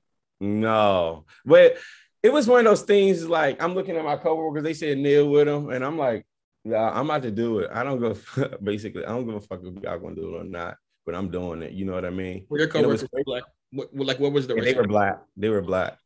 No, 0.41 1.25
but 1.45 1.77
it 2.23 2.33
was 2.33 2.47
one 2.47 2.61
of 2.61 2.65
those 2.67 2.83
things. 2.83 3.29
Like 3.29 3.63
I'm 3.63 3.75
looking 3.75 3.97
at 3.97 4.05
my 4.05 4.17
coworkers, 4.17 4.63
they 4.63 4.75
said 4.75 4.99
kneel 4.99 5.29
with 5.29 5.47
them, 5.47 5.71
and 5.71 5.85
I'm 5.85 5.99
like, 5.99 6.27
yeah, 6.65 6.91
I'm 6.91 7.07
about 7.11 7.23
to 7.23 7.31
do 7.31 7.59
it. 7.61 7.71
I 7.73 7.83
don't 7.85 7.99
go. 7.99 8.17
Basically, 8.63 9.05
I 9.05 9.09
don't 9.09 9.27
give 9.27 9.35
a 9.35 9.41
fuck 9.41 9.61
if 9.65 9.83
y'all 9.83 9.99
gonna 9.99 10.15
do 10.15 10.35
it 10.35 10.41
or 10.41 10.45
not, 10.45 10.77
but 11.05 11.15
I'm 11.15 11.31
doing 11.31 11.63
it. 11.63 11.73
You 11.73 11.85
know 11.85 11.95
what 11.95 12.05
I 12.05 12.11
mean? 12.11 12.47
Were 12.49 12.59
your 12.59 12.69
coworkers 12.69 13.05
like, 13.27 13.45
what, 13.73 13.93
what- 13.95 14.07
like 14.07 14.21
what 14.21 14.33
was 14.33 14.47
the 14.47 14.55
they 14.55 14.75
were 14.75 14.87
black. 14.87 15.23
They 15.37 15.49
were 15.49 15.63
black, 15.63 15.99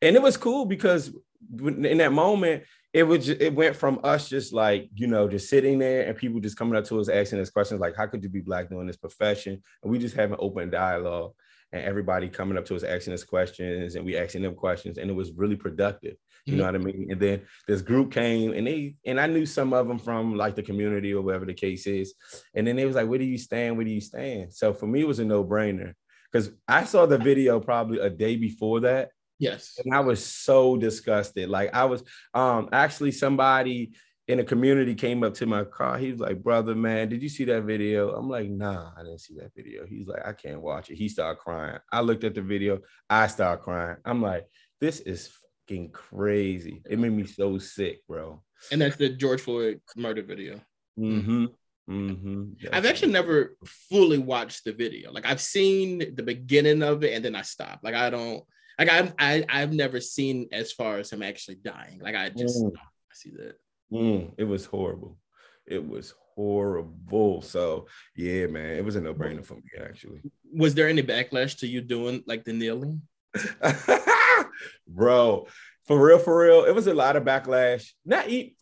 and 0.00 0.14
it 0.16 0.22
was 0.22 0.36
cool 0.36 0.66
because 0.66 1.14
in 1.58 1.98
that 1.98 2.12
moment, 2.12 2.64
it 2.92 3.04
was 3.04 3.24
ju- 3.26 3.36
it 3.40 3.54
went 3.54 3.74
from 3.74 4.00
us 4.04 4.28
just 4.28 4.52
like 4.52 4.90
you 4.94 5.06
know 5.06 5.26
just 5.28 5.48
sitting 5.48 5.78
there 5.78 6.06
and 6.06 6.16
people 6.16 6.40
just 6.40 6.58
coming 6.58 6.76
up 6.76 6.84
to 6.84 7.00
us 7.00 7.08
asking 7.08 7.40
us 7.40 7.48
questions 7.50 7.80
like, 7.80 7.96
"How 7.96 8.06
could 8.06 8.22
you 8.22 8.28
be 8.28 8.40
black 8.40 8.68
doing 8.68 8.86
this 8.86 8.98
profession?" 8.98 9.62
And 9.82 9.90
we 9.90 9.98
just 9.98 10.14
having 10.14 10.36
open 10.38 10.68
dialogue, 10.68 11.32
and 11.72 11.82
everybody 11.84 12.28
coming 12.28 12.58
up 12.58 12.64
to 12.66 12.76
us 12.76 12.82
asking 12.82 13.14
us 13.14 13.24
questions, 13.24 13.94
and 13.94 14.04
we 14.04 14.16
asking 14.16 14.42
them 14.42 14.54
questions, 14.54 14.98
and 14.98 15.10
it 15.10 15.14
was 15.14 15.32
really 15.32 15.56
productive. 15.56 16.16
You 16.44 16.56
know 16.56 16.64
what 16.64 16.74
I 16.74 16.78
mean? 16.78 17.06
And 17.10 17.20
then 17.20 17.42
this 17.68 17.82
group 17.82 18.10
came, 18.12 18.52
and 18.52 18.66
they 18.66 18.96
and 19.06 19.20
I 19.20 19.26
knew 19.28 19.46
some 19.46 19.72
of 19.72 19.86
them 19.86 19.98
from 19.98 20.36
like 20.36 20.56
the 20.56 20.62
community 20.62 21.14
or 21.14 21.22
whatever 21.22 21.46
the 21.46 21.54
case 21.54 21.86
is, 21.86 22.14
and 22.54 22.66
then 22.66 22.74
they 22.76 22.84
was 22.84 22.96
like, 22.96 23.08
"Where 23.08 23.18
do 23.18 23.24
you 23.24 23.38
stand? 23.38 23.76
Where 23.76 23.84
do 23.84 23.92
you 23.92 24.00
stand?" 24.00 24.52
So 24.52 24.74
for 24.74 24.86
me, 24.86 25.00
it 25.02 25.06
was 25.06 25.20
a 25.20 25.24
no 25.24 25.44
brainer 25.44 25.94
because 26.32 26.50
I 26.66 26.84
saw 26.84 27.06
the 27.06 27.18
video 27.18 27.60
probably 27.60 28.00
a 28.00 28.10
day 28.10 28.36
before 28.36 28.80
that, 28.80 29.10
Yes. 29.38 29.78
and 29.84 29.94
I 29.94 30.00
was 30.00 30.24
so 30.24 30.76
disgusted. 30.76 31.48
Like 31.48 31.74
I 31.74 31.84
was, 31.84 32.02
um, 32.34 32.68
actually 32.72 33.12
somebody 33.12 33.92
in 34.28 34.38
the 34.38 34.44
community 34.44 34.94
came 34.94 35.24
up 35.24 35.34
to 35.34 35.46
my 35.46 35.64
car. 35.64 35.98
He 35.98 36.10
was 36.10 36.20
like, 36.20 36.42
"Brother, 36.42 36.74
man, 36.74 37.08
did 37.08 37.22
you 37.22 37.28
see 37.28 37.44
that 37.44 37.64
video?" 37.64 38.14
I'm 38.14 38.28
like, 38.28 38.48
"Nah, 38.48 38.92
I 38.96 39.02
didn't 39.02 39.20
see 39.20 39.34
that 39.34 39.52
video." 39.54 39.84
He's 39.86 40.06
like, 40.06 40.24
"I 40.26 40.32
can't 40.32 40.62
watch 40.62 40.90
it." 40.90 40.96
He 40.96 41.08
started 41.08 41.40
crying. 41.40 41.78
I 41.90 42.00
looked 42.00 42.24
at 42.24 42.34
the 42.34 42.42
video. 42.42 42.80
I 43.10 43.26
started 43.26 43.62
crying. 43.62 43.96
I'm 44.04 44.22
like, 44.22 44.46
"This 44.80 45.00
is 45.00 45.30
fucking 45.68 45.90
crazy." 45.90 46.82
It 46.88 46.98
made 46.98 47.12
me 47.12 47.26
so 47.26 47.58
sick, 47.58 48.06
bro. 48.06 48.42
And 48.70 48.80
that's 48.80 48.96
the 48.96 49.08
George 49.08 49.40
Floyd 49.40 49.80
murder 49.96 50.22
video. 50.22 50.60
Mm-hmm. 50.98 51.46
Mm-hmm. 51.90 52.66
I've 52.72 52.86
actually 52.86 53.12
never 53.12 53.56
fully 53.64 54.18
watched 54.18 54.64
the 54.64 54.72
video. 54.72 55.10
Like 55.10 55.26
I've 55.26 55.40
seen 55.40 56.14
the 56.14 56.22
beginning 56.22 56.82
of 56.82 57.02
it 57.02 57.14
and 57.14 57.24
then 57.24 57.34
I 57.34 57.42
stopped. 57.42 57.82
Like 57.82 57.96
I 57.96 58.08
don't 58.08 58.44
like 58.78 58.88
I've 58.88 59.14
I, 59.18 59.44
I've 59.48 59.72
never 59.72 60.00
seen 60.00 60.48
as 60.52 60.70
far 60.72 60.98
as 60.98 61.10
him 61.10 61.22
actually 61.22 61.56
dying. 61.56 61.98
Like 62.00 62.14
I 62.14 62.28
just 62.28 62.62
Mm. 62.62 62.72
I 62.76 63.14
see 63.14 63.30
that. 63.30 63.56
Mm, 63.92 64.32
it 64.38 64.44
was 64.44 64.64
horrible. 64.64 65.18
It 65.66 65.86
was 65.86 66.14
horrible. 66.34 67.42
So 67.42 67.86
yeah, 68.16 68.46
man, 68.46 68.76
it 68.76 68.84
was 68.84 68.96
a 68.96 69.00
no-brainer 69.00 69.44
for 69.44 69.54
me 69.54 69.62
actually. 69.80 70.22
Was 70.52 70.74
there 70.74 70.88
any 70.88 71.02
backlash 71.02 71.58
to 71.58 71.66
you 71.66 71.80
doing 71.80 72.22
like 72.26 72.44
the 72.44 72.52
kneeling? 72.52 73.02
Bro, 74.88 75.46
for 75.86 76.04
real, 76.04 76.18
for 76.18 76.38
real, 76.38 76.64
it 76.64 76.74
was 76.74 76.86
a 76.86 76.94
lot 76.94 77.16
of 77.16 77.24
backlash. 77.24 77.90
Not 78.04 78.28
eat. 78.28 78.56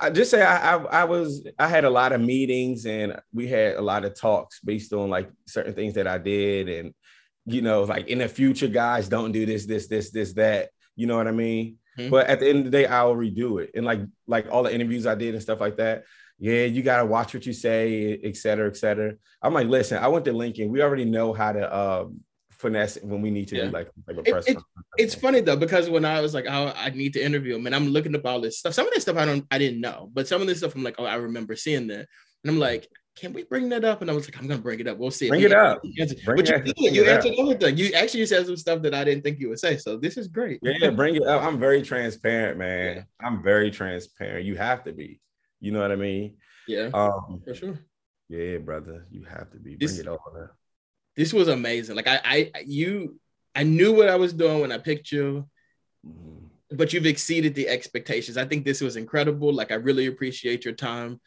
I 0.00 0.08
just 0.08 0.30
say 0.30 0.42
I, 0.42 0.76
I 0.76 0.84
I 0.84 1.04
was 1.04 1.46
I 1.58 1.68
had 1.68 1.84
a 1.84 1.90
lot 1.90 2.12
of 2.12 2.20
meetings 2.20 2.86
and 2.86 3.20
we 3.34 3.48
had 3.48 3.76
a 3.76 3.82
lot 3.82 4.06
of 4.06 4.18
talks 4.18 4.60
based 4.60 4.94
on 4.94 5.10
like 5.10 5.30
certain 5.46 5.74
things 5.74 5.94
that 5.94 6.06
I 6.06 6.16
did 6.16 6.70
and 6.70 6.94
you 7.44 7.60
know 7.60 7.82
like 7.82 8.08
in 8.08 8.18
the 8.18 8.28
future 8.28 8.66
guys 8.66 9.10
don't 9.10 9.32
do 9.32 9.44
this 9.44 9.66
this 9.66 9.86
this 9.86 10.10
this 10.10 10.32
that 10.34 10.70
you 10.96 11.06
know 11.06 11.18
what 11.18 11.28
I 11.28 11.32
mean 11.32 11.76
Mhm. 11.98 12.10
but 12.10 12.26
at 12.26 12.40
the 12.40 12.48
end 12.48 12.58
of 12.58 12.64
the 12.64 12.70
day 12.70 12.86
I'll 12.86 13.14
redo 13.14 13.62
it 13.62 13.70
and 13.74 13.84
like 13.86 14.00
like 14.26 14.46
all 14.50 14.62
the 14.62 14.74
interviews 14.74 15.06
I 15.06 15.14
did 15.14 15.34
and 15.34 15.42
stuff 15.42 15.60
like 15.60 15.76
that 15.76 16.04
yeah 16.38 16.64
you 16.64 16.82
got 16.82 16.98
to 16.98 17.06
watch 17.06 17.32
what 17.34 17.46
you 17.46 17.52
say 17.52 18.18
et 18.22 18.36
cetera 18.36 18.66
et 18.68 18.76
cetera 18.76 19.14
I'm 19.42 19.54
like 19.54 19.68
listen 19.68 19.98
I 20.02 20.08
went 20.08 20.24
to 20.26 20.32
Lincoln 20.32 20.70
we 20.70 20.82
already 20.82 21.04
know 21.04 21.32
how 21.32 21.52
to 21.52 21.76
um 21.78 22.20
finesse 22.50 22.98
when 23.02 23.20
we 23.22 23.30
need 23.30 23.48
to 23.48 23.56
Yeah. 23.56 23.64
do 23.66 23.70
like 23.70 23.86
some 23.94 24.02
type 24.06 24.18
of 24.18 24.26
It- 24.26 24.30
press. 24.32 24.48
it- 24.48 24.58
It's 24.96 25.14
funny 25.14 25.40
though 25.40 25.56
because 25.56 25.90
when 25.90 26.04
I 26.04 26.20
was 26.20 26.34
like, 26.34 26.46
oh, 26.48 26.72
I 26.76 26.90
need 26.90 27.12
to 27.14 27.22
interview 27.22 27.56
him, 27.56 27.66
and 27.66 27.74
I'm 27.74 27.88
looking 27.88 28.14
up 28.14 28.24
all 28.24 28.40
this 28.40 28.58
stuff. 28.60 28.74
Some 28.74 28.86
of 28.86 28.94
this 28.94 29.02
stuff 29.02 29.16
I 29.16 29.24
don't, 29.24 29.44
I 29.50 29.58
didn't 29.58 29.80
know, 29.80 30.08
but 30.12 30.28
some 30.28 30.40
of 30.40 30.46
this 30.46 30.58
stuff 30.58 30.74
I'm 30.76 30.84
like, 30.84 30.94
oh, 30.98 31.04
I 31.04 31.16
remember 31.16 31.56
seeing 31.56 31.88
that, 31.88 32.06
and 32.42 32.46
I'm 32.50 32.60
like, 32.60 32.88
can 33.16 33.32
we 33.32 33.44
bring 33.44 33.68
that 33.68 33.84
up? 33.84 34.02
And 34.02 34.10
I 34.10 34.14
was 34.14 34.26
like, 34.26 34.38
I'm 34.40 34.48
gonna 34.48 34.60
bring 34.60 34.80
it 34.80 34.88
up. 34.88 34.98
We'll 34.98 35.10
see. 35.10 35.28
Bring 35.28 35.42
it 35.42 35.52
up. 35.52 35.82
Bring 35.82 36.36
But 36.36 36.48
you, 36.48 36.54
it- 36.56 36.64
did. 36.76 36.94
you 36.96 37.02
up. 37.04 37.08
answered 37.08 37.34
everything. 37.38 37.76
You 37.78 37.92
actually 37.94 38.26
said 38.26 38.44
some 38.46 38.56
stuff 38.56 38.82
that 38.82 38.94
I 38.94 39.04
didn't 39.04 39.22
think 39.22 39.38
you 39.38 39.48
would 39.50 39.60
say. 39.60 39.76
So 39.76 39.96
this 39.96 40.16
is 40.16 40.26
great. 40.28 40.58
Yeah, 40.62 40.90
bring 40.90 41.14
it 41.16 41.22
up. 41.26 41.42
I'm 41.42 41.58
very 41.58 41.82
transparent, 41.82 42.58
man. 42.58 43.06
I'm 43.20 43.42
very 43.42 43.70
transparent. 43.70 44.44
You 44.46 44.56
have 44.56 44.84
to 44.84 44.92
be. 44.92 45.20
You 45.60 45.72
know 45.72 45.80
what 45.80 45.92
I 45.92 45.96
mean? 45.96 46.36
Yeah, 46.66 46.90
Um, 46.92 47.40
for 47.44 47.54
sure. 47.54 47.78
yeah, 48.28 48.58
brother, 48.58 49.06
you 49.10 49.24
have 49.24 49.50
to 49.52 49.58
be. 49.58 49.76
Bring 49.76 49.78
This- 49.78 49.98
it 49.98 50.08
on. 50.08 50.18
This 51.16 51.32
was 51.32 51.46
amazing. 51.48 51.94
Like 51.94 52.08
I, 52.08 52.20
I, 52.24 52.50
you, 52.66 53.20
I 53.54 53.62
knew 53.62 53.92
what 53.94 54.08
I 54.08 54.16
was 54.16 54.32
doing 54.32 54.60
when 54.60 54.72
I 54.72 54.78
picked 54.78 55.12
you. 55.12 55.48
Mhm. 56.04 56.48
but 56.70 56.92
you've 56.92 57.06
exceeded 57.06 57.54
the 57.54 57.68
expectations. 57.68 58.36
I 58.36 58.44
think 58.46 58.64
this 58.64 58.80
was 58.80 58.96
incredible. 58.96 59.52
Like 59.54 59.70
I 59.70 59.76
really 59.76 60.06
appreciate 60.06 60.64
your 60.64 60.74
time. 60.74 61.20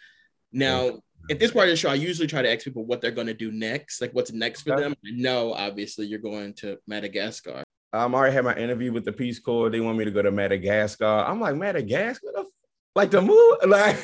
Now, 0.51 0.99
at 1.29 1.39
this 1.39 1.51
part 1.51 1.67
of 1.67 1.71
the 1.71 1.75
show, 1.75 1.89
I 1.89 1.95
usually 1.95 2.27
try 2.27 2.41
to 2.41 2.51
ask 2.51 2.63
people 2.63 2.85
what 2.85 3.01
they're 3.01 3.11
going 3.11 3.27
to 3.27 3.33
do 3.33 3.51
next, 3.51 4.01
like 4.01 4.11
what's 4.11 4.31
next 4.31 4.61
for 4.61 4.79
them. 4.79 4.95
I 5.05 5.11
know, 5.11 5.53
obviously, 5.53 6.05
you're 6.05 6.19
going 6.19 6.53
to 6.55 6.77
Madagascar. 6.87 7.63
Um, 7.93 8.13
I 8.13 8.17
already 8.17 8.33
had 8.33 8.43
my 8.45 8.55
interview 8.55 8.91
with 8.91 9.05
the 9.05 9.13
Peace 9.13 9.39
Corps. 9.39 9.69
They 9.69 9.79
want 9.79 9.97
me 9.97 10.05
to 10.05 10.11
go 10.11 10.21
to 10.21 10.31
Madagascar. 10.31 11.05
I'm 11.05 11.39
like, 11.39 11.55
Madagascar? 11.55 12.27
The 12.33 12.45
Like 12.97 13.11
the 13.11 13.21
move? 13.21 13.57
Like, 13.67 14.03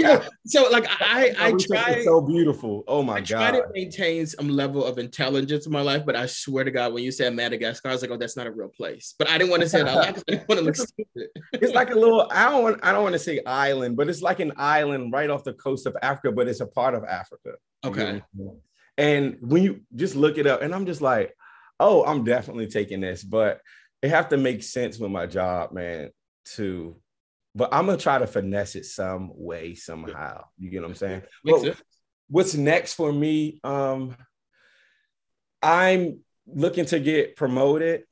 Yeah. 0.00 0.26
So, 0.44 0.68
like, 0.68 0.84
I, 1.00 1.32
I, 1.38 1.46
I 1.46 1.52
try. 1.52 2.02
so 2.02 2.20
beautiful. 2.20 2.82
Oh 2.88 3.04
my 3.04 3.20
god. 3.20 3.42
I 3.42 3.50
try 3.50 3.60
to 3.60 3.66
maintain 3.72 4.26
some 4.26 4.48
level 4.48 4.84
of 4.84 4.98
intelligence 4.98 5.66
in 5.66 5.70
my 5.70 5.80
life, 5.80 6.02
but 6.04 6.16
I 6.16 6.26
swear 6.26 6.64
to 6.64 6.72
God, 6.72 6.92
when 6.92 7.04
you 7.04 7.12
said 7.12 7.32
Madagascar, 7.34 7.88
I 7.90 7.92
was 7.92 8.02
like, 8.02 8.10
"Oh, 8.10 8.16
that's 8.16 8.36
not 8.36 8.48
a 8.48 8.50
real 8.50 8.68
place." 8.68 9.14
But 9.16 9.30
I 9.30 9.38
didn't 9.38 9.50
want 9.50 9.62
to 9.62 9.68
say 9.68 9.80
it 9.82 9.86
out 9.86 9.98
loud 9.98 10.18
I 10.18 10.22
didn't 10.26 10.48
want 10.48 10.58
to 10.58 10.64
look 10.64 10.74
stupid. 10.90 11.28
It's 11.52 11.72
like 11.72 11.90
a 11.90 11.94
little. 11.94 12.28
I 12.32 12.50
don't. 12.50 12.62
Want, 12.64 12.80
I 12.82 12.90
don't 12.90 13.04
want 13.04 13.12
to 13.12 13.18
say 13.20 13.40
island, 13.46 13.96
but 13.96 14.08
it's 14.08 14.22
like 14.22 14.40
an 14.40 14.54
island 14.56 15.12
right 15.12 15.30
off 15.30 15.44
the 15.44 15.52
coast 15.52 15.86
of 15.86 15.96
Africa, 16.02 16.32
but 16.32 16.48
it's 16.48 16.60
a 16.60 16.66
part 16.66 16.96
of 16.96 17.04
Africa. 17.04 17.52
You 17.84 17.90
Okay. 17.90 18.02
know 18.02 18.08
I'm 18.08 18.22
saying? 18.36 18.60
And 18.98 19.36
when 19.40 19.62
you 19.62 19.82
just 19.94 20.16
look 20.16 20.36
it 20.36 20.48
up, 20.48 20.62
and 20.62 20.74
I'm 20.74 20.84
just 20.84 21.00
like, 21.00 21.32
oh, 21.78 22.04
I'm 22.04 22.24
definitely 22.24 22.66
taking 22.66 23.00
this, 23.00 23.22
but 23.22 23.60
it 24.02 24.08
have 24.08 24.30
to 24.30 24.36
make 24.36 24.64
sense 24.64 24.98
with 24.98 25.12
my 25.12 25.26
job, 25.26 25.70
man. 25.70 26.10
To, 26.56 26.96
but 27.54 27.72
I'm 27.72 27.86
gonna 27.86 27.98
try 27.98 28.18
to 28.18 28.26
finesse 28.26 28.76
it 28.76 28.86
some 28.86 29.30
way, 29.34 29.74
somehow. 29.74 30.44
You 30.58 30.70
get 30.70 30.82
what 30.82 30.90
I'm 30.90 30.94
saying? 30.94 31.22
Makes 31.44 31.54
Well, 31.56 31.64
sense. 31.64 31.82
what's 32.28 32.54
next 32.54 32.94
for 32.94 33.12
me? 33.12 33.60
Um, 33.64 34.16
I'm 35.62 36.20
looking 36.46 36.86
to 36.86 37.00
get 37.00 37.36
promoted, 37.36 38.04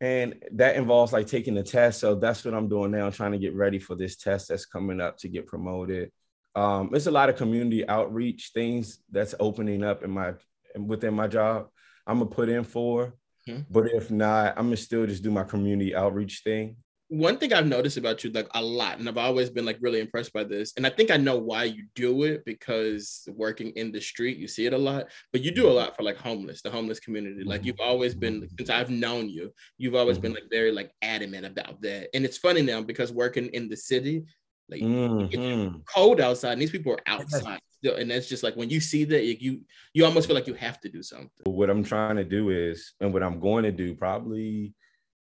and 0.00 0.42
that 0.52 0.76
involves 0.76 1.12
like 1.12 1.26
taking 1.26 1.54
the 1.54 1.62
test. 1.62 2.00
So 2.00 2.14
that's 2.14 2.44
what 2.44 2.54
I'm 2.54 2.68
doing 2.68 2.90
now, 2.90 3.10
trying 3.10 3.32
to 3.32 3.38
get 3.38 3.54
ready 3.54 3.78
for 3.78 3.94
this 3.94 4.16
test 4.16 4.48
that's 4.48 4.66
coming 4.66 5.00
up 5.00 5.18
to 5.18 5.28
get 5.28 5.46
promoted. 5.46 6.10
Um, 6.54 6.88
there's 6.90 7.06
a 7.06 7.10
lot 7.12 7.28
of 7.28 7.36
community 7.36 7.86
outreach 7.88 8.50
things 8.52 9.00
that's 9.10 9.34
opening 9.38 9.84
up 9.84 10.02
in 10.02 10.10
my 10.10 10.34
within 10.76 11.14
my 11.14 11.28
job. 11.28 11.68
I'm 12.06 12.18
gonna 12.18 12.30
put 12.30 12.48
in 12.48 12.64
for, 12.64 13.14
Mhm. 13.46 13.66
but 13.70 13.86
if 13.92 14.10
not, 14.10 14.56
I'm 14.58 14.66
gonna 14.66 14.76
still 14.76 15.06
just 15.06 15.22
do 15.22 15.30
my 15.30 15.44
community 15.44 15.94
outreach 15.94 16.40
thing. 16.42 16.76
One 17.08 17.38
thing 17.38 17.54
I've 17.54 17.66
noticed 17.66 17.96
about 17.96 18.22
you 18.22 18.30
like 18.30 18.48
a 18.54 18.62
lot, 18.62 18.98
and 18.98 19.08
I've 19.08 19.16
always 19.16 19.48
been 19.48 19.64
like 19.64 19.78
really 19.80 20.00
impressed 20.00 20.32
by 20.32 20.44
this, 20.44 20.74
and 20.76 20.86
I 20.86 20.90
think 20.90 21.10
I 21.10 21.16
know 21.16 21.38
why 21.38 21.64
you 21.64 21.86
do 21.94 22.24
it 22.24 22.44
because 22.44 23.26
working 23.34 23.70
in 23.70 23.90
the 23.90 24.00
street, 24.00 24.36
you 24.36 24.46
see 24.46 24.66
it 24.66 24.74
a 24.74 24.78
lot, 24.78 25.06
but 25.32 25.42
you 25.42 25.50
do 25.50 25.64
a 25.64 25.66
mm-hmm. 25.68 25.76
lot 25.76 25.96
for 25.96 26.02
like 26.02 26.18
homeless, 26.18 26.60
the 26.60 26.70
homeless 26.70 27.00
community. 27.00 27.44
Like 27.44 27.64
you've 27.64 27.76
mm-hmm. 27.76 27.90
always 27.90 28.14
been 28.14 28.46
since 28.58 28.68
I've 28.68 28.90
known 28.90 29.30
you, 29.30 29.52
you've 29.78 29.94
always 29.94 30.18
been 30.18 30.32
mm-hmm. 30.32 30.42
like 30.42 30.50
very 30.50 30.70
like 30.70 30.92
adamant 31.00 31.46
about 31.46 31.80
that. 31.82 32.10
And 32.14 32.26
it's 32.26 32.36
funny 32.36 32.60
now 32.60 32.82
because 32.82 33.10
working 33.10 33.46
in 33.48 33.70
the 33.70 33.76
city, 33.76 34.24
like 34.68 34.82
Mhm. 34.82 35.82
cold 35.86 36.20
outside, 36.20 36.52
and 36.52 36.62
these 36.62 36.70
people 36.70 36.92
are 36.92 37.00
outside 37.06 37.60
still, 37.78 37.96
and 37.96 38.10
that's 38.10 38.28
just 38.28 38.42
like 38.42 38.54
when 38.54 38.68
you 38.68 38.80
see 38.80 39.04
that, 39.04 39.24
you, 39.24 39.62
you 39.94 40.04
almost 40.04 40.26
feel 40.26 40.36
like 40.36 40.46
you 40.46 40.54
have 40.54 40.78
to 40.80 40.90
do 40.90 41.02
something. 41.02 41.30
what 41.44 41.70
I'm 41.70 41.84
trying 41.84 42.16
to 42.16 42.24
do 42.24 42.50
is, 42.50 42.92
and 43.00 43.14
what 43.14 43.22
I'm 43.22 43.40
going 43.40 43.64
to 43.64 43.72
do 43.72 43.94
probably 43.94 44.74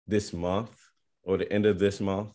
this 0.08 0.32
month 0.32 0.83
or 1.24 1.38
the 1.38 1.52
end 1.52 1.66
of 1.66 1.80
this 1.80 2.00
month 2.00 2.30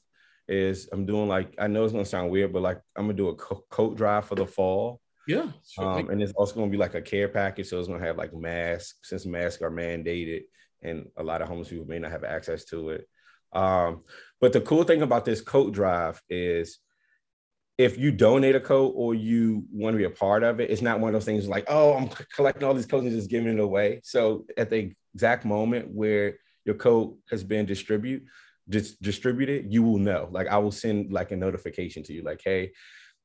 is 0.49 0.89
I'm 0.93 1.05
doing 1.05 1.29
like 1.29 1.55
I 1.59 1.67
know 1.67 1.85
it's 1.85 1.93
gonna 1.93 2.05
sound 2.05 2.31
weird, 2.31 2.53
but 2.53 2.63
like 2.63 2.81
I'm 2.97 3.05
gonna 3.05 3.15
do 3.15 3.29
a 3.29 3.35
co- 3.35 3.65
coat 3.71 3.97
drive 3.97 4.25
for 4.27 4.35
the 4.35 4.47
fall. 4.47 5.01
Yeah. 5.27 5.51
sure. 5.69 5.85
Um, 5.85 6.09
and 6.09 6.23
it's 6.23 6.33
also 6.33 6.55
gonna 6.55 6.71
be 6.71 6.79
like 6.79 6.95
a 6.95 7.03
care 7.03 7.29
package, 7.29 7.69
so 7.69 7.79
it's 7.79 7.89
gonna 7.89 8.05
have 8.05 8.17
like 8.17 8.35
masks 8.35 8.97
since 9.03 9.27
masks 9.27 9.63
are 9.63 9.71
mandated, 9.71 10.45
and 10.83 11.09
a 11.17 11.23
lot 11.23 11.43
of 11.43 11.49
homeless 11.49 11.69
people 11.69 11.87
may 11.87 11.99
not 11.99 12.11
have 12.11 12.25
access 12.25 12.65
to 12.67 12.91
it. 12.91 13.09
Um, 13.53 14.05
but 14.41 14.53
the 14.53 14.61
cool 14.61 14.85
thing 14.85 15.03
about 15.03 15.25
this 15.25 15.41
coat 15.41 15.73
drive 15.73 16.21
is 16.29 16.79
if 17.79 17.97
you 17.97 18.11
donate 18.11 18.57
a 18.57 18.61
coat 18.61 18.93
or 18.97 19.15
you 19.15 19.65
want 19.73 19.95
to 19.95 19.99
be 19.99 20.05
a 20.05 20.11
part 20.11 20.43
of 20.43 20.61
it, 20.61 20.71
it's 20.71 20.83
not 20.83 20.99
one 20.99 21.11
of 21.11 21.13
those 21.13 21.25
things 21.25 21.47
like, 21.47 21.65
oh, 21.69 21.95
I'm 21.95 22.09
collecting 22.35 22.65
all 22.65 22.75
these 22.75 22.87
coats 22.87 23.05
and 23.05 23.15
just 23.15 23.31
giving 23.31 23.53
it 23.53 23.61
away. 23.61 24.01
So 24.03 24.47
at 24.57 24.69
the 24.69 24.93
exact 25.15 25.45
moment 25.45 25.89
where 25.89 26.39
your 26.65 26.75
coat 26.75 27.17
has 27.31 27.45
been 27.45 27.67
distributed, 27.67 28.27
just 28.69 29.01
distribute 29.03 29.49
it, 29.49 29.67
you 29.67 29.83
will 29.83 29.99
know. 29.99 30.29
Like 30.31 30.49
I 30.49 30.59
will 30.59 30.73
send 30.73 31.13
like 31.13 31.33
a 31.33 31.37
notification 31.37 32.03
to 32.05 32.13
you, 32.13 32.23
like, 32.23 32.41
hey, 32.45 32.73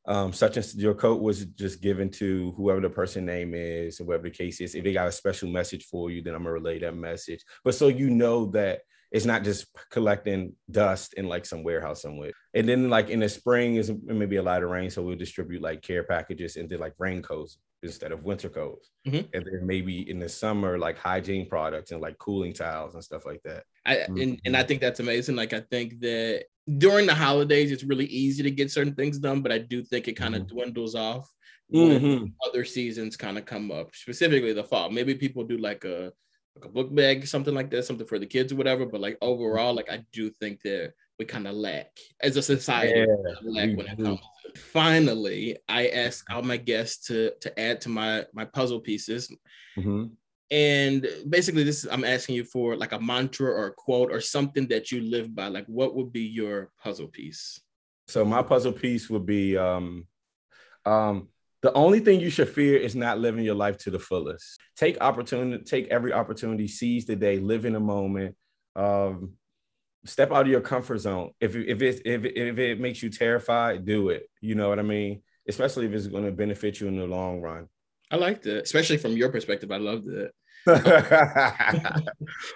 um, 0.05 0.33
such 0.33 0.57
as 0.57 0.75
your 0.75 0.93
coat 0.93 1.21
was 1.21 1.45
just 1.45 1.81
given 1.81 2.09
to 2.11 2.53
whoever 2.57 2.81
the 2.81 2.89
person 2.89 3.25
name 3.25 3.53
is, 3.53 3.99
or 3.99 4.05
whatever 4.05 4.23
the 4.23 4.31
case 4.31 4.59
is. 4.59 4.75
If 4.75 4.83
they 4.83 4.93
got 4.93 5.07
a 5.07 5.11
special 5.11 5.49
message 5.49 5.85
for 5.85 6.11
you, 6.11 6.21
then 6.21 6.35
I'm 6.35 6.43
gonna 6.43 6.53
relay 6.53 6.79
that 6.79 6.95
message. 6.95 7.43
But 7.63 7.75
so 7.75 7.87
you 7.87 8.09
know 8.09 8.47
that 8.47 8.81
it's 9.11 9.25
not 9.25 9.43
just 9.43 9.67
collecting 9.91 10.55
dust 10.69 11.13
in 11.13 11.27
like 11.27 11.45
some 11.45 11.63
warehouse 11.63 12.01
somewhere. 12.01 12.31
And 12.53 12.67
then 12.67 12.89
like 12.89 13.09
in 13.09 13.19
the 13.19 13.29
spring 13.29 13.75
is 13.75 13.91
maybe 14.03 14.37
a 14.37 14.43
lot 14.43 14.63
of 14.63 14.69
rain, 14.69 14.89
so 14.89 15.03
we'll 15.03 15.15
distribute 15.15 15.61
like 15.61 15.81
care 15.81 16.03
packages 16.03 16.55
into 16.55 16.77
like 16.77 16.93
raincoats 16.97 17.57
instead 17.83 18.11
of 18.11 18.23
winter 18.23 18.49
coats. 18.49 18.91
Mhm. 19.05 19.33
And 19.33 19.45
then 19.45 19.65
maybe 19.65 20.09
in 20.09 20.19
the 20.19 20.29
summer 20.29 20.77
like 20.79 20.97
hygiene 20.97 21.47
products 21.49 21.91
and 21.91 22.01
like 22.01 22.17
cooling 22.19 22.53
towels 22.53 22.93
and 22.95 23.03
stuff 23.03 23.25
like 23.25 23.41
that. 23.43 23.65
I 23.85 24.07
and, 24.15 24.39
and 24.45 24.55
I 24.55 24.63
think 24.63 24.81
that's 24.81 24.99
amazing. 24.99 25.35
Like 25.35 25.53
I 25.53 25.61
think 25.61 25.99
that 26.01 26.45
during 26.77 27.05
the 27.07 27.15
holidays, 27.15 27.71
it's 27.71 27.83
really 27.83 28.05
easy 28.05 28.43
to 28.43 28.51
get 28.51 28.71
certain 28.71 28.95
things 28.95 29.19
done, 29.19 29.41
but 29.41 29.51
I 29.51 29.57
do 29.59 29.83
think 29.83 30.07
it 30.07 30.13
kind 30.13 30.35
of 30.35 30.43
Mhm. 30.43 30.47
dwindles 30.47 30.95
off 30.95 31.29
when 31.67 31.99
Mhm. 31.99 32.33
other 32.47 32.63
seasons 32.65 33.17
kind 33.17 33.37
of 33.37 33.45
come 33.45 33.71
up, 33.71 33.95
specifically 33.95 34.53
the 34.53 34.63
fall. 34.63 34.89
Maybe 34.89 35.15
people 35.15 35.43
do 35.43 35.57
like 35.57 35.83
a 35.85 36.13
like 36.55 36.65
a 36.65 36.69
book 36.69 36.93
bag, 36.93 37.25
something 37.25 37.53
like 37.55 37.71
that, 37.71 37.83
something 37.83 38.05
for 38.05 38.19
the 38.19 38.27
kids 38.27 38.53
or 38.53 38.55
whatever. 38.57 38.85
But 38.85 39.01
like 39.01 39.17
overall, 39.21 39.73
like 39.73 39.89
I 39.91 40.05
do 40.13 40.29
think 40.29 40.61
that 40.61 40.93
we 41.19 41.25
kind 41.25 41.47
of 41.47 41.53
lack 41.55 41.87
as 42.21 42.35
a 42.37 42.41
society. 42.41 42.99
Yeah, 42.99 43.33
lack 43.43 43.77
when 43.77 43.87
it 43.87 43.97
comes. 43.97 44.19
to- 44.19 44.59
Finally, 44.59 45.57
I 45.67 45.87
ask 45.87 46.29
all 46.31 46.43
my 46.43 46.57
guests 46.57 47.07
to 47.07 47.31
to 47.41 47.59
add 47.59 47.81
to 47.81 47.89
my 47.89 48.25
my 48.33 48.45
puzzle 48.45 48.79
pieces. 48.79 49.31
Mhm. 49.77 50.11
And 50.51 51.07
basically, 51.27 51.63
this 51.63 51.83
is, 51.83 51.89
I'm 51.91 52.03
asking 52.03 52.35
you 52.35 52.43
for 52.43 52.75
like 52.75 52.91
a 52.91 52.99
mantra 52.99 53.49
or 53.49 53.67
a 53.67 53.73
quote 53.73 54.11
or 54.11 54.21
something 54.21 54.67
that 54.67 54.91
you 54.91 55.01
live 55.01 55.33
by. 55.33 55.47
Like, 55.47 55.65
what 55.65 55.95
would 55.95 56.11
be 56.13 56.21
your 56.21 56.71
puzzle 56.83 57.07
piece? 57.07 57.59
So 58.07 58.23
my 58.23 58.43
puzzle 58.43 58.73
piece 58.73 59.09
would 59.09 59.25
be 59.25 59.57
um, 59.57 60.05
um, 60.85 61.29
the 61.63 61.73
only 61.73 61.99
thing 62.01 62.19
you 62.19 62.29
should 62.29 62.49
fear 62.49 62.77
is 62.77 62.93
not 62.95 63.17
living 63.19 63.43
your 63.45 63.55
life 63.55 63.77
to 63.79 63.89
the 63.89 63.97
fullest. 63.99 64.59
Take 64.75 64.99
opportunity, 65.01 65.63
take 65.63 65.87
every 65.87 66.13
opportunity, 66.13 66.67
seize 66.67 67.05
the 67.05 67.15
day, 67.15 67.39
live 67.39 67.65
in 67.65 67.75
a 67.75 67.79
moment. 67.79 68.35
Um, 68.75 69.33
step 70.05 70.31
out 70.31 70.41
of 70.41 70.47
your 70.47 70.61
comfort 70.61 70.99
zone. 70.99 71.31
If 71.39 71.55
if 71.55 71.81
it 71.81 72.01
if 72.05 72.25
if 72.25 72.57
it 72.57 72.79
makes 72.79 73.01
you 73.03 73.09
terrified, 73.09 73.85
do 73.85 74.09
it. 74.09 74.29
You 74.41 74.55
know 74.55 74.69
what 74.69 74.79
I 74.79 74.83
mean? 74.83 75.21
Especially 75.47 75.85
if 75.85 75.93
it's 75.93 76.07
going 76.07 76.25
to 76.25 76.31
benefit 76.31 76.79
you 76.79 76.87
in 76.87 76.97
the 76.97 77.05
long 77.05 77.41
run. 77.41 77.67
I 78.11 78.15
like 78.17 78.41
that, 78.43 78.63
especially 78.63 78.97
from 78.97 79.13
your 79.17 79.29
perspective. 79.29 79.71
I 79.71 79.77
love 79.77 80.03
that. 80.05 80.31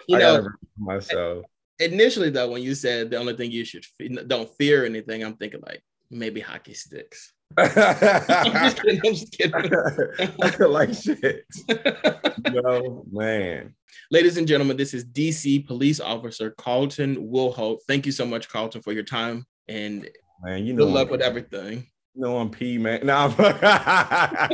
You 0.07 0.19
gotta 0.19 0.43
know, 0.43 0.49
myself. 0.77 1.45
initially 1.79 2.29
though, 2.29 2.49
when 2.51 2.61
you 2.63 2.75
said 2.75 3.11
the 3.11 3.17
only 3.17 3.35
thing 3.35 3.51
you 3.51 3.65
should 3.65 3.85
don't 4.27 4.49
fear 4.57 4.85
anything, 4.85 5.23
I'm 5.23 5.35
thinking 5.35 5.61
like 5.65 5.83
maybe 6.09 6.39
hockey 6.39 6.73
sticks. 6.73 7.33
I'm 7.57 8.53
just 8.53 8.81
kidding. 8.81 9.01
I'm 9.05 9.13
just 9.13 9.31
kidding. 9.31 10.69
like 10.71 10.93
shit. 10.93 11.45
No 12.53 13.03
man. 13.11 13.73
Ladies 14.11 14.37
and 14.37 14.47
gentlemen, 14.47 14.77
this 14.77 14.93
is 14.93 15.03
DC 15.05 15.65
Police 15.65 15.99
Officer 15.99 16.51
Carlton 16.51 17.29
Wilholt. 17.29 17.79
Thank 17.87 18.05
you 18.05 18.11
so 18.11 18.25
much, 18.25 18.47
Carlton, 18.47 18.81
for 18.81 18.93
your 18.93 19.03
time 19.03 19.45
and 19.67 20.07
Man, 20.43 20.65
you 20.65 20.73
know 20.73 20.85
good 20.85 20.93
luck 20.93 21.09
with 21.09 21.21
everything. 21.21 21.87
You 22.13 22.21
know 22.21 22.37
I'm 22.37 22.49
P, 22.49 22.77
man. 22.77 23.05
Nah, 23.05 23.27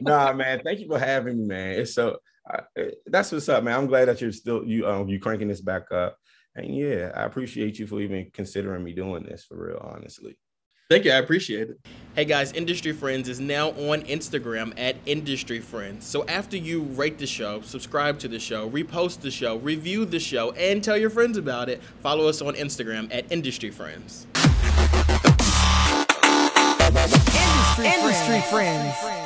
nah, 0.00 0.32
man. 0.32 0.60
Thank 0.62 0.80
you 0.80 0.88
for 0.88 0.98
having 0.98 1.38
me, 1.38 1.46
man. 1.46 1.80
It's 1.80 1.94
so 1.94 2.18
I, 2.48 2.90
that's 3.06 3.32
what's 3.32 3.48
up, 3.48 3.64
man. 3.64 3.78
I'm 3.78 3.86
glad 3.86 4.06
that 4.06 4.20
you're 4.20 4.32
still 4.32 4.64
you 4.64 4.86
um 4.86 5.08
you 5.08 5.18
cranking 5.18 5.48
this 5.48 5.60
back 5.60 5.90
up. 5.90 6.16
And 6.54 6.76
yeah, 6.76 7.12
I 7.14 7.22
appreciate 7.24 7.78
you 7.78 7.86
for 7.86 8.00
even 8.00 8.30
considering 8.32 8.84
me 8.84 8.92
doing 8.92 9.22
this 9.24 9.44
for 9.44 9.56
real, 9.56 9.80
honestly. 9.82 10.36
Thank 10.90 11.04
you. 11.04 11.12
I 11.12 11.16
appreciate 11.16 11.70
it. 11.70 11.78
Hey 12.14 12.26
guys, 12.26 12.52
Industry 12.52 12.92
Friends 12.92 13.26
is 13.30 13.40
now 13.40 13.70
on 13.70 14.02
Instagram 14.02 14.74
at 14.76 14.96
Industry 15.06 15.60
Friends. 15.60 16.06
So 16.06 16.26
after 16.26 16.58
you 16.58 16.82
rate 16.82 17.16
the 17.16 17.26
show, 17.26 17.62
subscribe 17.62 18.18
to 18.18 18.28
the 18.28 18.38
show, 18.38 18.68
repost 18.68 19.20
the 19.22 19.30
show, 19.30 19.56
review 19.56 20.04
the 20.04 20.20
show, 20.20 20.50
and 20.52 20.84
tell 20.84 20.98
your 20.98 21.08
friends 21.08 21.38
about 21.38 21.70
it, 21.70 21.82
follow 22.02 22.28
us 22.28 22.42
on 22.42 22.52
Instagram 22.54 23.08
at 23.10 23.32
Industry 23.32 23.70
Friends. 23.70 24.26
Industry, 26.92 27.86
Industry 27.86 28.40
friends. 28.50 28.98
friends. 28.98 29.21